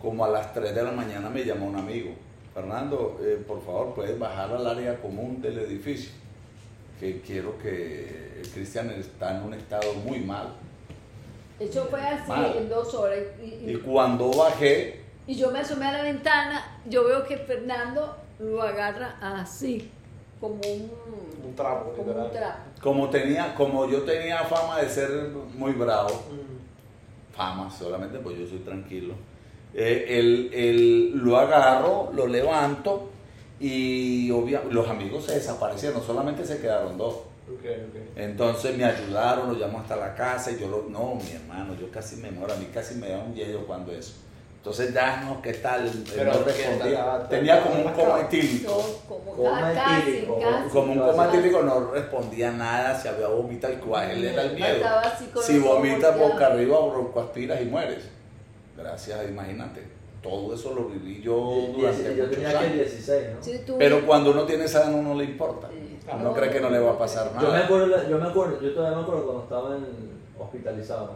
[0.00, 2.10] Como a las 3 de la mañana me llamó un amigo,
[2.54, 6.10] Fernando, eh, por favor, puedes bajar al área común del edificio,
[7.00, 10.54] que quiero que Cristian está en un estado muy mal.
[11.58, 12.54] Eso fue así Mal.
[12.56, 13.18] en dos horas.
[13.42, 17.36] Y, y- Y cuando bajé, y yo me asomé a la ventana, yo veo que
[17.36, 19.90] Fernando lo agarra así,
[20.40, 20.90] como un,
[21.44, 22.58] Un trapo, como un trapo.
[22.80, 25.10] como, tenía, como yo tenía fama de ser
[25.56, 27.34] muy bravo, Mm.
[27.36, 29.14] fama solamente, pues yo soy tranquilo.
[29.74, 33.10] Eh, el, el- lo agarro, lo levanto
[33.60, 37.16] y obvia- los amigos se desaparecieron, solamente se quedaron dos.
[38.16, 41.90] Entonces me ayudaron, lo llamó hasta la casa y yo lo, no, mi hermano, yo
[41.90, 44.14] casi me muero, a mí casi me da un hielo cuando eso.
[44.58, 45.90] Entonces ya no, ¿qué tal?
[46.14, 47.04] Pero, no ¿qué respondía.
[47.04, 47.28] tal?
[47.28, 49.00] Tenía como un ¿Estaba coma etílico.
[50.72, 54.54] Como un coma etílico no respondía nada, si había vomitado y cuál él era el
[54.54, 54.76] miedo.
[54.76, 58.04] Estaba así con Si vomitas boca arriba, broncoaspiras y mueres.
[58.78, 59.82] Gracias, imagínate.
[60.22, 61.34] Todo eso lo viví yo
[61.76, 62.74] durante yo muchos tenía que años.
[62.74, 63.42] 16, ¿no?
[63.42, 65.68] Sí, tú- Pero cuando uno tiene esa edad, no le importa.
[65.68, 65.98] Sí.
[66.12, 67.64] Uno cree que no le va a pasar Yo me nada.
[67.66, 69.84] acuerdo, yo me acuerdo, yo todavía me acuerdo cuando estaba en,
[70.38, 71.12] hospitalizado.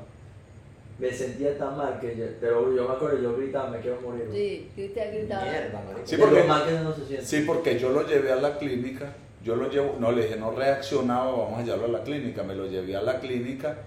[0.99, 4.29] Me sentía tan mal que yo, pero yo me acuerdo, yo gritaba, me quiero morir.
[4.33, 5.43] Sí, Cristian gritaba.
[5.45, 5.83] Mierda.
[6.05, 7.27] Sí, porque- lo mal que uno se siente.
[7.27, 9.13] Sí, porque yo lo llevé a la clínica.
[9.43, 12.45] Yo lo llevo, no le dije, no reaccionaba, vamos a llevarlo a la clínica.
[12.45, 13.79] Me lo llevé a la clínica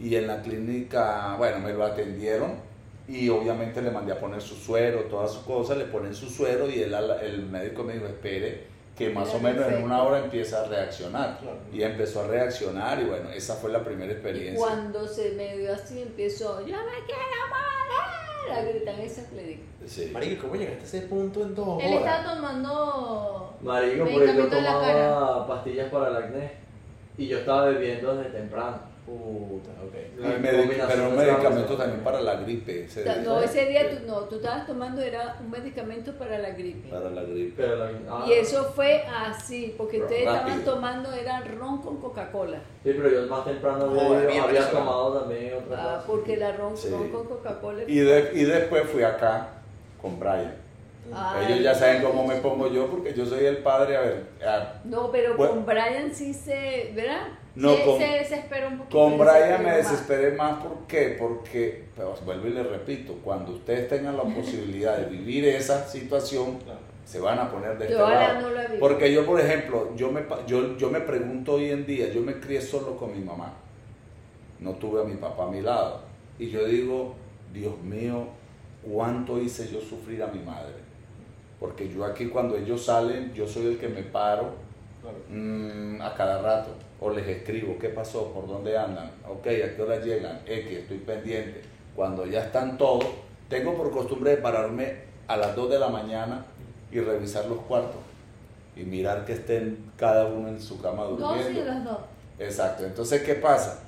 [0.00, 2.54] y en la clínica, bueno, me lo atendieron
[3.06, 6.68] y obviamente le mandé a poner su suero, todas sus cosas, le ponen su suero
[6.68, 10.62] y él, el médico me dijo, espere que más o menos en una hora empieza
[10.62, 11.38] a reaccionar.
[11.40, 11.58] Claro.
[11.72, 14.56] Y empezó a reaccionar y bueno, esa fue la primera Y experiencia.
[14.58, 19.62] cuando se me dio así, empezó, yo me quiero morir, a gritar en esa clínica.
[19.86, 20.10] Sí.
[20.12, 22.16] Marico, ¿cómo llegaste a ese punto en dos Él horas?
[22.16, 26.52] estaba tomando Marico, porque yo tomaba pastillas para el acné
[27.18, 28.93] y yo estaba bebiendo desde temprano.
[29.06, 29.94] Puta, ok.
[30.18, 32.84] La medic- pero un medicamento también para la gripe.
[32.84, 33.16] ese día.
[33.16, 36.88] No, ese día tú, no, tú estabas tomando era un medicamento para la gripe.
[36.88, 37.64] Para la gripe.
[38.08, 42.58] Ah, Y eso fue así, porque ustedes estaban tomando era ron con Coca-Cola.
[42.82, 46.06] Sí, pero yo más temprano había, tomado también otra Ah, cosa.
[46.06, 46.88] porque la ron, Sí.
[46.90, 47.82] ron con Coca-Cola.
[47.86, 49.48] Y, de- y después fui acá
[50.00, 50.54] con Brian.
[51.12, 54.24] Ay, Ellos ya saben cómo me pongo yo porque yo soy el padre, a ver,
[54.46, 55.52] a- No, pero Bueno.
[55.56, 57.26] con Brian sí se, ¿verdad?
[57.56, 58.98] No, se, con, se desesperó un poquito.
[58.98, 59.76] con Brian me más.
[59.76, 61.16] desesperé más, ¿por qué?
[61.18, 66.58] Porque, pues, vuelvo y le repito, cuando ustedes tengan la posibilidad de vivir esa situación,
[66.58, 66.80] Claro.
[67.04, 68.40] se van a poner de Yo este ahora lado.
[68.48, 68.78] no lo he.
[68.78, 72.40] Porque yo, por ejemplo, yo me, yo, yo me pregunto hoy en día, yo me
[72.40, 73.52] crié solo con mi mamá,
[74.60, 76.00] no tuve a mi papá a mi lado.
[76.38, 77.14] Y yo digo,
[77.52, 78.26] Dios mío,
[78.82, 80.74] ¿cuánto hice yo sufrir a mi madre?
[81.60, 84.52] Porque yo aquí cuando ellos salen, yo soy el que me paro
[85.00, 85.18] Claro.
[85.28, 86.70] mm, a cada rato.
[87.00, 88.32] O les escribo, ¿qué pasó?
[88.32, 89.10] ¿Por dónde andan?
[89.28, 90.40] Ok, ¿a qué hora llegan?
[90.46, 91.62] X, estoy pendiente.
[91.94, 93.04] Cuando ya están todos,
[93.48, 94.94] tengo por costumbre de pararme
[95.26, 96.44] a las 2 de la mañana
[96.90, 98.00] y revisar los cuartos.
[98.76, 101.60] Y mirar que estén cada uno en su cama Dos durmiendo.
[101.60, 101.98] y los dos.
[102.38, 102.84] Exacto.
[102.84, 103.80] Entonces, ¿qué pasa?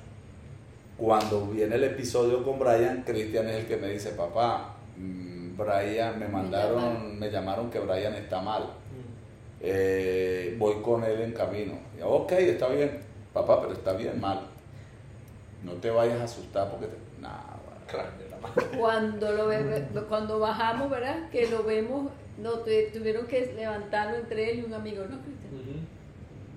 [0.97, 6.17] Cuando viene el episodio con Brian, Cristian es el que me dice, papá, mm, Brian,
[6.19, 8.63] me mandaron, me llamaron que Brian está mal.
[9.61, 11.73] Eh, voy con él en camino.
[11.97, 12.99] Y, ok, está bien,
[13.33, 14.41] papá, pero está bien mal.
[15.63, 16.93] No te vayas a asustar porque te...
[17.19, 17.33] Bueno.
[17.87, 18.09] Claro.
[18.77, 21.29] Cuando, lo ve- cuando bajamos, ¿verdad?
[21.31, 25.87] Que lo vemos, no, tu- tuvieron que levantarlo entre él y un amigo, ¿no, Cristian?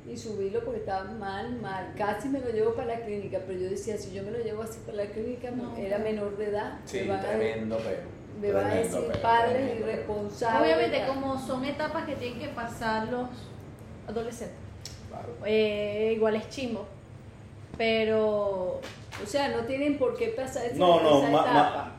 [0.08, 1.92] Y subirlo porque estaba mal, mal.
[1.96, 4.62] Casi me lo llevo para la clínica, pero yo decía, si yo me lo llevo
[4.62, 5.76] así para la clínica, No.
[5.76, 6.78] era menor de edad.
[6.84, 8.19] Sí, me van a, tremendo, pero.
[8.40, 10.62] Me van a decir pero padres irresponsables.
[10.76, 13.28] Obviamente, como son etapas que tienen que pasar los
[14.08, 14.56] adolescentes,
[15.10, 15.28] Claro.
[15.44, 16.86] eh, igual es chimbo.
[17.76, 18.80] Pero
[19.22, 21.92] O sea, no tienen por qué pasar esa, No, no, esa ma- ma- etapa.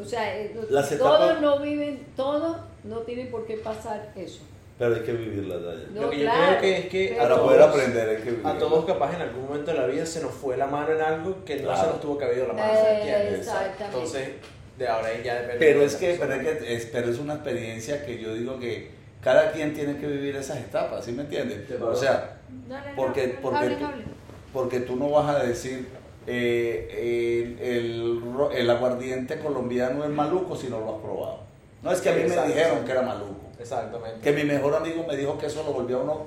[0.00, 4.10] o sea, eh, no- Las todos etapas- no viven, todos no tienen por qué pasar
[4.16, 4.40] eso.
[4.76, 5.84] Pero hay que vivirla, Daya.
[5.92, 8.30] No, Lo que yo claro, creo que es que Para todos- poder aprender hay que
[8.30, 8.50] vivirla.
[8.50, 11.00] A todos capaz en algún momento de la vida se nos fue la mano en
[11.00, 11.80] algo que no Claro.
[11.80, 12.72] se nos tuvo que haber ido la mano.
[12.74, 13.84] Eh, exactamente.
[13.84, 14.28] Entonces,
[14.78, 15.58] de ahora ahí ya depende.
[15.58, 18.58] Pero de es que, pero es, que es, pero es una experiencia que yo digo
[18.58, 21.70] que cada quien tiene que vivir esas etapas, ¿sí me entiendes?
[21.80, 23.86] O sea, dale, Porque- porque tú-
[24.52, 25.88] porque tú no vas a decir
[26.26, 28.22] eh, el, el
[28.56, 31.40] el aguardiente colombiano es maluco si no lo has probado.
[31.82, 33.40] No es que a mí me dijeron que era maluco.
[33.58, 34.20] Exactamente.
[34.20, 36.26] Que mi mejor amigo me dijo que eso lo volvía a uno.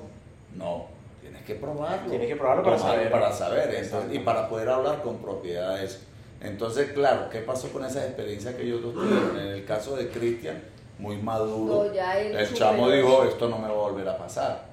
[0.56, 0.86] No,
[1.20, 2.08] tienes que probarlo.
[2.10, 3.10] Tienes que probarlo para saber.
[3.10, 5.98] Para saber entonces, y para poder hablar con propiedad de eso.
[6.40, 9.38] Entonces, claro, ¿qué pasó con esas experiencias que ellos dos tuvieron?
[9.38, 10.62] En el caso de Cristian,
[10.98, 14.16] muy maduro, No, ya él el chamo dijo, esto no me va a volver a
[14.16, 14.68] pasar.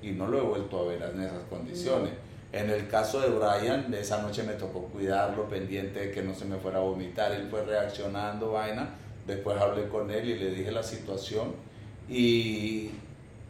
[0.00, 2.12] Y no lo he vuelto a ver en esas condiciones.
[2.52, 6.34] En el caso de Brian, de esa noche me tocó cuidarlo, pendiente de que no
[6.34, 7.32] se me fuera a vomitar.
[7.32, 8.90] Él fue reaccionando, vaina.
[9.26, 11.52] Después hablé con él y le dije la situación.
[12.08, 12.90] Y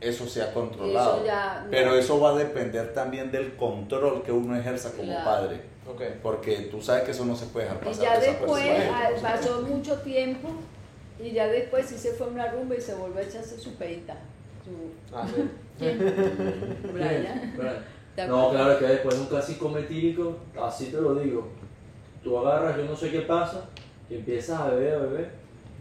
[0.00, 1.16] eso se ha controlado.
[1.18, 1.70] Eso ya no.
[1.70, 5.24] Pero eso va a depender también del control que uno ejerza como Claro.
[5.24, 5.60] padre.
[5.90, 6.02] Ok.
[6.22, 8.04] Porque tú sabes que eso no se puede dejar Y pasar.
[8.04, 8.54] ya desapercibido.
[8.56, 10.48] después persona, ah, pasó mucho tiempo
[11.22, 13.74] y ya después sí se fue a una rumba y se volvió a echarse su
[13.74, 14.14] peita.
[14.64, 15.42] Su Ah, sí.
[16.92, 17.54] Brian.
[17.56, 17.84] Brian.
[18.14, 21.48] ¿Te No, claro que después de un clásico etílico, así te lo digo.
[22.22, 23.64] Tú agarras, yo no sé qué pasa,
[24.10, 25.30] y empiezas a beber, a beber.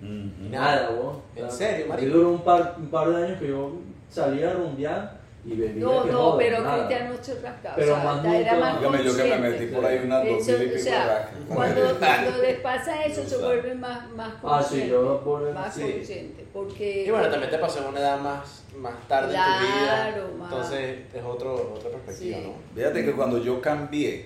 [0.01, 1.17] Nada, weón.
[1.35, 2.13] ¿En serio, Yo marico?
[2.17, 3.71] duró un par, un par de años que yo
[4.09, 5.16] salía a rumbear
[5.47, 5.83] y bebía.
[5.85, 6.87] No, que no, joda, pero nada.
[6.87, 7.75] Cristian no se rascaba.
[7.77, 9.49] Pero o sea, más era nunca- más Dígame yo que me consciente.
[9.59, 11.33] metí por ahí unas dos Eso, mil y o pico sea, rascas.
[11.55, 14.85] cuando, cuando les pasa eso se vuelve más, más Ah, consciente.
[14.85, 15.81] sí, yo por más sí.
[15.93, 16.45] consciente.
[16.53, 20.11] Porque Y bueno, también te pasó en una edad más, más tarde en tu vida.
[20.13, 20.51] Claro, más.
[20.51, 22.43] Entonces es otro, otra perspectiva, Sí.
[22.45, 22.53] ¿no?
[22.75, 24.25] Fíjate que cuando yo cambié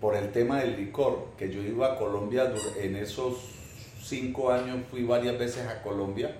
[0.00, 3.36] por el tema del licor, que yo iba a Colombia dur- en esos
[4.02, 6.36] cinco años, fui varias veces a Colombia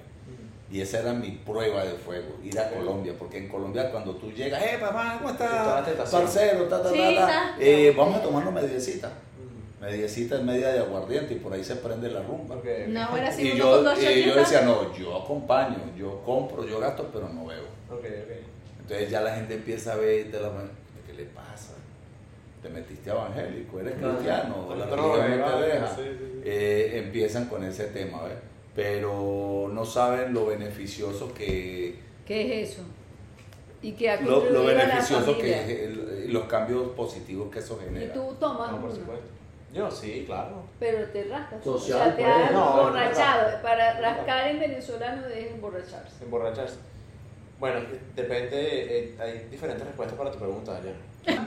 [0.72, 2.70] y esa era mi prueba de fuego, ir a.
[2.70, 6.10] Colombia, porque en Colombia cuando tú llegas, ¡eh, papá, ¿cómo estás?
[6.10, 7.56] Parcero, ta, ta.
[7.60, 9.12] Eh, vamos a tomarnos mediecita.
[9.80, 12.54] Mediecita es media de aguardiente y por ahí se prende la rumba.
[12.56, 12.64] Ok.
[12.88, 14.36] No, ahora sí, Y yo, con dos y yo chaquetas.
[14.50, 17.66] decía, no, yo acompaño, yo compro, yo gasto, pero no bebo.
[17.90, 18.32] Ok, ok.
[18.80, 20.70] Entonces ya la gente empieza a ver de la mano,
[21.06, 21.72] ¿qué le pasa?
[22.62, 24.14] Te metiste evangélico, eres Claro.
[24.14, 25.86] cristiano, la droga, no te deja.
[25.88, 26.40] sí, sí, sí.
[26.44, 28.38] Eh, empiezan con ese tema, ¿ves?
[28.74, 32.82] Pero no saben lo beneficioso que, ¿Qué es eso?
[33.82, 37.50] Y que ha lo, lo contribuido a la beneficioso que es el- los cambios positivos
[37.50, 38.14] que eso Y genera.
[38.14, 39.26] tú tomas No, por uno, supuesto.
[39.74, 40.62] Yo sí, claro.
[40.78, 41.62] pero te rascas.
[41.64, 43.62] Social, o sea, te has No, emborrachado.
[43.62, 46.24] Para rascar en venezolano es emborracharse.
[46.24, 46.76] Emborracharse.
[47.58, 47.80] Bueno,
[48.14, 50.92] depende, eh, hay diferentes respuestas para tu pregunta, ya.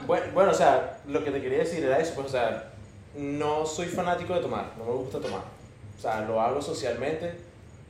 [0.06, 2.72] Bueno, bueno, o sea, lo que te quería decir era eso, pues, o sea,
[3.16, 5.42] no soy fanático de tomar, no me gusta tomar.
[5.96, 7.34] O sea, lo hago socialmente,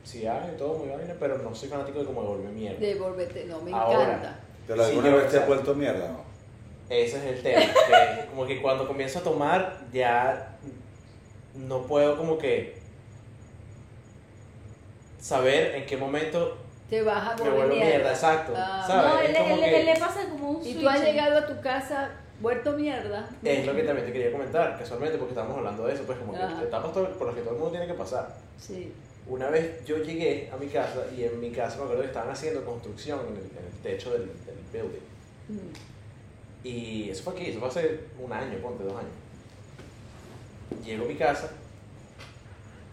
[0.03, 2.79] sí hago y todo muy bien, pero no soy fanático de como de volver mierda.
[2.79, 4.03] De volverte, no, me Ahora.
[4.03, 4.39] encanta.
[4.67, 6.07] ¿Pero Sí, alguna vez te has vuelto mierda?
[6.09, 6.21] No.
[6.89, 7.61] Ese es el tema.
[7.61, 10.55] que como que cuando comienzo a tomar, ya
[11.55, 12.77] no puedo como que
[15.19, 16.57] saber en qué momento
[16.89, 17.89] Te vas a volver vuelvo mierda.
[17.89, 18.53] mierda, exacto.
[18.55, 18.83] Ah.
[18.87, 19.11] ¿sabes?
[19.13, 20.79] No, Es él, como él- que- él le pasa como un Y switch.
[20.81, 22.09] tú has llegado a tu casa
[22.41, 23.29] vuelto mierda.
[23.43, 26.35] Es lo que también te quería comentar, casualmente, porque estábamos hablando de eso, pues como
[26.35, 26.59] Ajá.
[26.59, 28.35] que etapas por las que todo el mundo tiene que pasar.
[28.59, 28.93] Sí.
[29.27, 32.29] Una vez yo llegué a mi casa y en mi casa me acuerdo que estaban
[32.29, 35.01] haciendo construcción en el, en el techo del, del building.
[35.49, 35.73] Mm.
[36.63, 39.11] Y eso fue aquí, eso fue hace un año, ponte dos años.
[40.85, 41.51] Llego a mi casa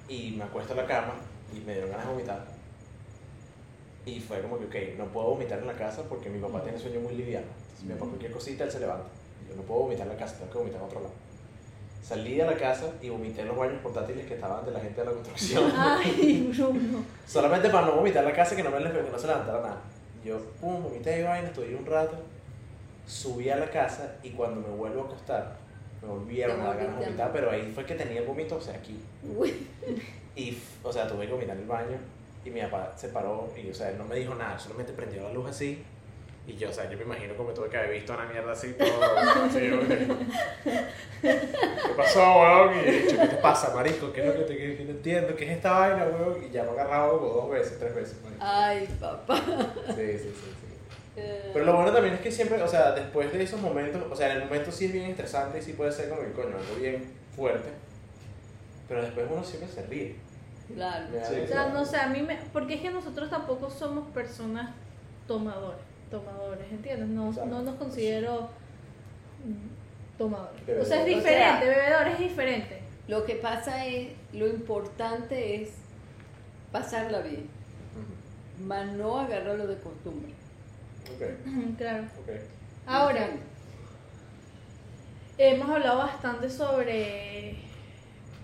[0.09, 1.15] y me acuesto en la cama
[1.53, 2.47] y me dieron ganas de vomitar.
[4.07, 6.79] Y fue como que, ok, no puedo vomitar en la casa porque mi papá tiene
[6.79, 7.47] sueño muy liviano.
[7.47, 9.09] Entonces, mi papá cualquier cosita, él se levanta.
[9.49, 11.13] Yo no puedo vomitar en la casa, tengo que vomitar en otro lado.
[12.03, 15.01] Salí de la casa y vomité en los baños portátiles que estaban de la gente
[15.01, 15.73] de la construcción.
[15.77, 17.03] Ay, Bruno.
[17.27, 19.81] Solamente para no vomitar en la casa que no, me, que no se levantara nada.
[20.23, 22.17] Yo, pum, vomité y vaina, estuve un rato,
[23.07, 25.57] subí a la casa y cuando me vuelvo a acostar,
[26.03, 28.61] me volvieron a dar ganas de vomitar, pero ahí fue que tenía el vómito, o
[28.61, 29.01] sea, aquí.
[30.37, 31.99] Y, o sea, tuve que vomitar en el baño
[32.45, 35.23] y mi papá se paró y, o sea, él no me dijo nada, solamente prendió
[35.23, 35.83] la luz así.
[36.47, 38.75] Y yo, o sea, yo me imagino como tuve que haber visto una mierda así,
[38.75, 38.87] todo.
[39.47, 39.71] así,
[41.23, 42.75] ¿Qué pasó, weón?
[42.81, 44.13] Y yo, ¿qué te pasa, marisco?
[44.13, 45.35] ¿Qué es lo que te que no entiendo?
[45.35, 46.45] ¿Qué es esta vaina, weón?
[46.45, 48.45] Y ya me ha agarrado como dos veces, tres veces, marico.
[48.45, 49.37] Ay, papá.
[49.87, 50.65] Sí, sí, sí, sí.
[51.17, 54.17] Eh, Pero lo bueno también es que siempre, o sea, después de esos momentos, o
[54.17, 56.57] sea, en el momento sí es bien estresante y sí puede ser como el coño,
[56.57, 57.71] algo bien fuerte.
[58.89, 60.17] Pero después uno siempre se ríe.
[60.75, 61.07] Claro.
[61.29, 62.39] Sí, O sea, no sé, a mí me...
[62.53, 64.71] Porque es que nosotros tampoco somos personas
[65.27, 65.81] tomadores,
[66.11, 67.09] tomadores, ¿entiendes?
[67.09, 68.49] No, no nos considero
[69.45, 70.63] mm, tomadores.
[70.63, 72.81] O sea, es O sea- diferente, bebedor es diferente.
[73.09, 75.71] Lo que pasa es, lo importante es
[76.73, 77.47] pasarla bien,
[77.97, 78.65] Ujú.
[78.67, 80.33] más no agarrarlo de costumbre.
[81.15, 82.05] Ok, Claro.
[82.23, 82.31] ok.
[82.87, 83.29] Ahora,
[85.39, 87.57] hemos hablado bastante sobre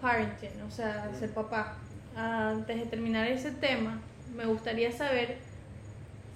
[0.01, 1.77] parenting, o sea, ser papá.
[2.17, 4.01] Antes de terminar ese tema,
[4.35, 5.39] me gustaría saber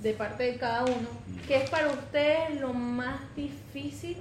[0.05, 1.09] de parte de cada uno,
[1.49, 4.19] ¿qué es para ustedes lo más difícil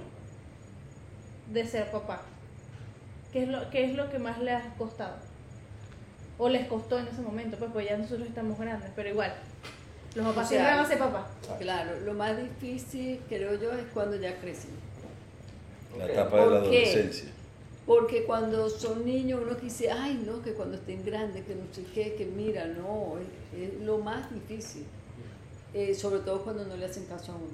[1.52, 2.22] de ser papá?
[3.30, 5.16] ¿Qué es lo, qué es lo que más les ha costado?
[6.38, 7.58] ¿O les costó en ese momento?
[7.58, 9.34] Pues, pues ya nosotros estamos grandes, pero igual.
[10.14, 11.26] Los papás O sea, siempre van a ser papás.
[11.60, 14.70] Claro, lo más difícil, creo yo, es cuando ya crecen.
[15.98, 17.28] La etapa de la adolescencia.
[17.84, 21.84] Porque cuando son niños uno dice, ay, no, que cuando estén grandes, que no sé
[21.92, 24.86] qué, que mira, no, es, es lo más difícil.
[25.74, 27.46] Eh, sobre todo cuando no le hacen caso a uno.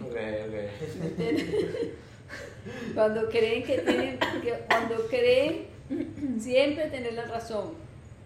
[0.00, 0.98] Ok, ok.
[1.00, 1.54] ¿Me entiendes?
[2.94, 5.66] cuando creen que tienen, que cuando creen
[6.40, 7.72] siempre tener la razón.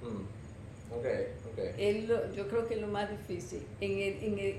[0.02, 0.94] Mm.
[0.96, 1.04] Ok,
[1.52, 1.58] ok.
[1.76, 4.56] Es lo- yo creo que es lo más difícil en, el- en, el-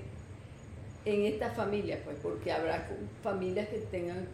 [1.05, 2.85] en esta familia, pues, porque habrá
[3.23, 4.27] familias que tengan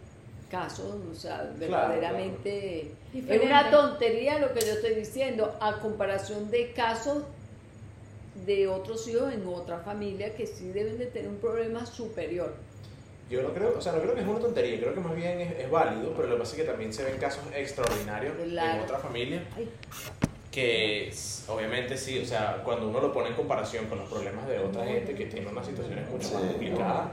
[0.50, 2.80] casos, o sea, verdaderamente...
[2.80, 3.46] Es Diferente.
[3.46, 7.22] una tontería lo que yo estoy diciendo, a comparación de casos
[8.46, 12.54] de otros hijos en otra familia que sí deben de tener un problema superior.
[13.28, 15.40] Yo no creo, o sea, no creo que es una tontería, creo que más bien
[15.40, 18.50] es, es válido, pero lo que pasa es que también se ven casos extraordinarios en
[18.50, 18.84] Claro.
[18.84, 19.68] otra familia Ay,
[20.52, 21.12] que
[21.48, 24.84] obviamente sí, o sea, cuando uno lo pone en comparación con los problemas de otra
[24.86, 27.08] gente que tiene unas situaciones mucho más complicadas,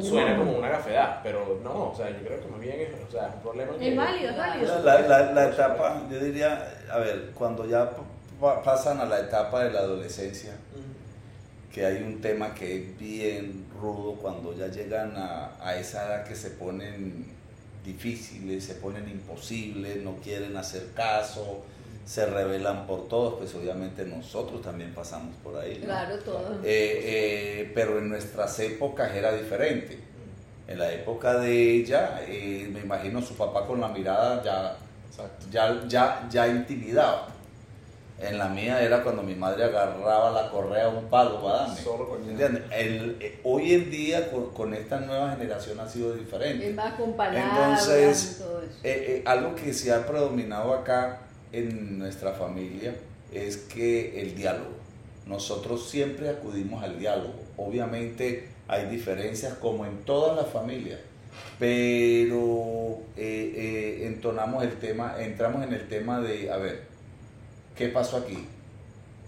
[0.00, 3.10] suena como una gafedad, pero no, o sea, yo creo que más bien es, o
[3.12, 3.90] sea, es un problema que...
[3.90, 4.82] Es válido, es válido.
[4.82, 7.90] La, la- la etapa, yo diría, a ver, cuando ya
[8.40, 10.52] pasan a la etapa de la adolescencia,
[11.72, 16.24] que hay un tema que es bien rudo cuando ya llegan a, a esa edad
[16.24, 17.26] que se ponen
[17.84, 21.62] difíciles, se ponen imposibles, no quieren hacer caso,
[22.08, 25.78] se rebelan por todos, pues obviamente nosotros también pasamos por ahí.
[25.80, 25.86] ¿no?
[25.86, 26.54] claro, todo.
[26.64, 29.98] Eh, eh, pero en nuestras épocas era diferente.
[30.66, 34.76] En la época de ella, eh, me imagino su papá con la mirada ya
[35.08, 35.46] Exacto.
[35.50, 37.28] ya, ya, ya intimidaba.
[38.20, 41.80] En la mía era cuando mi madre agarraba la correa a un palo para darme.
[41.80, 42.64] Solo con- ¿Entiendes?
[42.72, 46.72] El- eh, hoy en día con, con esta nueva generación ha sido Es diferente.
[46.74, 48.70] más con palabras Entonces, y todo eso.
[48.82, 51.20] Eh, eh, algo que se ha predominado acá
[51.52, 52.94] en nuestra familia
[53.32, 54.72] es que el diálogo.
[55.26, 57.34] Nosotros siempre acudimos al diálogo.
[57.56, 60.98] Obviamente hay diferencias como en todas las familias,
[61.58, 66.82] pero eh, eh, entonamos el tema, entramos en el tema de, a ver,
[67.78, 68.46] ¿qué pasó aquí?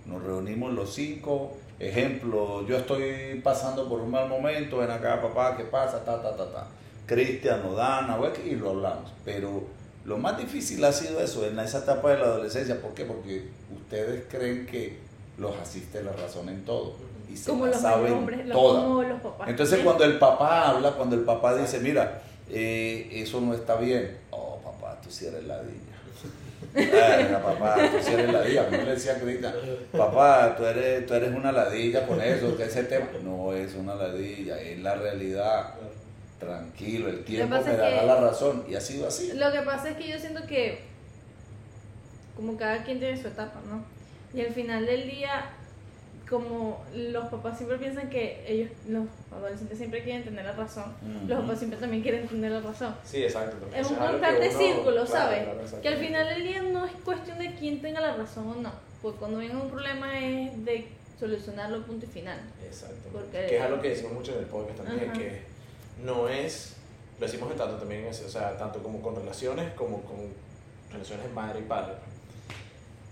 [0.07, 5.57] Nos reunimos los cinco, ejemplo, yo estoy pasando por un mal momento, ven acá papá,
[5.57, 6.05] ¿qué pasa?
[6.05, 6.67] Ta, ta, ta, ta.
[7.07, 9.63] Cristian o Dana, bueno, y lo hablamos, pero
[10.05, 13.05] lo más difícil ha sido eso, en esa etapa de la adolescencia, ¿por qué?
[13.05, 14.99] Porque ustedes creen que
[15.39, 16.97] los asiste la razón en todo
[17.33, 19.49] y se Como la los saben hombres, como los papás.
[19.49, 19.85] Entonces ¿Sí?
[19.85, 24.59] cuando el papá habla, cuando el papá dice, mira, eh, eso no está bien, oh
[24.65, 25.90] papá, tú sí eres ladilla.
[26.73, 28.67] Papá, tú sí eres ladilla.
[28.67, 29.55] A mí me decía Cristian,
[29.93, 33.07] papá, tú eres, tú eres una ladilla con eso, que ese tema.
[33.23, 35.75] No es una ladilla, es la realidad.
[36.39, 38.65] Tranquilo, el tiempo me dará la razón.
[38.69, 39.33] Y ha sido así.
[39.35, 40.91] Lo que pasa es que yo siento que
[42.35, 43.85] como cada quien tiene su etapa, ¿no?
[44.33, 45.51] Y al final del día,
[46.31, 50.95] como los papás siempre piensan que ellos, los adolescentes siempre quieren tener la razón,
[51.27, 52.95] los papás siempre también quieren tener la razón.
[53.05, 53.67] Sí, exacto.
[53.75, 55.43] Es un constante círculo, ¿sabes?
[55.43, 58.55] claro, que al final del día no es cuestión de quién tenga la razón o
[58.55, 58.73] no.
[59.03, 60.87] Porque cuando venga un problema es de
[61.19, 62.39] solucionarlo punto y final.
[62.65, 63.09] Exacto.
[63.13, 65.43] Porque- Que es algo que decimos mucho en el podcast también, que
[66.05, 66.77] no es,
[67.19, 70.17] lo decimos en tanto también, o sea, tanto como con relaciones como con
[70.93, 71.95] relaciones madre y padre.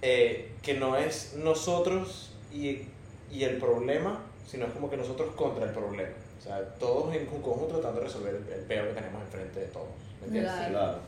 [0.03, 2.83] Eh, que no es nosotros y,
[3.31, 6.11] y el problema, sino es como que nosotros contra el problema.
[6.39, 9.67] O sea, todos en conjunto tratando de resolver el, el peor que tenemos enfrente de
[9.67, 9.89] todos.
[10.21, 10.53] ¿Me entiendes?
[10.71, 10.99] Claro.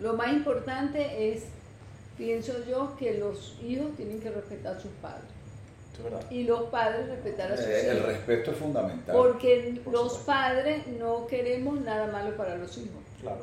[0.00, 1.42] Lo más importante es,
[2.16, 5.24] pienso yo, que los hijos tienen que respetar a sus padres
[5.98, 8.08] es y los padres respetar a sus Eh, el hijos.
[8.08, 9.14] respeto es fundamental.
[9.16, 10.26] Porque Por los supuesto.
[10.26, 13.02] padres no queremos nada malo para los hijos.
[13.20, 13.42] Claro.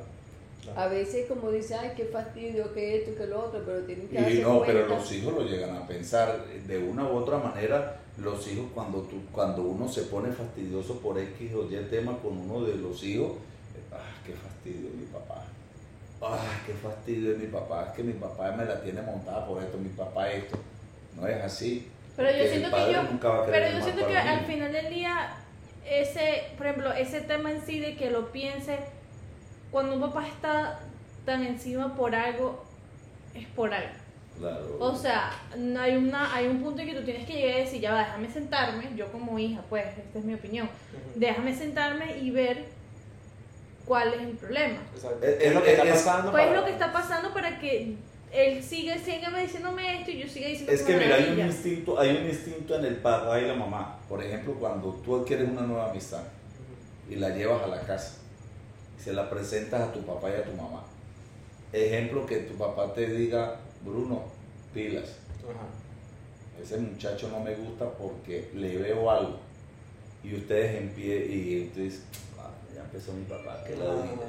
[0.74, 0.80] Claro.
[0.82, 4.16] A veces como dice, ay, qué fastidio, que esto, que lo otro, pero tienen que
[4.16, 8.02] Y darse no, pero los hijos lo llegan a pensar de una u otra manera.
[8.18, 12.38] Los hijos, cuando, tú, cuando uno se pone fastidioso por X o Y tema con
[12.38, 13.34] uno de los hijos,
[13.92, 15.44] ah, qué fastidio mi papá.
[16.22, 17.88] Ah, qué fastidio de mi papá.
[17.90, 20.58] Es que mi papá me la tiene montada por esto, mi papá esto.
[21.16, 21.88] No es así.
[22.16, 24.72] Pero yo siento que yo, nunca va a querer pero yo siento que al final
[24.72, 25.38] del día,
[25.86, 28.80] ese, por ejemplo, ese tema en sí de que lo piense,
[29.72, 30.80] cuando un papá está
[31.26, 32.64] tan encima por algo,
[33.34, 33.90] es por algo.
[34.40, 34.78] Claro.
[34.80, 37.64] O sea, no hay, una, hay un punto en que tú tienes que llegar y
[37.64, 40.70] decir, ya va, déjame sentarme, yo como hija, pues, esta es mi opinión,
[41.16, 42.66] déjame sentarme y ver
[43.86, 44.78] cuál es el problema.
[44.96, 45.26] Exacto.
[45.26, 46.32] Es- ¿Qué es lo que es- está es- pasando?
[46.32, 47.96] Pues es para- lo que está pasando para que
[48.32, 52.00] él siga, siga diciéndome esto y yo siga diciendo Es que mira, hay un instinto,
[52.00, 53.98] hay un instinto en el papá y la mamá.
[54.08, 56.22] Por ejemplo, cuando tú adquieres una nueva amistad
[57.10, 58.18] y la llevas a la casa
[59.08, 60.84] se la presentas a tu papá y a tu mamá.
[61.72, 64.24] Ejemplo que tu papá te diga, Bruno,
[64.74, 65.16] pilas,
[65.50, 66.62] Ajá.
[66.62, 69.38] ese muchacho no me gusta porque le veo algo.
[70.26, 72.02] Y ustedes en pie y entonces,
[72.38, 74.28] "Ah, ya empezó mi papá, que la diga.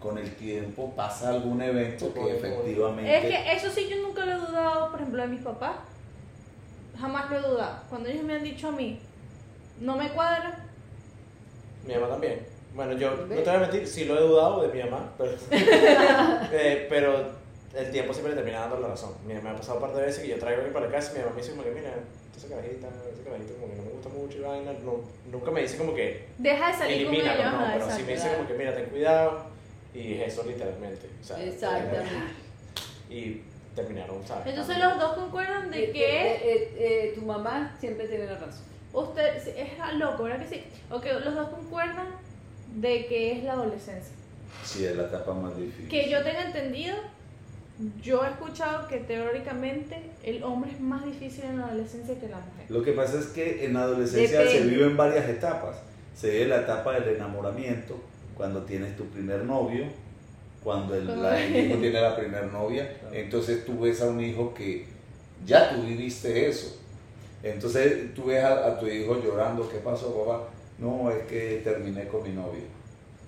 [0.00, 3.18] Con el tiempo pasa algún evento que efectivamente...
[3.18, 5.76] Es que eso sí yo nunca lo he dudado, por ejemplo, de mis papás.
[6.98, 7.82] Jamás lo he dudado.
[7.88, 8.98] Cuando ellos me han dicho a mí,
[9.80, 10.58] no me cuadra,
[11.86, 12.57] Mi mamá también.
[12.74, 15.32] Bueno, yo no te voy a mentir, sí lo he dudado de mi mamá, pero,
[15.50, 17.26] eh, pero
[17.74, 19.14] el tiempo siempre le termina dando la razón.
[19.26, 21.14] Mira, me ha pasado un par de veces que yo traigo alguien para casa y
[21.18, 21.90] mi mamá me dice como que, mira,
[22.36, 24.72] esa carajita, esa carajita como que no me gusta mucho y vaina.
[24.84, 25.00] No,
[25.30, 27.26] nunca me dice como que deja de salir con ellos.
[27.26, 29.46] elimínalo, no, pero sí me dice como que, mira, ten cuidado
[29.94, 31.08] y es eso literalmente.
[31.20, 32.04] O sea, Exactamente.
[33.10, 33.42] Y
[33.74, 34.46] terminaron, ¿sabes?
[34.46, 38.34] Entonces los dos concuerdan de Eh, que eh, eh, eh, tu mamá siempre tiene la
[38.34, 38.50] razón.
[38.92, 40.64] usted es loco, ¿verdad que sí?
[40.90, 42.08] Ok, los dos concuerdan
[42.80, 44.12] de que es la adolescencia.
[44.64, 45.88] Sí, es la etapa más difícil.
[45.88, 46.96] Que yo tenga entendido,
[48.02, 52.36] yo he escuchado que teóricamente el hombre es más difícil en la adolescencia que la
[52.38, 52.66] mujer.
[52.68, 54.70] Lo que pasa es que en la adolescencia se Depende.
[54.74, 55.76] vive en varias etapas.
[56.16, 57.96] Se vive la etapa del enamoramiento,
[58.36, 59.84] cuando tienes tu primer novio,
[60.64, 64.52] cuando el, la- el hijo tiene la primer novia, entonces tú ves a un hijo
[64.54, 64.86] que
[65.46, 66.76] ya tú viviste eso.
[67.42, 70.48] Entonces tú ves a, a tu hijo llorando, ¿qué pasó, papá?
[70.78, 72.62] No, es que terminé con mi novia.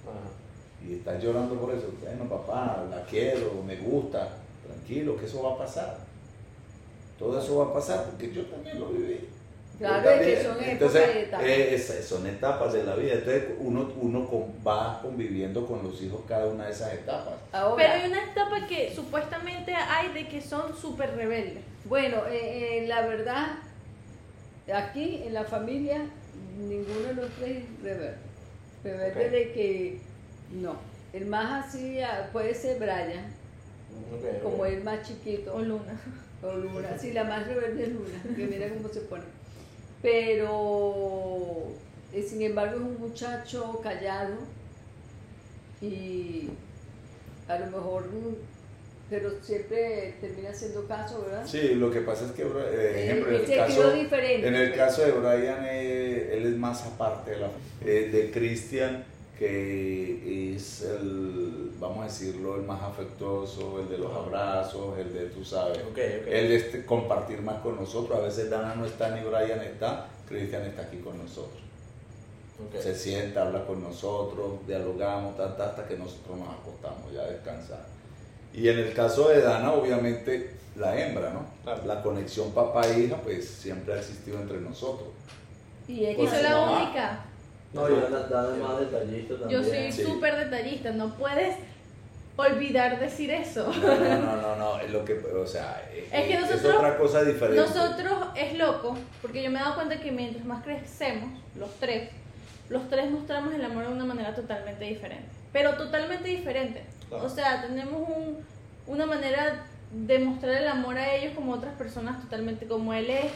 [0.05, 0.87] Ajá.
[0.89, 1.89] Y estás llorando por eso.
[2.03, 4.29] Bueno, papá, la quiero, me gusta.
[4.67, 5.99] Tranquilo, que eso va a pasar.
[7.19, 9.29] Todo eso va a pasar porque yo también lo viví.
[9.79, 11.47] Claro, es que son Entonces, etapas.
[11.47, 13.15] eh, es- son etapas de la vida.
[13.15, 17.35] Entonces uno, uno con- va conviviendo con los hijos cada una de esas etapas.
[17.53, 21.63] Ahora, Pero hay una etapa que supuestamente hay de que son súper rebeldes.
[21.87, 23.47] bueno, eh, eh, la verdad,
[24.73, 26.03] aquí en la familia,
[26.69, 28.15] ninguno de los tres es rebelde.
[28.85, 29.31] Rebelde Ok.
[29.33, 29.99] de que
[30.61, 30.77] no.
[31.13, 33.25] El más así ah, puede ser Brian,
[34.43, 34.67] como ok.
[34.67, 35.55] el más chiquito.
[35.55, 36.01] O Luna.
[36.43, 39.25] O Luna, sí, la más rebelde es Luna, que mira cómo se pone.
[40.03, 41.65] Pero,
[42.13, 44.35] eh, sin embargo, es un muchacho callado
[45.83, 46.49] y
[47.49, 48.05] a lo mejor,
[49.11, 51.45] pero siempre termina haciendo caso, ¿verdad?
[51.45, 55.03] Sí, lo que pasa es que, eh, Eh, ejemplo, en el caso, en el caso
[55.03, 57.49] de Brian, eh, él es más aparte de, la,
[57.85, 59.05] eh, de Christian,
[59.37, 65.27] que es el, vamos a decirlo, el más afectuoso, el de los abrazos, el de,
[65.27, 66.27] tú sabes, Ok, ok.
[66.29, 68.17] el este, compartir más con nosotros.
[68.17, 71.59] A veces Dana no está ni Brian está, Christian está aquí con nosotros.
[72.79, 78.00] Se sienta, habla con nosotros, dialogamos, tanta, hasta que nosotros nos acostamos ya a descansar.
[78.55, 81.47] Y en el caso de Dana, obviamente, la hembra, ¿no?
[81.63, 81.83] Claro.
[81.87, 85.09] La conexión papá-hija, pues siempre ha existido entre nosotros.
[85.89, 86.83] Y es Y que soy la mamá.
[86.85, 87.21] única.
[87.73, 89.63] No, yo Dana es más detallista también.
[89.63, 90.03] Yo soy Sí.
[90.05, 90.91] súper detallista.
[90.93, 91.57] No puedes.
[92.37, 93.71] olvidar decir eso.
[93.83, 96.97] No, no, no, no, no, es lo que, o sea, Es que es nosotros- otra
[96.97, 97.61] cosa diferente.
[97.61, 102.09] Nosotros es loco, porque yo me he dado cuenta que mientras más crecemos, los tres,
[102.71, 105.27] los tres mostramos el amor de una manera totalmente diferente.
[105.53, 106.83] Pero totalmente diferente.
[107.11, 107.25] Claro.
[107.27, 108.39] O sea, tenemos un,
[108.87, 113.27] una manera de mostrar el amor a ellos como otras personas totalmente como él es.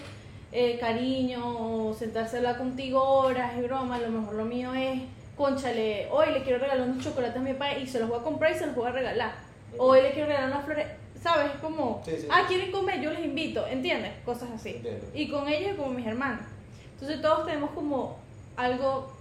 [0.57, 4.73] eh, cariño, o sentarse a hablar contigo horas y broma, a lo mejor lo mío
[4.73, 5.03] es,
[5.37, 8.23] conchale, hoy le quiero regalar unos chocolates a mi papá y se los voy a
[8.23, 9.33] comprar y se los voy a regalar.
[9.79, 10.87] Hoy le quiero regalar unas flores,
[11.21, 11.47] ¿sabes?
[11.55, 12.29] Es como, Sí, sí.
[12.31, 14.13] ah, quieren comer, yo les invito, ¿entiendes?
[14.25, 14.75] Cosas así.
[14.77, 15.05] Entiendo.
[15.13, 16.47] Y con ellos como mis hermanos.
[16.93, 18.17] Entonces todos tenemos como
[18.57, 19.13] algo,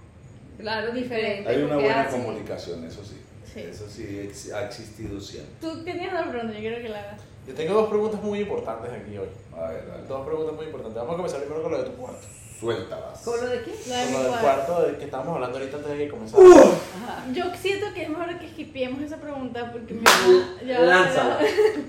[0.60, 1.50] Claro, diferente.
[1.50, 3.20] Hay una buena comunicación, eso sí.
[3.54, 3.60] Sí.
[3.70, 5.54] Eso sí ex- ha existido siempre.
[5.62, 7.22] tú tenías una pregunta, yo quiero que la hagas.
[7.48, 9.28] Yo tengo dos preguntas muy importantes aquí hoy.
[9.56, 10.04] A ver, dale.
[10.08, 10.96] Dos preguntas muy importantes.
[11.02, 12.28] Vamos a comenzar primero con lo de tu cuarto.
[12.60, 13.20] Suéltalas.
[13.22, 13.72] ¿Con lo de qué?
[13.72, 14.82] De Con lo del cuarto.
[14.84, 16.44] del que estábamos hablando ahorita antes de que comenzara.
[16.44, 17.26] Ajá.
[17.34, 20.04] Yo siento que es mejor que skipiemos esa pregunta porque me
[20.66, 21.40] ya, Lánzala.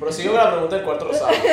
[0.01, 1.31] Prosigo con la pregunta del cuarto rosado.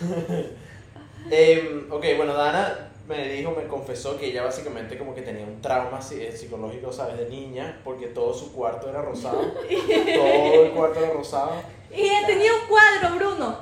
[1.30, 5.60] Em, ok, bueno, Dana me dijo, me confesó que ella básicamente como que tenía un
[5.60, 7.18] trauma eh, psicológico, ¿sabes?
[7.18, 9.40] De niña, porque todo su cuarto era rosado.
[9.62, 11.52] todo el cuarto era rosado.
[11.90, 13.56] Y tenía un cuadro, Bruno.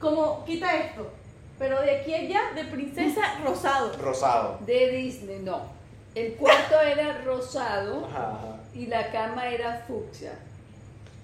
[0.00, 1.10] Como, quita esto.
[1.58, 3.92] Pero de aquí a allá, de princesa rosado.
[4.00, 4.58] Rosado.
[4.64, 5.60] De Disney, no.
[6.14, 8.56] El cuarto era rosado Ajá, ajá.
[8.74, 10.32] y la cama era fucsia.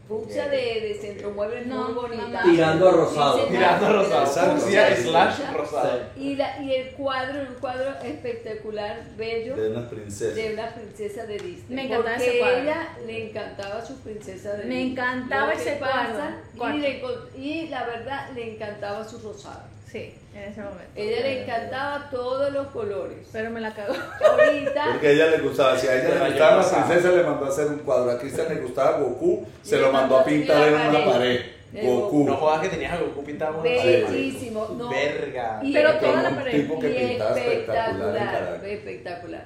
[0.09, 2.43] Fucsia de, de centro muebles No, muy bonita.
[2.45, 3.45] Tirando a rosado.
[3.47, 4.57] Tirando no, rosado.
[4.57, 6.01] Fucsia slash rosado.
[6.17, 10.35] Y, la, y el cuadro, un cuadro espectacular, bello, De una princesa.
[10.35, 11.65] de una princesa de Disney.
[11.69, 12.59] Me encantaba porque ese cuadro.
[12.63, 14.91] ella le encantaba su princesa de Me Disney.
[14.93, 16.77] encantaba Lo que ese pasa, cuadro.
[16.77, 17.03] Y, le
[17.37, 19.76] y la verdad, le encantaba su rosado.
[19.91, 20.83] Sí, en ese momento.
[20.97, 23.19] Ella le encantaba todos los colores.
[23.33, 23.95] Pero me la cagó.
[23.95, 27.47] Ahorita, Porque a ella le gustaba, si a ella le gustaba la princesa, le mandó
[27.47, 28.11] a hacer un cuadro.
[28.11, 31.41] A Cristian le gustaba Goku, se lo mandó a pintar en una pared.
[31.73, 32.25] Goku.
[32.25, 34.07] No jodas que tenías a Goku pintado en una pared.
[34.09, 34.69] bellísimo.
[34.77, 35.61] No, Verga.
[35.63, 36.53] Y- Pero Como toda la pared.
[36.61, 39.45] tipo que pintaba espectacular espectacular.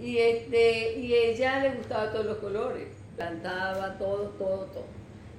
[0.00, 4.97] Y este, y ella le gustaba todos los colores, cantaba todo, todo, todo.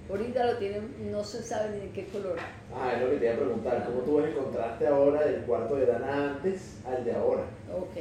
[0.10, 2.36] Ahorita lo tienen, no se sabe ni de qué color.
[2.74, 3.86] Ah, es lo que te iba a preguntar.
[3.86, 7.43] ¿Cómo tú ves el contraste ahora del cuarto de Dana antes al de ahora?
[7.72, 7.95] Ok,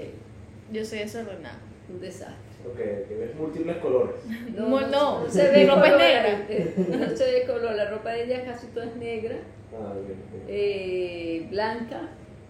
[0.73, 1.59] Yo soy desordenada.
[1.91, 2.35] un desastre.
[2.67, 2.77] Ok,
[3.09, 4.17] que ves múltiples colores.
[4.57, 6.47] No, no, se mi ve ropa es color, negra.
[6.49, 9.37] eh, No se ve color, la ropa de ella casi toda es negra,
[9.75, 10.45] Ah, ok, ok.
[10.49, 12.01] eh, blanca.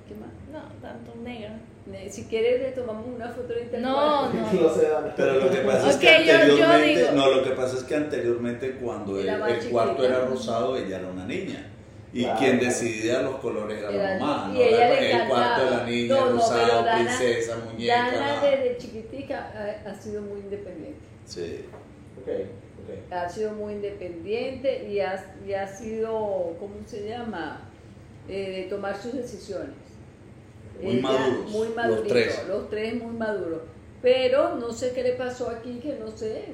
[0.07, 0.31] ¿Qué más?
[0.53, 1.51] No, tanto negro.
[1.87, 3.77] Ne- Si quieres le tomamos una foto ahorita.
[3.79, 4.53] al No, no.
[4.53, 5.13] No.
[5.17, 7.77] Pero lo que pasa es Ok, que yo- yo anteriormente, digo- no, lo que pasa
[7.77, 9.27] es que anteriormente cuando el,
[9.71, 11.67] cuarto era rosado, ella era una niña.
[12.13, 12.39] Y Claro.
[12.39, 15.71] quien decidía los colores era la mamá, y no ella era le el cuarto de
[15.71, 18.11] la niña, no, rosado, Dana- princesa, muñeca.
[18.13, 19.53] Dana desde chiquitica
[19.85, 21.01] ha, ha sido muy independiente.
[21.27, 21.67] Sí.
[22.23, 23.13] Ok, ok.
[23.13, 27.61] Ha sido muy independiente y ha, y ha sido, ¿cómo se llama?
[28.27, 29.75] Eh, de tomar sus decisiones.
[30.83, 32.45] Muy maduros, Muy los maduritos, tres.
[32.49, 33.61] los tres muy maduros.
[34.01, 36.45] Pero no sé qué le pasó aquí, que no sé,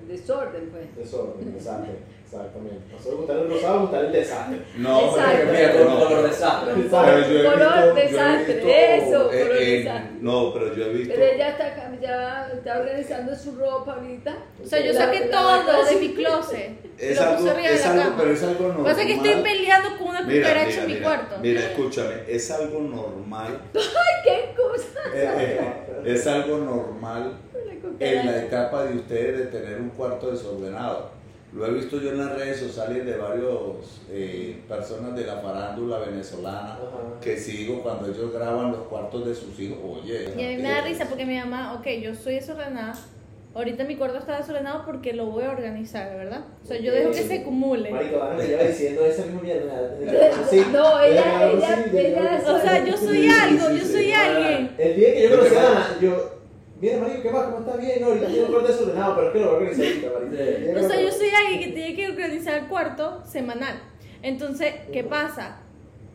[0.00, 0.96] el desorden, pues.
[0.96, 1.92] Desorden, desastre.
[2.24, 2.80] Exactamente.
[2.90, 4.58] Nosotros gustar el rosado, gustar el desastre.
[4.78, 5.32] No, Exacto.
[5.36, 6.72] pero fíjate, Con no, color pero- desastre.
[6.74, 10.10] pero yo he Color visto- yo he desastre, visto, eso, eh, color eh, desastre.
[10.22, 11.14] No, pero yo he visto.
[11.14, 14.34] Pero ella está, ya está organizando su ropa ahorita.
[14.62, 15.30] O sea, yo La- saqué la
[15.66, 16.70] todo de mi closet.
[17.02, 18.84] Es lo algo, puse arriba de es algo, pero es algo Lo normal.
[18.84, 21.34] que pasa es que estoy peleando con una Mira, cucaracha mira, en mi mira, cuarto.
[21.42, 23.60] Mira, escúchame, es algo normal.
[24.24, 25.00] ¿Qué cosa?
[25.14, 27.38] eh, eh, es algo normal
[28.02, 31.10] en la etapa de ustedes de tener un cuarto desordenado.
[31.54, 35.98] Lo he visto yo en las redes sociales de varios eh, personas de la farándula
[35.98, 37.20] venezolana Ajá.
[37.20, 39.76] que sigo cuando ellos graban los cuartos de sus hijos.
[39.84, 42.94] Oye, Y a mí me da risa porque mi mamá, ok, yo soy desordenada.
[43.54, 46.40] Ahorita mi cuarto está desordenado porque lo voy a organizar, ¿verdad?
[46.64, 47.90] O sea, yo dejo que se acumule.
[47.90, 49.74] Marico, Dana me lleva diciendo esa misma mierda.
[50.72, 52.42] No, ella- ella- ella-.
[52.50, 54.70] O sea, yo soy algo, yo soy alguien.
[54.78, 56.41] El día que yo Lo conocí a yo.
[56.82, 57.44] Mira, marico, ¿qué más?
[57.44, 58.00] ¿Cómo estás bien?
[58.00, 60.80] No, ahorita tengo un cuarto desordenado, pero es que lo voy a organizar ahorita, marico.
[60.80, 63.80] O sea, yo soy alguien que tiene que organizar el cuarto semanal.
[64.20, 65.60] Entonces, ¿qué pasa?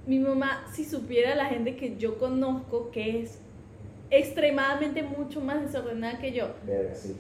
[0.06, 3.39] Mi mamá, si supiera la gente que yo conozco que es
[4.10, 6.49] extremadamente mucho más desordenada que yo.
[6.65, 7.15] Verga, sí.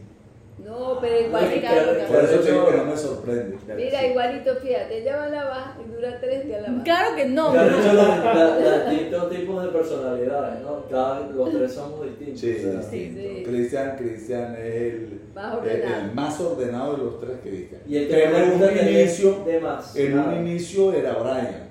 [0.65, 1.67] No, pero igualito.
[2.07, 3.57] Por eso te digo que no me sorprende.
[3.75, 4.05] Mira, sí.
[4.07, 6.83] igualito, fíjate, ella va a lavar y dura tres días lavando.
[6.83, 7.49] Claro que no.
[7.51, 7.93] Han no.
[7.93, 10.85] los, distintos tipos de personalidades, ¿no?
[10.89, 12.39] Cada, los tres somos distintos.
[12.39, 13.21] Sí, o sea, distinto.
[13.21, 13.43] sí.
[13.45, 17.81] Cristian, Cristian es el, Más el- más ordenado de los tres, Cristian.
[17.87, 19.95] Y el que Pero en gusta un inicio, de más.
[19.95, 21.67] en un inicio era Brian.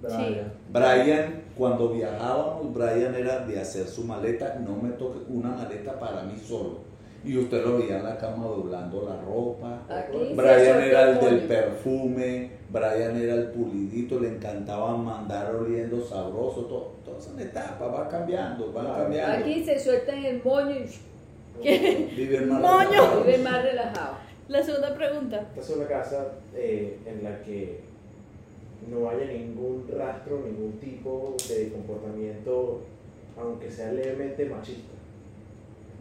[0.00, 0.52] Brian.
[0.72, 6.22] Brian, cuando viajábamos, Brian era de hacer su maleta, no me toque una maleta para
[6.22, 6.86] mí solo.
[7.24, 9.82] Y usted lo veía en la cama doblando la ropa.
[9.88, 16.62] Aquí Brian era el del perfume, Brian era el pulidito, le encantaba mandar oliendo sabroso,
[16.66, 19.02] todo, todas son etapas, va cambiando, va Claro.
[19.02, 19.36] cambiando.
[19.44, 20.86] Aquí se sueltan el moño y
[22.16, 22.88] Vive más Moño.
[22.90, 23.24] relajado.
[23.24, 24.14] vive más relajado.
[24.46, 25.40] La segunda pregunta.
[25.56, 27.80] Esta es una casa eh, en la que
[28.88, 32.80] no haya ningún rastro, ningún tipo de comportamiento,
[33.36, 34.94] aunque sea levemente machista.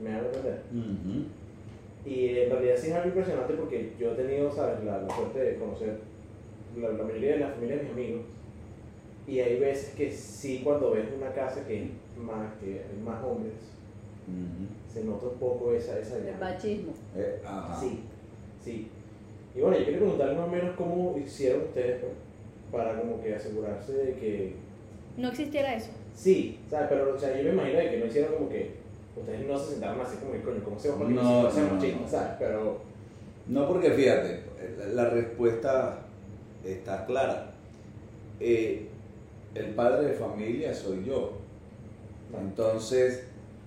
[0.01, 0.61] ¿Me hago entender?
[0.73, 1.25] Ujú.
[2.05, 5.39] Y en realidad sí es algo impresionante porque yo he tenido, ¿sabes?, la, la suerte
[5.39, 5.97] de conocer
[6.79, 8.21] la, la mayoría de la familia de mis amigos.
[9.27, 13.21] Y hay veces que sí, cuando ves una casa que es más, que hay más
[13.23, 13.53] hombres,
[14.27, 14.67] Ujú.
[14.93, 16.39] se nota un poco esa, esa El llama.
[16.51, 16.93] machismo.
[17.15, 17.77] Eh, ajá.
[17.79, 17.99] Sí,
[18.63, 18.87] sí.
[19.55, 22.13] Y bueno, yo quería preguntarles más o menos cómo hicieron ustedes pues,
[22.71, 24.53] para como que asegurarse de que
[25.17, 25.89] No existiera eso.
[26.13, 26.87] sí, ¿sabes?
[26.89, 28.71] Pero o sea, yo me imagino de que no hicieron como que
[29.19, 31.49] ustedes no se sentaron así como coño, ¿cómo se va No.
[32.39, 32.81] Pero
[33.47, 34.41] No, porque fíjate,
[34.79, 35.99] la la respuesta
[36.65, 37.51] está clara.
[38.39, 38.87] Eh,
[39.55, 41.33] el padre de familia soy yo.
[42.37, 43.23] Entonces,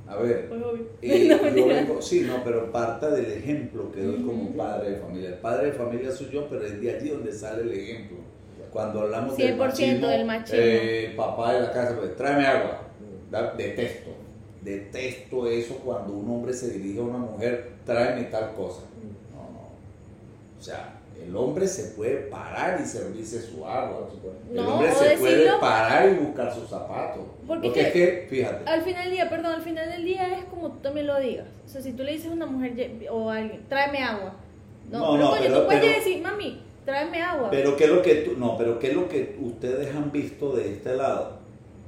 [0.07, 0.87] a ver, obvio.
[1.03, 4.97] eh, No, yo vengo- sí, no, pero parte del ejemplo que doy como padre de
[4.97, 5.29] familia.
[5.31, 8.19] El padre de familia soy yo, pero es de allí donde sale el ejemplo.
[8.73, 10.59] Cuando hablamos del 100% machismo, del machismo.
[10.63, 12.83] eh, papá de la casa, pues, tráeme agua.
[13.31, 14.10] Da- Detesto,
[14.63, 18.83] detesto eso cuando un hombre se dirige a una mujer, tráeme tal cosa.
[19.35, 19.69] No, no.
[20.59, 24.09] O sea, el hombre se puede parar y servirse su agua.
[24.51, 27.23] El No, hombre se puede parar y buscar sus zapatos.
[27.47, 30.45] Porque Porque, es que- fíjate, Al final del día, perdón, al final del día es
[30.47, 31.47] como tú también lo digas.
[31.67, 34.35] O sea, si tú le dices a una mujer o a alguien, tráeme agua.
[34.91, 37.51] No, No, pero no, coño, pero- tú puedes pero- decir, mami, tráeme agua.
[37.51, 40.57] pero ¿qué es lo que tú, no, pero qué es lo que ustedes han visto
[40.57, 41.39] de este lado?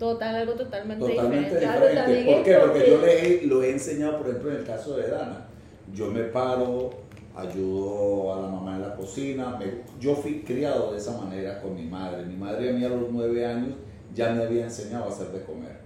[0.02, 1.88] Total, algo totalmente, Totalmente diferente.
[1.88, 2.32] Diferente.
[2.32, 2.54] ¿Por qué?
[2.56, 5.46] Porque yo he- lo he enseñado, por ejemplo, en el caso de Dana.
[5.94, 6.90] Yo me paro,
[7.36, 9.56] ayudo a la mamá en la cocina.
[9.60, 12.24] me- yo fui criado de esa manera con mi madre.
[12.24, 13.74] Mi madre a mí a los nueve años
[14.12, 15.76] ya me había enseñado a hacer de comer.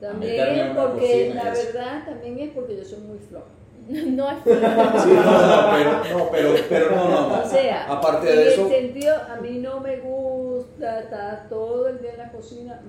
[0.00, 1.66] También en porque, la eso.
[1.74, 3.44] verdad, también es porque yo soy muy floja.
[3.88, 7.42] No es Sí, no, no, pero, no, pero, pero no, no.
[7.44, 11.88] O sea, Aparte en de eso, el sentido, a mí no me gusta estar todo
[11.88, 12.80] el día en la cocina.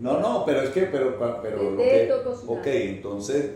[0.00, 1.76] No, no, pero es que, pero, pero lo
[2.24, 2.58] cocinar.
[2.58, 3.50] ok, entonces,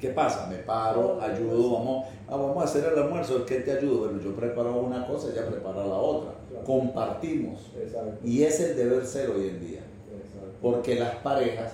[0.00, 0.46] ¿qué pasa?
[0.46, 4.04] Me paro, ayudo, vamos, ah, vamos a hacer el almuerzo, ¿qué te ayudo?
[4.04, 6.32] Bueno, yo preparo una cosa, ella prepara la otra,
[6.64, 7.60] compartimos,
[8.22, 9.80] y es el deber ser hoy en día,
[10.62, 11.72] porque las parejas,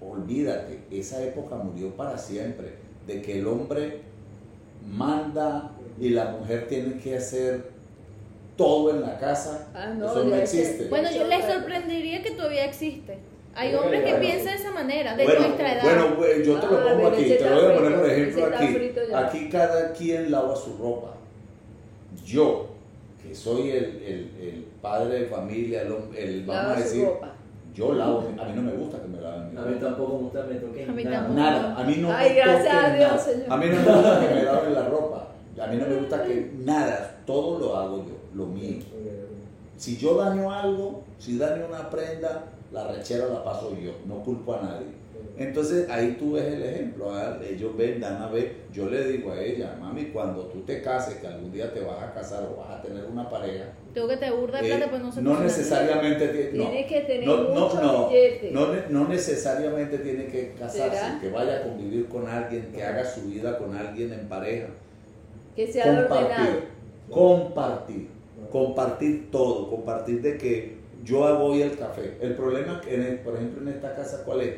[0.00, 2.72] olvídate, esa época murió para siempre,
[3.06, 4.00] de que el hombre
[4.90, 5.70] manda
[6.00, 7.73] y la mujer tiene que hacer
[8.56, 10.86] todo en la casa, Ah, no, eso no existe.
[10.88, 13.18] Bueno, yo les sorprendería que todavía existe.
[13.56, 14.20] Hay Bueno, hombres que bueno.
[14.26, 15.82] piensan de esa manera, de bueno, nuestra edad.
[15.82, 18.92] Bueno, yo te lo Ah, pongo aquí, te lo voy a poner por ejemplo aquí.
[19.14, 21.14] Aquí cada quien lava su ropa.
[22.24, 22.66] Yo,
[23.22, 27.08] que soy el, el- el padre de familia, el, el- vamos Lava a decir,
[27.74, 30.22] yo lavo, a mí no me gusta que me laven mi A mí tampoco me
[30.24, 31.16] gusta me toquen A mí nada.
[31.18, 31.40] tampoco.
[31.40, 33.18] Nada, a mí no Ay, me gracias a Dios, nada.
[33.18, 33.46] Señor.
[33.52, 35.28] A mí no me gusta que me laven la ropa.
[35.60, 38.76] A mí no me gusta que nada, todo lo hago yo, lo mío.
[39.76, 44.54] Si yo daño algo, si daño una prenda, la rechera la paso yo, no culpo
[44.54, 44.86] a nadie.
[45.36, 49.40] Entonces ahí tú ves el ejemplo, ah, ellos ven, Dana ve, yo le digo a
[49.40, 52.70] ella, mami, cuando tú te cases, que algún día te vas a casar o vas
[52.78, 56.28] a tener una pareja, Tengo que te burda eh, plata, pues no se no necesariamente
[56.28, 58.10] ti- no, que tener no, no, mucho no,
[58.52, 61.18] no, ne- no necesariamente tiene que casarse, ¿Será?
[61.20, 64.68] que vaya a convivir con alguien, que haga su vida con alguien en pareja,
[65.56, 66.73] que sea ordenado.
[67.10, 68.08] Compartir,
[68.50, 70.74] compartir, todo, compartir de que
[71.04, 72.16] yo hago hoy el café.
[72.20, 74.54] El problema, en el- por ejemplo, en esta casa, ¿cuál es?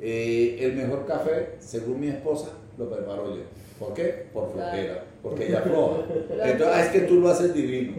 [0.00, 3.42] Eh, el mejor café, según mi esposa, lo preparo yo.
[3.78, 4.26] ¿Por qué?
[4.32, 5.98] Por flojera, porque ella floja.
[6.30, 7.94] Entonces, ah, es que tú lo haces divino.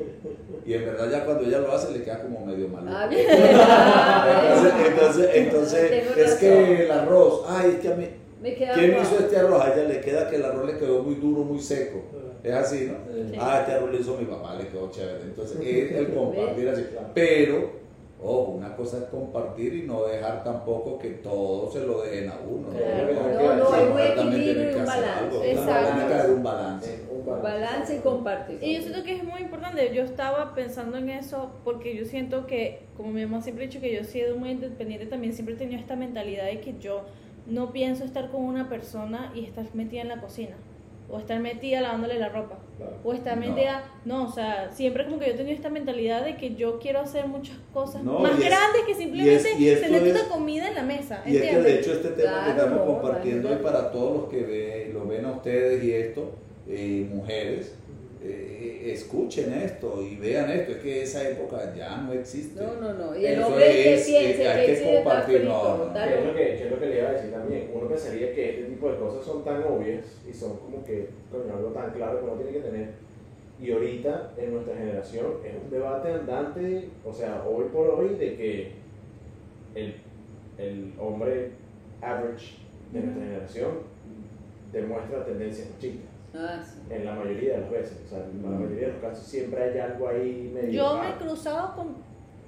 [0.65, 2.89] Y en verdad ya cuando ella lo hace le queda como medio malo.
[2.93, 3.09] Ah.
[3.09, 8.07] Ah, Entonces, entonces, entonces es que el arroz, ay, es que a mí,
[8.41, 9.61] Me queda ¿quién hizo este arroz?
[9.61, 11.99] A ella le queda que el arroz le quedó muy duro, muy seco.
[12.43, 13.13] Es así, ¿no?
[13.13, 13.37] Sí.
[13.39, 15.23] Ah, este lo hizo mi papá, le quedó chévere.
[15.23, 16.85] Entonces, es el compartir así.
[17.13, 17.71] Pero,
[18.19, 22.39] ojo, una cosa es compartir y no dejar tampoco que todo se lo dejen a
[22.39, 22.69] uno.
[22.69, 23.13] Claro.
[23.13, 25.51] No, no, hay un equilibrio y un balance.
[25.51, 25.93] Exacto.
[25.93, 26.99] Tiene que haber un balance.
[27.43, 28.59] Balance y compartir.
[28.61, 29.93] Y yo siento que es muy importante.
[29.93, 33.79] Yo estaba pensando en eso porque yo siento que, como mi mamá siempre ha dicho
[33.79, 37.03] que yo he sido muy independiente, también siempre he tenido esta mentalidad de que yo
[37.45, 40.55] no pienso estar con una persona y estar metida en la cocina.
[41.11, 42.57] O estar metida lavándole la ropa.
[43.03, 43.45] O estar No.
[43.47, 43.83] metida.
[44.05, 46.99] No, o sea, siempre como que yo he tenido esta mentalidad de que yo quiero
[47.01, 50.23] hacer muchas cosas No, más y es- grandes que simplemente y es- y tener es-
[50.23, 51.21] comida en la mesa.
[51.25, 51.79] Y es que de ¿entiendes?
[51.87, 53.63] hecho este tema que Claro, estamos no, compartiendo imagínate.
[53.77, 56.31] para todos los que ve- lo ven a ustedes y esto,
[56.69, 57.75] eh, mujeres,
[58.23, 62.61] eh, escuchen esto y vean esto, es que esa época ya no existe.
[62.61, 63.17] No, no, no.
[63.17, 65.93] Y el Eso hombre que es, piense eh, hay que que compartir, frito, no, no,
[65.93, 67.71] ¿Qué es, lo que, qué es lo que le iba a decir también?
[67.73, 71.55] Uno pensaría que este tipo de cosas son tan obvias y son como que, coño,
[71.55, 72.89] algo tan claro que uno tiene que tener.
[73.59, 78.35] Y ahorita, en nuestra generación, es un debate andante, o sea, hoy por hoy, de
[78.35, 78.71] que
[79.75, 79.95] el,
[80.57, 81.51] el hombre
[82.01, 82.57] average
[82.91, 83.71] de nuestra generación
[84.71, 86.10] demuestra tendencias machistas.
[86.33, 86.79] Ah, sí.
[86.89, 89.63] En la mayoría de las veces, o sea, en la mayoría de los casos siempre
[89.63, 90.71] hay algo ahí medio.
[90.71, 91.95] Yo me he cruzado con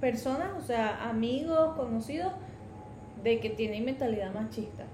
[0.00, 2.32] personas, o sea, amigos, conocidos,
[3.22, 4.84] de que tienen mentalidad machista.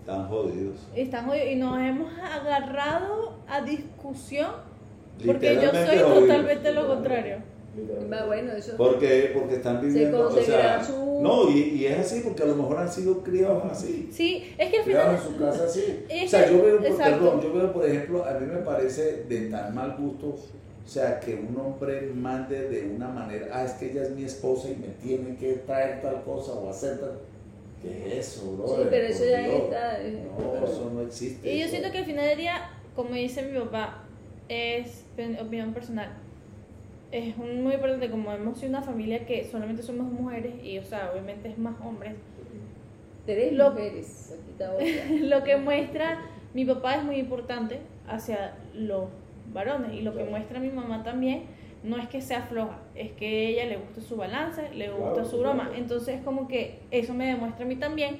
[0.00, 0.88] Están jodidos.
[0.94, 4.50] Están jodidos y nos hemos agarrado a discusión
[5.24, 6.20] porque yo soy jodidos.
[6.20, 7.36] totalmente lo contrario.
[7.76, 8.16] Literalmente.
[8.16, 8.72] Va, bueno, eso.
[8.76, 12.56] Porque, porque están viviendo, o sea, su- no, y, y es así porque a lo
[12.56, 14.08] mejor han sido criados así.
[14.12, 16.04] Sí, es que al criados final en su casa así.
[16.08, 19.24] Es O sea, yo veo, por, perdón, yo veo, por ejemplo, a mí me parece
[19.28, 23.72] de tan mal gusto, o sea, que un hombre mande de una manera, ah, es
[23.72, 27.18] que ella es mi esposa y me tiene que traer tal cosa o hacer tal.
[27.82, 28.66] ¿Qué es eso, bro?
[28.66, 30.02] Sí, pero eso ya está.
[30.02, 31.52] eh, No, eso no existe.
[31.54, 34.02] Y yo siento que al final del día, como dice mi papá,
[34.48, 35.04] es
[35.40, 36.10] opinión personal.
[37.12, 41.10] Es muy importante, como hemos sido una familia que solamente somos mujeres y, o sea,
[41.12, 42.14] obviamente es más hombres.
[43.26, 44.38] Tres Lo- mujeres.
[44.78, 45.18] Aquí.
[45.20, 46.20] Lo que muestra
[46.54, 47.78] mi papá es muy importante
[48.08, 49.04] hacia los
[49.52, 51.44] varones y lo que muestra mi mamá también
[51.82, 55.12] no es que sea floja, es que a ella le gusta su balance, le gusta
[55.14, 55.64] Claro, su broma.
[55.64, 55.78] claro.
[55.78, 58.18] Entonces como que eso me demuestra a mí también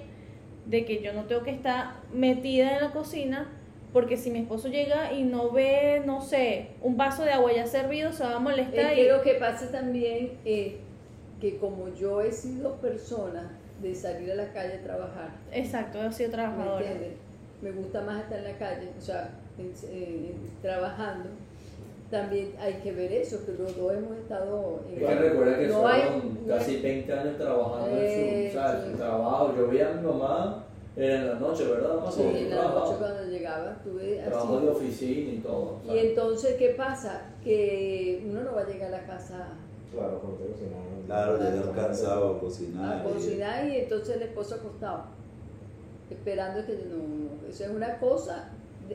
[0.67, 3.49] de que yo no tengo que estar metida en la cocina
[3.93, 7.67] porque si mi esposo llega y no ve, no sé, un vaso de agua ya
[7.67, 8.93] servido, se va a molestar.
[8.93, 10.75] Es y- lo que pasa también es
[11.41, 13.51] que como yo he sido persona
[13.83, 16.85] de salir a la calle a trabajar, Exacto, he sido ¿me trabajadora.
[16.87, 17.19] entiendes?
[17.62, 21.29] Me gusta más estar en la calle, o sea, en- en- trabajando.
[22.11, 25.67] También hay que ver eso, que los dos hemos estado en Es que recuerda que
[25.69, 28.85] no hay- fueron no hay- casi 20 años trabajando en Eh, su, o sea, en
[28.85, 28.91] sí.
[28.91, 29.55] su trabajo.
[29.57, 30.65] Yo veía a mi mamá,
[31.05, 31.97] era en la noche, ¿verdad?
[31.97, 32.12] Mamá?
[32.12, 34.64] Sí, en la noche cuando llegaba, tuve trabajo así.
[34.64, 35.78] de oficina y todo.
[35.85, 36.05] Y ¿sabes?
[36.05, 37.22] entonces, ¿qué pasa?
[37.43, 39.48] Que uno no va a llegar a la casa
[39.93, 41.02] Claro, te cocinan.
[41.06, 42.98] Claro, llegar cansado a cocinar.
[42.98, 45.05] a cocinar y entonces el esposo acostado,
[46.10, 48.51] esperando que no, no, eso es una cosa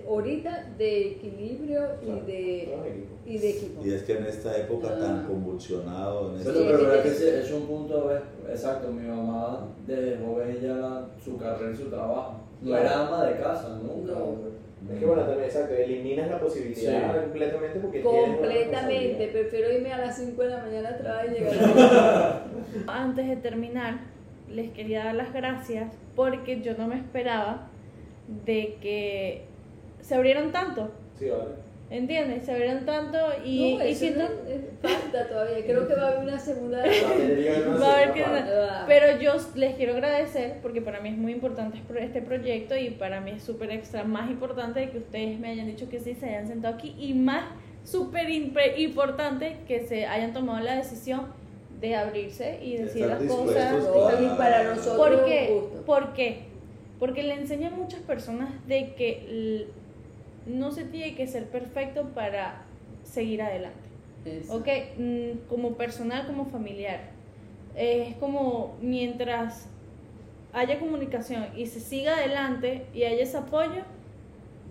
[0.08, 2.76] ahorita de equilibrio Claro, y de,
[3.26, 3.86] y de equipo.
[3.86, 5.00] Y es que en esta época Ah.
[5.00, 8.10] tan convulsionado, en Pero, es que ese es un punto,
[8.50, 12.36] exacto, mi mamá desde joven ella era su carrera y su trabajo.
[12.62, 12.84] No Claro.
[12.86, 14.14] era ama de casa, nunca.
[14.14, 14.56] No.
[14.94, 17.20] Es que bueno, también, exacto, eliminas la posibilidad Sí.
[17.22, 21.54] completamente porque Completamente, prefiero irme a las 5 de la mañana a trabajar y llegar
[21.80, 22.44] a
[22.88, 24.00] Antes de terminar,
[24.50, 27.68] les quería dar las gracias porque yo no me esperaba
[28.46, 29.46] de que
[30.06, 31.46] se abrieron tanto, Sí, vale.
[31.90, 32.46] ¿entiendes?
[32.46, 34.24] Se abrieron tanto y, no, y eso siento...
[34.24, 37.88] no- falta todavía, creo que va a haber una segunda Va a haber una Va
[37.88, 38.52] a haber segunda que-.
[38.54, 42.76] Ah, Pero yo les quiero agradecer porque para mí es muy importante este este proyecto
[42.78, 46.00] y para mí es súper extra, más importante de que ustedes me hayan dicho que
[46.00, 47.46] sí, se hayan sentado aquí y más
[47.84, 51.22] súper impre- importante que se hayan tomado la decisión
[51.82, 53.76] de abrirse y decir Estar las cosas.
[54.22, 55.50] y para nosotros ¿Por un qué?
[55.54, 55.86] gusto.
[55.86, 56.40] ¿Por qué?
[57.00, 59.68] Porque le enseñan a muchas personas de que
[60.46, 62.62] no se tiene que ser perfecto para
[63.04, 63.80] seguir adelante.
[64.26, 64.56] Eso.
[64.56, 64.68] Ok,
[64.98, 67.02] mm, como personal, como familiar.
[67.76, 69.68] Es como mientras
[70.54, 73.84] haya comunicación y se siga adelante y haya ese apoyo,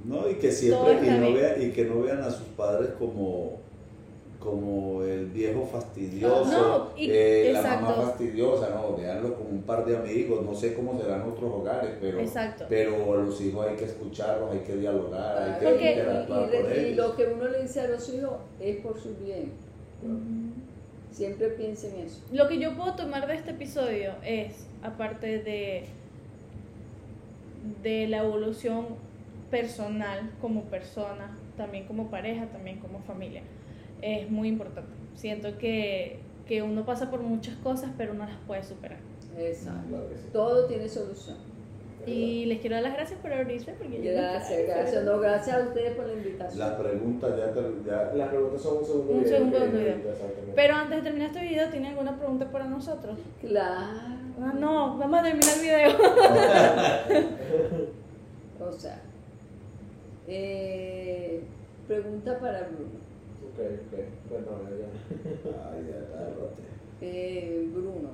[0.05, 3.59] No, y que siempre y no, vea- y que no vean a sus padres como,
[4.45, 9.85] como el viejo fastidioso, No, y- eh, la mamá fastidiosa, no, veanlo como un par
[9.87, 12.67] de amigos, no sé cómo serán otros hogares, pero, exacto.
[12.69, 16.57] pero los hijos hay que escucharlos, hay que dialogar, hay que Porque- y, interactuar y-
[16.63, 16.97] con y ellos.
[17.09, 19.53] lo que uno le dice a los hijos es por su bien.
[21.11, 22.21] Siempre piensen eso.
[22.33, 25.85] Lo que yo puedo tomar de este episodio es, aparte de,
[27.83, 28.87] de la evolución
[29.51, 33.43] personal como persona, también como pareja, también como familia,
[34.03, 34.91] es muy importante.
[35.15, 38.99] Siento que, que uno pasa por muchas cosas, pero uno las puede superar.
[39.39, 39.89] Exacto.
[39.89, 40.25] Claro que sí.
[40.33, 41.37] Todo tiene solución.
[42.07, 45.05] Y les quiero dar las gracias por abrirse, porque yo no Gracias, gracias.
[45.05, 46.59] No, gracias a ustedes por la invitación.
[46.59, 49.39] Las preguntas ya, te- ya Las preguntas son un segundo Un video.
[49.39, 49.97] segundo video.
[49.97, 50.53] Exactamente.
[50.55, 53.19] Pero antes de terminar este video, ¿tiene alguna pregunta para nosotros?
[53.41, 53.87] Claro.
[54.39, 55.91] Ah, no, vamos a terminar el video.
[58.61, 58.99] O sea,
[60.27, 61.43] eh,
[61.87, 63.04] pregunta para Bruno.
[63.55, 64.29] Ok, ok.
[64.29, 65.71] Cuéntame ya.
[65.71, 66.63] Ay, agárrate.
[67.01, 68.11] Eh, Bruno,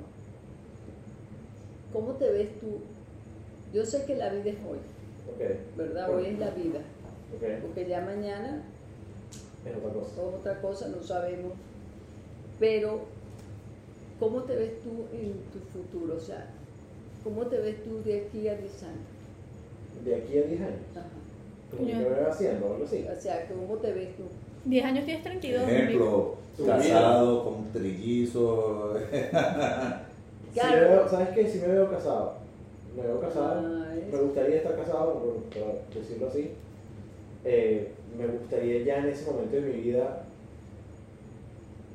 [1.92, 2.78] ¿cómo te ves tú?
[3.72, 4.78] Yo sé que la vida es hoy,
[5.32, 6.10] Ok, ¿verdad?
[6.14, 6.80] Hoy es la vida,
[7.36, 7.62] ok.
[7.62, 8.62] porque ya mañana
[9.64, 10.10] Es otra cosa.
[10.12, 11.52] es otra cosa, no sabemos.
[12.58, 13.02] Pero,
[14.18, 16.16] ¿cómo te ves tú en tu futuro?
[16.16, 16.48] O sea,
[17.22, 20.04] ¿cómo te ves tú de aquí a 10 años?
[20.04, 20.80] De aquí a 10 años.
[20.96, 21.06] Ajá.
[21.70, 23.06] ¿Cómo me veo haciendo o algo así?
[23.16, 24.24] O sea, ¿cómo te ves tú?
[24.64, 25.68] 10 años tienes 32.
[25.68, 26.34] Ejemplo,
[26.66, 28.94] casado con trillizo.
[30.52, 30.80] Sí Claro.
[30.80, 31.46] me veo- ¿Sabes qué?
[31.48, 32.34] Sí me veo casado.
[32.96, 33.60] Me veo casado.
[33.64, 36.50] Ah, es- Me gustaría estar casado, por por decirlo así.
[37.44, 40.24] Eh, me gustaría ya en ese momento de mi vida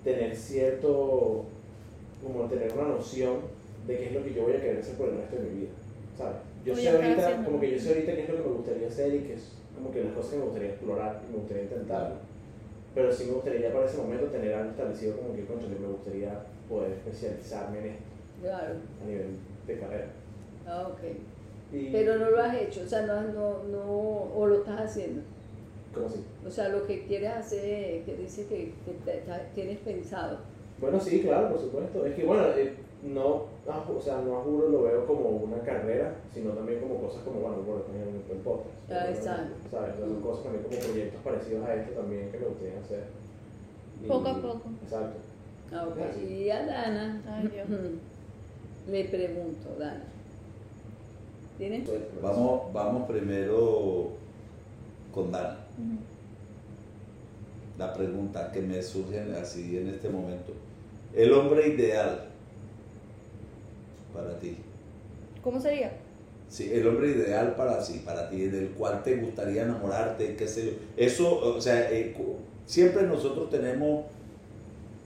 [0.04, 1.44] tener cierto,
[2.24, 3.40] como tener una noción
[3.88, 5.60] de qué es lo que yo voy a querer hacer por el resto de mi
[5.62, 5.70] vida,
[6.18, 6.36] ¿sabes?
[6.66, 9.16] Yo sé ahorita, como que yo sé ahorita qué es lo que me gustaría hacer
[9.16, 12.14] y que es como que las cosas que me gustaría explorar y me gustaría intentar.
[12.96, 15.88] Pero sí me gustaría ya para ese momento tener algo establecido como que, contra me
[15.88, 16.40] gustaría
[16.70, 18.04] poder especializarme en esto
[18.42, 18.76] Claro.
[19.04, 20.08] a nivel de carrera.
[20.66, 21.00] Ah, ok.
[21.74, 23.84] Y, Pero no lo has hecho, o sea, no, no, no,
[24.34, 25.22] o lo estás haciendo.
[25.94, 26.24] ¿Cómo así?
[26.46, 28.72] O sea, lo que quieres hacer, que dices que,
[29.54, 30.40] tienes pensado.
[30.80, 32.06] Bueno, sí, claro, por supuesto.
[32.06, 32.74] Es que, bueno, eh,
[33.06, 37.22] no, o sea, no a juro lo veo como una carrera, sino también como cosas
[37.24, 38.70] como, bueno, bueno, también el podcast.
[38.90, 39.54] Ah, exacto.
[39.70, 39.96] ¿Sabes?
[40.00, 43.04] Son cosas también como proyectos parecidos a esto también que me gustaría hacer.
[44.04, 44.70] Y- Poco a poco.
[44.84, 45.18] Exacto.
[45.72, 46.22] Ah, ok.
[46.30, 47.68] Y a Dana, Ay, Dios.
[48.90, 50.04] le pregunto, Dana,
[51.58, 51.90] ¿tienes?
[52.22, 54.10] Vamos, vamos primero
[55.14, 55.58] con Dana.
[57.78, 60.54] La pregunta que me surge así en este momento.
[61.14, 62.30] El hombre ideal
[64.16, 64.58] para ti.
[65.44, 65.92] ¿Cómo sería?
[66.50, 70.66] Sí, el hombre ideal para sí, para ti, del cual te gustaría enamorarte, qué sé
[70.66, 70.72] yo.
[70.96, 72.16] Eso, o sea, eh,
[72.66, 74.06] siempre nosotros tenemos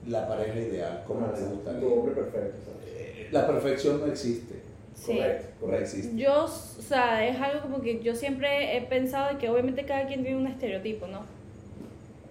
[0.07, 1.55] la pareja ideal, como Ah, te exacto.
[1.55, 1.79] gustaría.
[1.81, 2.87] Tu hombre perfecto, ¿sabes?
[2.87, 4.55] Eh, La perfección no existe,
[4.95, 5.13] Sí.
[5.15, 5.83] Correcto, no correcto.
[5.85, 6.17] existe.
[6.17, 6.47] Yo, o
[6.81, 10.37] sea, es algo como que yo siempre he pensado de que obviamente cada quien tiene
[10.37, 11.21] un estereotipo, ¿no?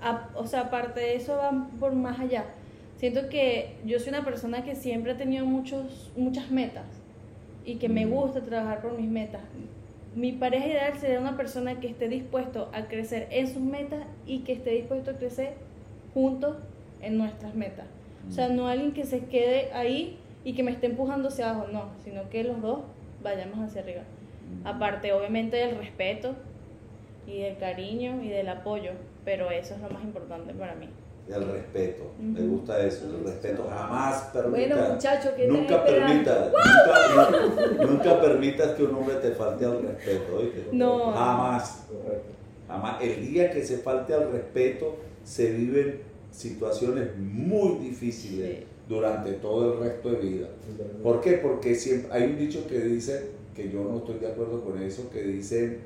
[0.02, 2.44] A- o sea, aparte de eso va por más allá.
[2.98, 6.84] Siento que yo soy una persona que siempre ha tenido muchos, muchas metas
[7.64, 8.10] y que me Mm.
[8.10, 9.40] gusta trabajar por mis metas.
[10.16, 14.40] Mi pareja ideal sería una persona que esté dispuesto a crecer en sus metas y
[14.40, 15.54] que esté dispuesto a crecer
[16.12, 16.56] juntos
[17.00, 17.86] en nuestras metas.
[18.28, 21.68] O sea, no alguien que se quede ahí y que me esté empujando hacia abajo,
[21.72, 22.80] no, sino que los dos
[23.22, 24.02] vayamos hacia arriba.
[24.64, 26.34] Aparte, obviamente, del respeto
[27.28, 28.92] y del cariño y del apoyo,
[29.24, 30.88] pero eso es lo más importante para mí.
[31.28, 34.74] El respeto, me gusta eso, el respeto jamás permita.
[34.76, 36.06] Bueno, muchachos, ¿qué están Nunca esperando?
[36.24, 36.52] permita,
[37.76, 40.64] nunca, nunca permitas que un hombre te falte al respeto, ¿oíste?
[40.72, 41.12] No.
[41.12, 41.82] Jamás,
[42.66, 43.02] jamás.
[43.02, 46.00] El día que se falte al respeto, se viven
[46.30, 48.64] situaciones muy difíciles Sí.
[48.88, 50.48] durante todo el resto de vida.
[51.02, 51.32] ¿Por qué?
[51.32, 55.10] Porque siempre hay un dicho que dice, que yo no estoy de acuerdo con eso,
[55.10, 55.78] que dice,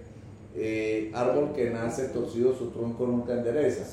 [0.54, 3.84] eh, árbol que nace torcido su tronco nunca endereza.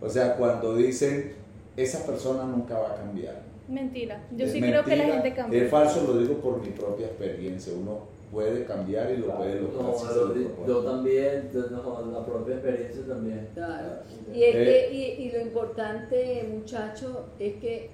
[0.00, 1.34] O sea, cuando dicen,
[1.76, 3.42] esa persona nunca va a cambiar.
[3.68, 4.24] Mentira.
[4.34, 5.62] Yo Es sí creo que la gente cambia.
[5.64, 7.72] Es falso, lo digo por mi propia experiencia.
[7.78, 8.00] Uno
[8.32, 9.38] puede cambiar y lo Claro.
[9.40, 9.82] puede lograr.
[9.82, 10.66] No, yo, lo propone.
[10.68, 13.48] yo también, no, la propia experiencia también.
[13.54, 13.88] Claro.
[14.34, 14.64] Y, es Eh.
[14.64, 17.90] que- y, y lo importante, muchachos, es que,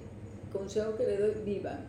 [0.53, 1.79] consejo que le doy, vivan.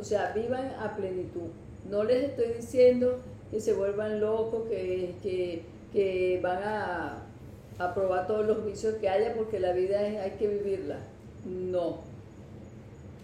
[0.00, 1.50] O sea, vivan a plenitud.
[1.90, 3.18] No les estoy diciendo
[3.50, 5.62] que se vuelvan locos, que, que,
[5.92, 7.22] que van a,
[7.78, 10.98] a probar todos los vicios que haya porque la vida es- hay que vivirla.
[11.46, 11.98] No.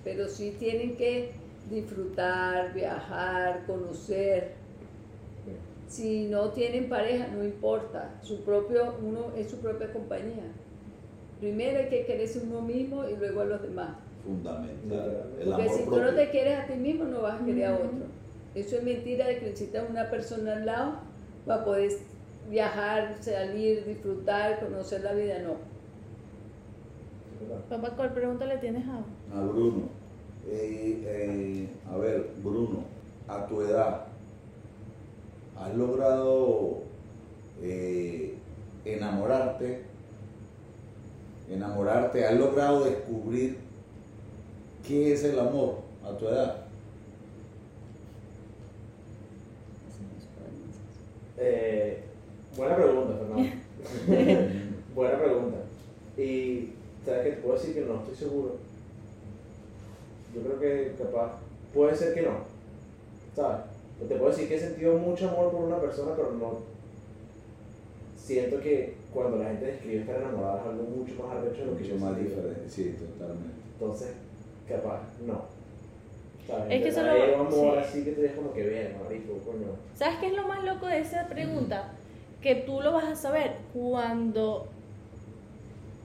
[0.03, 1.33] Pero sí tienen que
[1.71, 4.53] disfrutar, viajar, conocer.
[5.89, 8.15] Si no tienen pareja, no importa.
[8.23, 10.45] Su propio, uno es su propia compañía.
[11.41, 13.91] Primero hay que quererse uno mismo y luego a los demás.
[14.25, 15.27] Fundamental.
[15.39, 16.05] El Porque amor si tú propio.
[16.13, 18.24] no te quieres a ti mismo, no vas a querer a otro.
[18.55, 20.93] Eso es mentira de que necesitas una persona al lado
[21.47, 21.91] para poder
[22.49, 25.39] viajar, salir, disfrutar, conocer la vida.
[25.41, 25.57] No.
[27.69, 28.99] Papá, ¿cuál pregunta le tienes a
[29.37, 29.89] A Bruno.
[30.47, 32.85] Eh, eh, a ver, Bruno,
[33.27, 34.07] a tu edad,
[35.59, 36.83] ¿has logrado
[37.63, 38.35] eh,
[38.85, 39.83] enamorarte?
[41.51, 43.59] Enamorarte, ¿has logrado descubrir
[44.87, 46.64] qué es el amor a tu edad?
[51.47, 51.99] Eh,
[52.57, 53.51] buena pregunta, Fernando.
[54.95, 55.57] buena pregunta.
[56.17, 56.71] Y,
[57.05, 57.31] ¿sabes qué?
[57.33, 58.57] Te puedo decir que no estoy seguro.
[60.35, 61.33] Yo creo que capaz,
[61.75, 62.31] puede ser que no.
[63.37, 63.59] ¿Sabes?
[64.09, 66.59] Te puedo decir que he sentido mucho amor por una persona, pero no.
[68.17, 71.77] Siento que cuando la gente describe estar enamorada es algo mucho más arrecho de lo
[71.77, 72.31] que yo Mucho más sentí.
[72.31, 73.51] diferente, sí, totalmente.
[73.79, 74.09] Entonces,
[74.67, 75.43] capaz, no.
[76.47, 76.65] ¿Sabes?
[76.71, 77.79] Es que eso lo- un amor sí.
[77.89, 79.67] así que te deja como que bien, marico, coño.
[79.95, 81.93] ¿Sabes qué es lo más loco de esa pregunta?
[82.43, 84.67] Que tú lo vas a saber cuando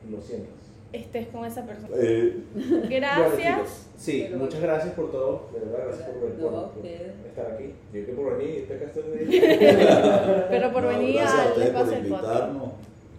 [0.10, 0.54] Lo sientas.
[0.94, 1.90] estés con esa persona.
[2.00, 3.38] Eh, Bueno, Gracias.
[3.56, 5.50] chicos, sí, Pero- muchas gracias por todo.
[5.54, 7.74] De verdad, gracias por, No, por- por estar aquí.
[7.94, 9.04] Yo que por venir, te acá estoy
[10.50, 12.10] Pero por no, venir al espacio del.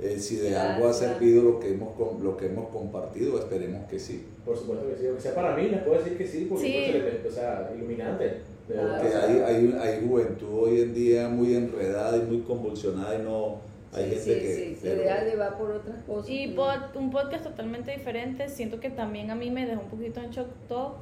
[0.02, 1.10] Eh, si de algo ha Gracias.
[1.12, 1.88] servido lo que hemos
[2.22, 4.26] lo que hemos compartido, esperemos que sí.
[4.44, 5.06] Por supuesto que sí.
[5.06, 6.98] Aunque sea para mí, les puedo decir que sí, porque Sí.
[7.22, 8.24] pues, o sea, iluminante.
[8.68, 9.02] De verdad.
[9.02, 13.58] Que hay, hay, hay juventud hoy en día muy enredada y muy convulsionada y no
[13.92, 16.30] hay sí, gente sí, que sí, se pero- deja llevar por otras cosas.
[16.30, 16.62] Y ¿no?
[16.62, 18.48] pod- un podcast totalmente diferente.
[18.48, 20.94] Siento que también a mí me dejó un poquito en shock todo.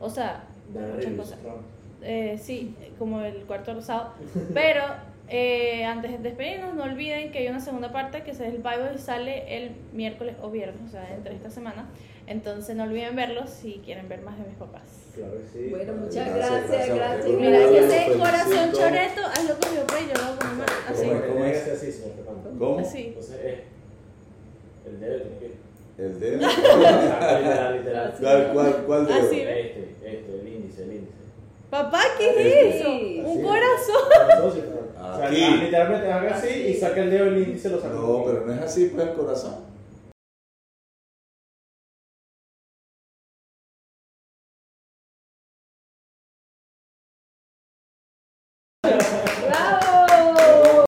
[0.00, 1.38] O sea, muchas cosas.
[2.02, 4.10] Eh, sí, como el cuarto rosado.
[4.52, 4.82] Pero
[5.34, 8.92] eh, antes de despedirnos, no olviden que hay una segunda parte que es el Bible
[8.94, 11.88] y sale el miércoles o viernes, o sea, entre esta semana.
[12.26, 14.82] Entonces no olviden verlo si quieren ver más de mis papás.
[15.14, 15.68] Claro que sí.
[15.70, 17.26] Bueno, muchas Gracias, gracias, gracias.
[17.26, 18.18] Mira, Bueno, ese felicito.
[18.18, 20.66] corazón choreto, hazlo con mi papá y yo lo hago con mi mamá.
[20.88, 21.06] Así.
[21.06, 21.22] ¿Cómo es?
[21.22, 21.56] ¿Cómo ¿Cómo es?
[21.56, 22.58] es así, señor?
[22.58, 22.78] ¿Cómo?
[22.78, 23.06] Así.
[23.08, 23.58] Entonces es.
[24.86, 26.02] El dedo tiene que.
[26.02, 26.36] El dedo.
[26.48, 28.14] literal, literal.
[28.20, 29.18] ¿Cuál, cuál, cuál dedo?
[29.18, 29.40] Así.
[29.40, 31.12] Este, este, el índice, el índice.
[31.72, 32.80] Papá, ¿qué es Este.
[32.80, 32.90] eso?
[33.30, 34.52] Un corazón.
[35.02, 35.40] O sea, Aquí.
[35.58, 37.94] literalmente haga así y saca el dedo el índice lo saca.
[37.94, 39.54] No, pero no es así, pues el corazón.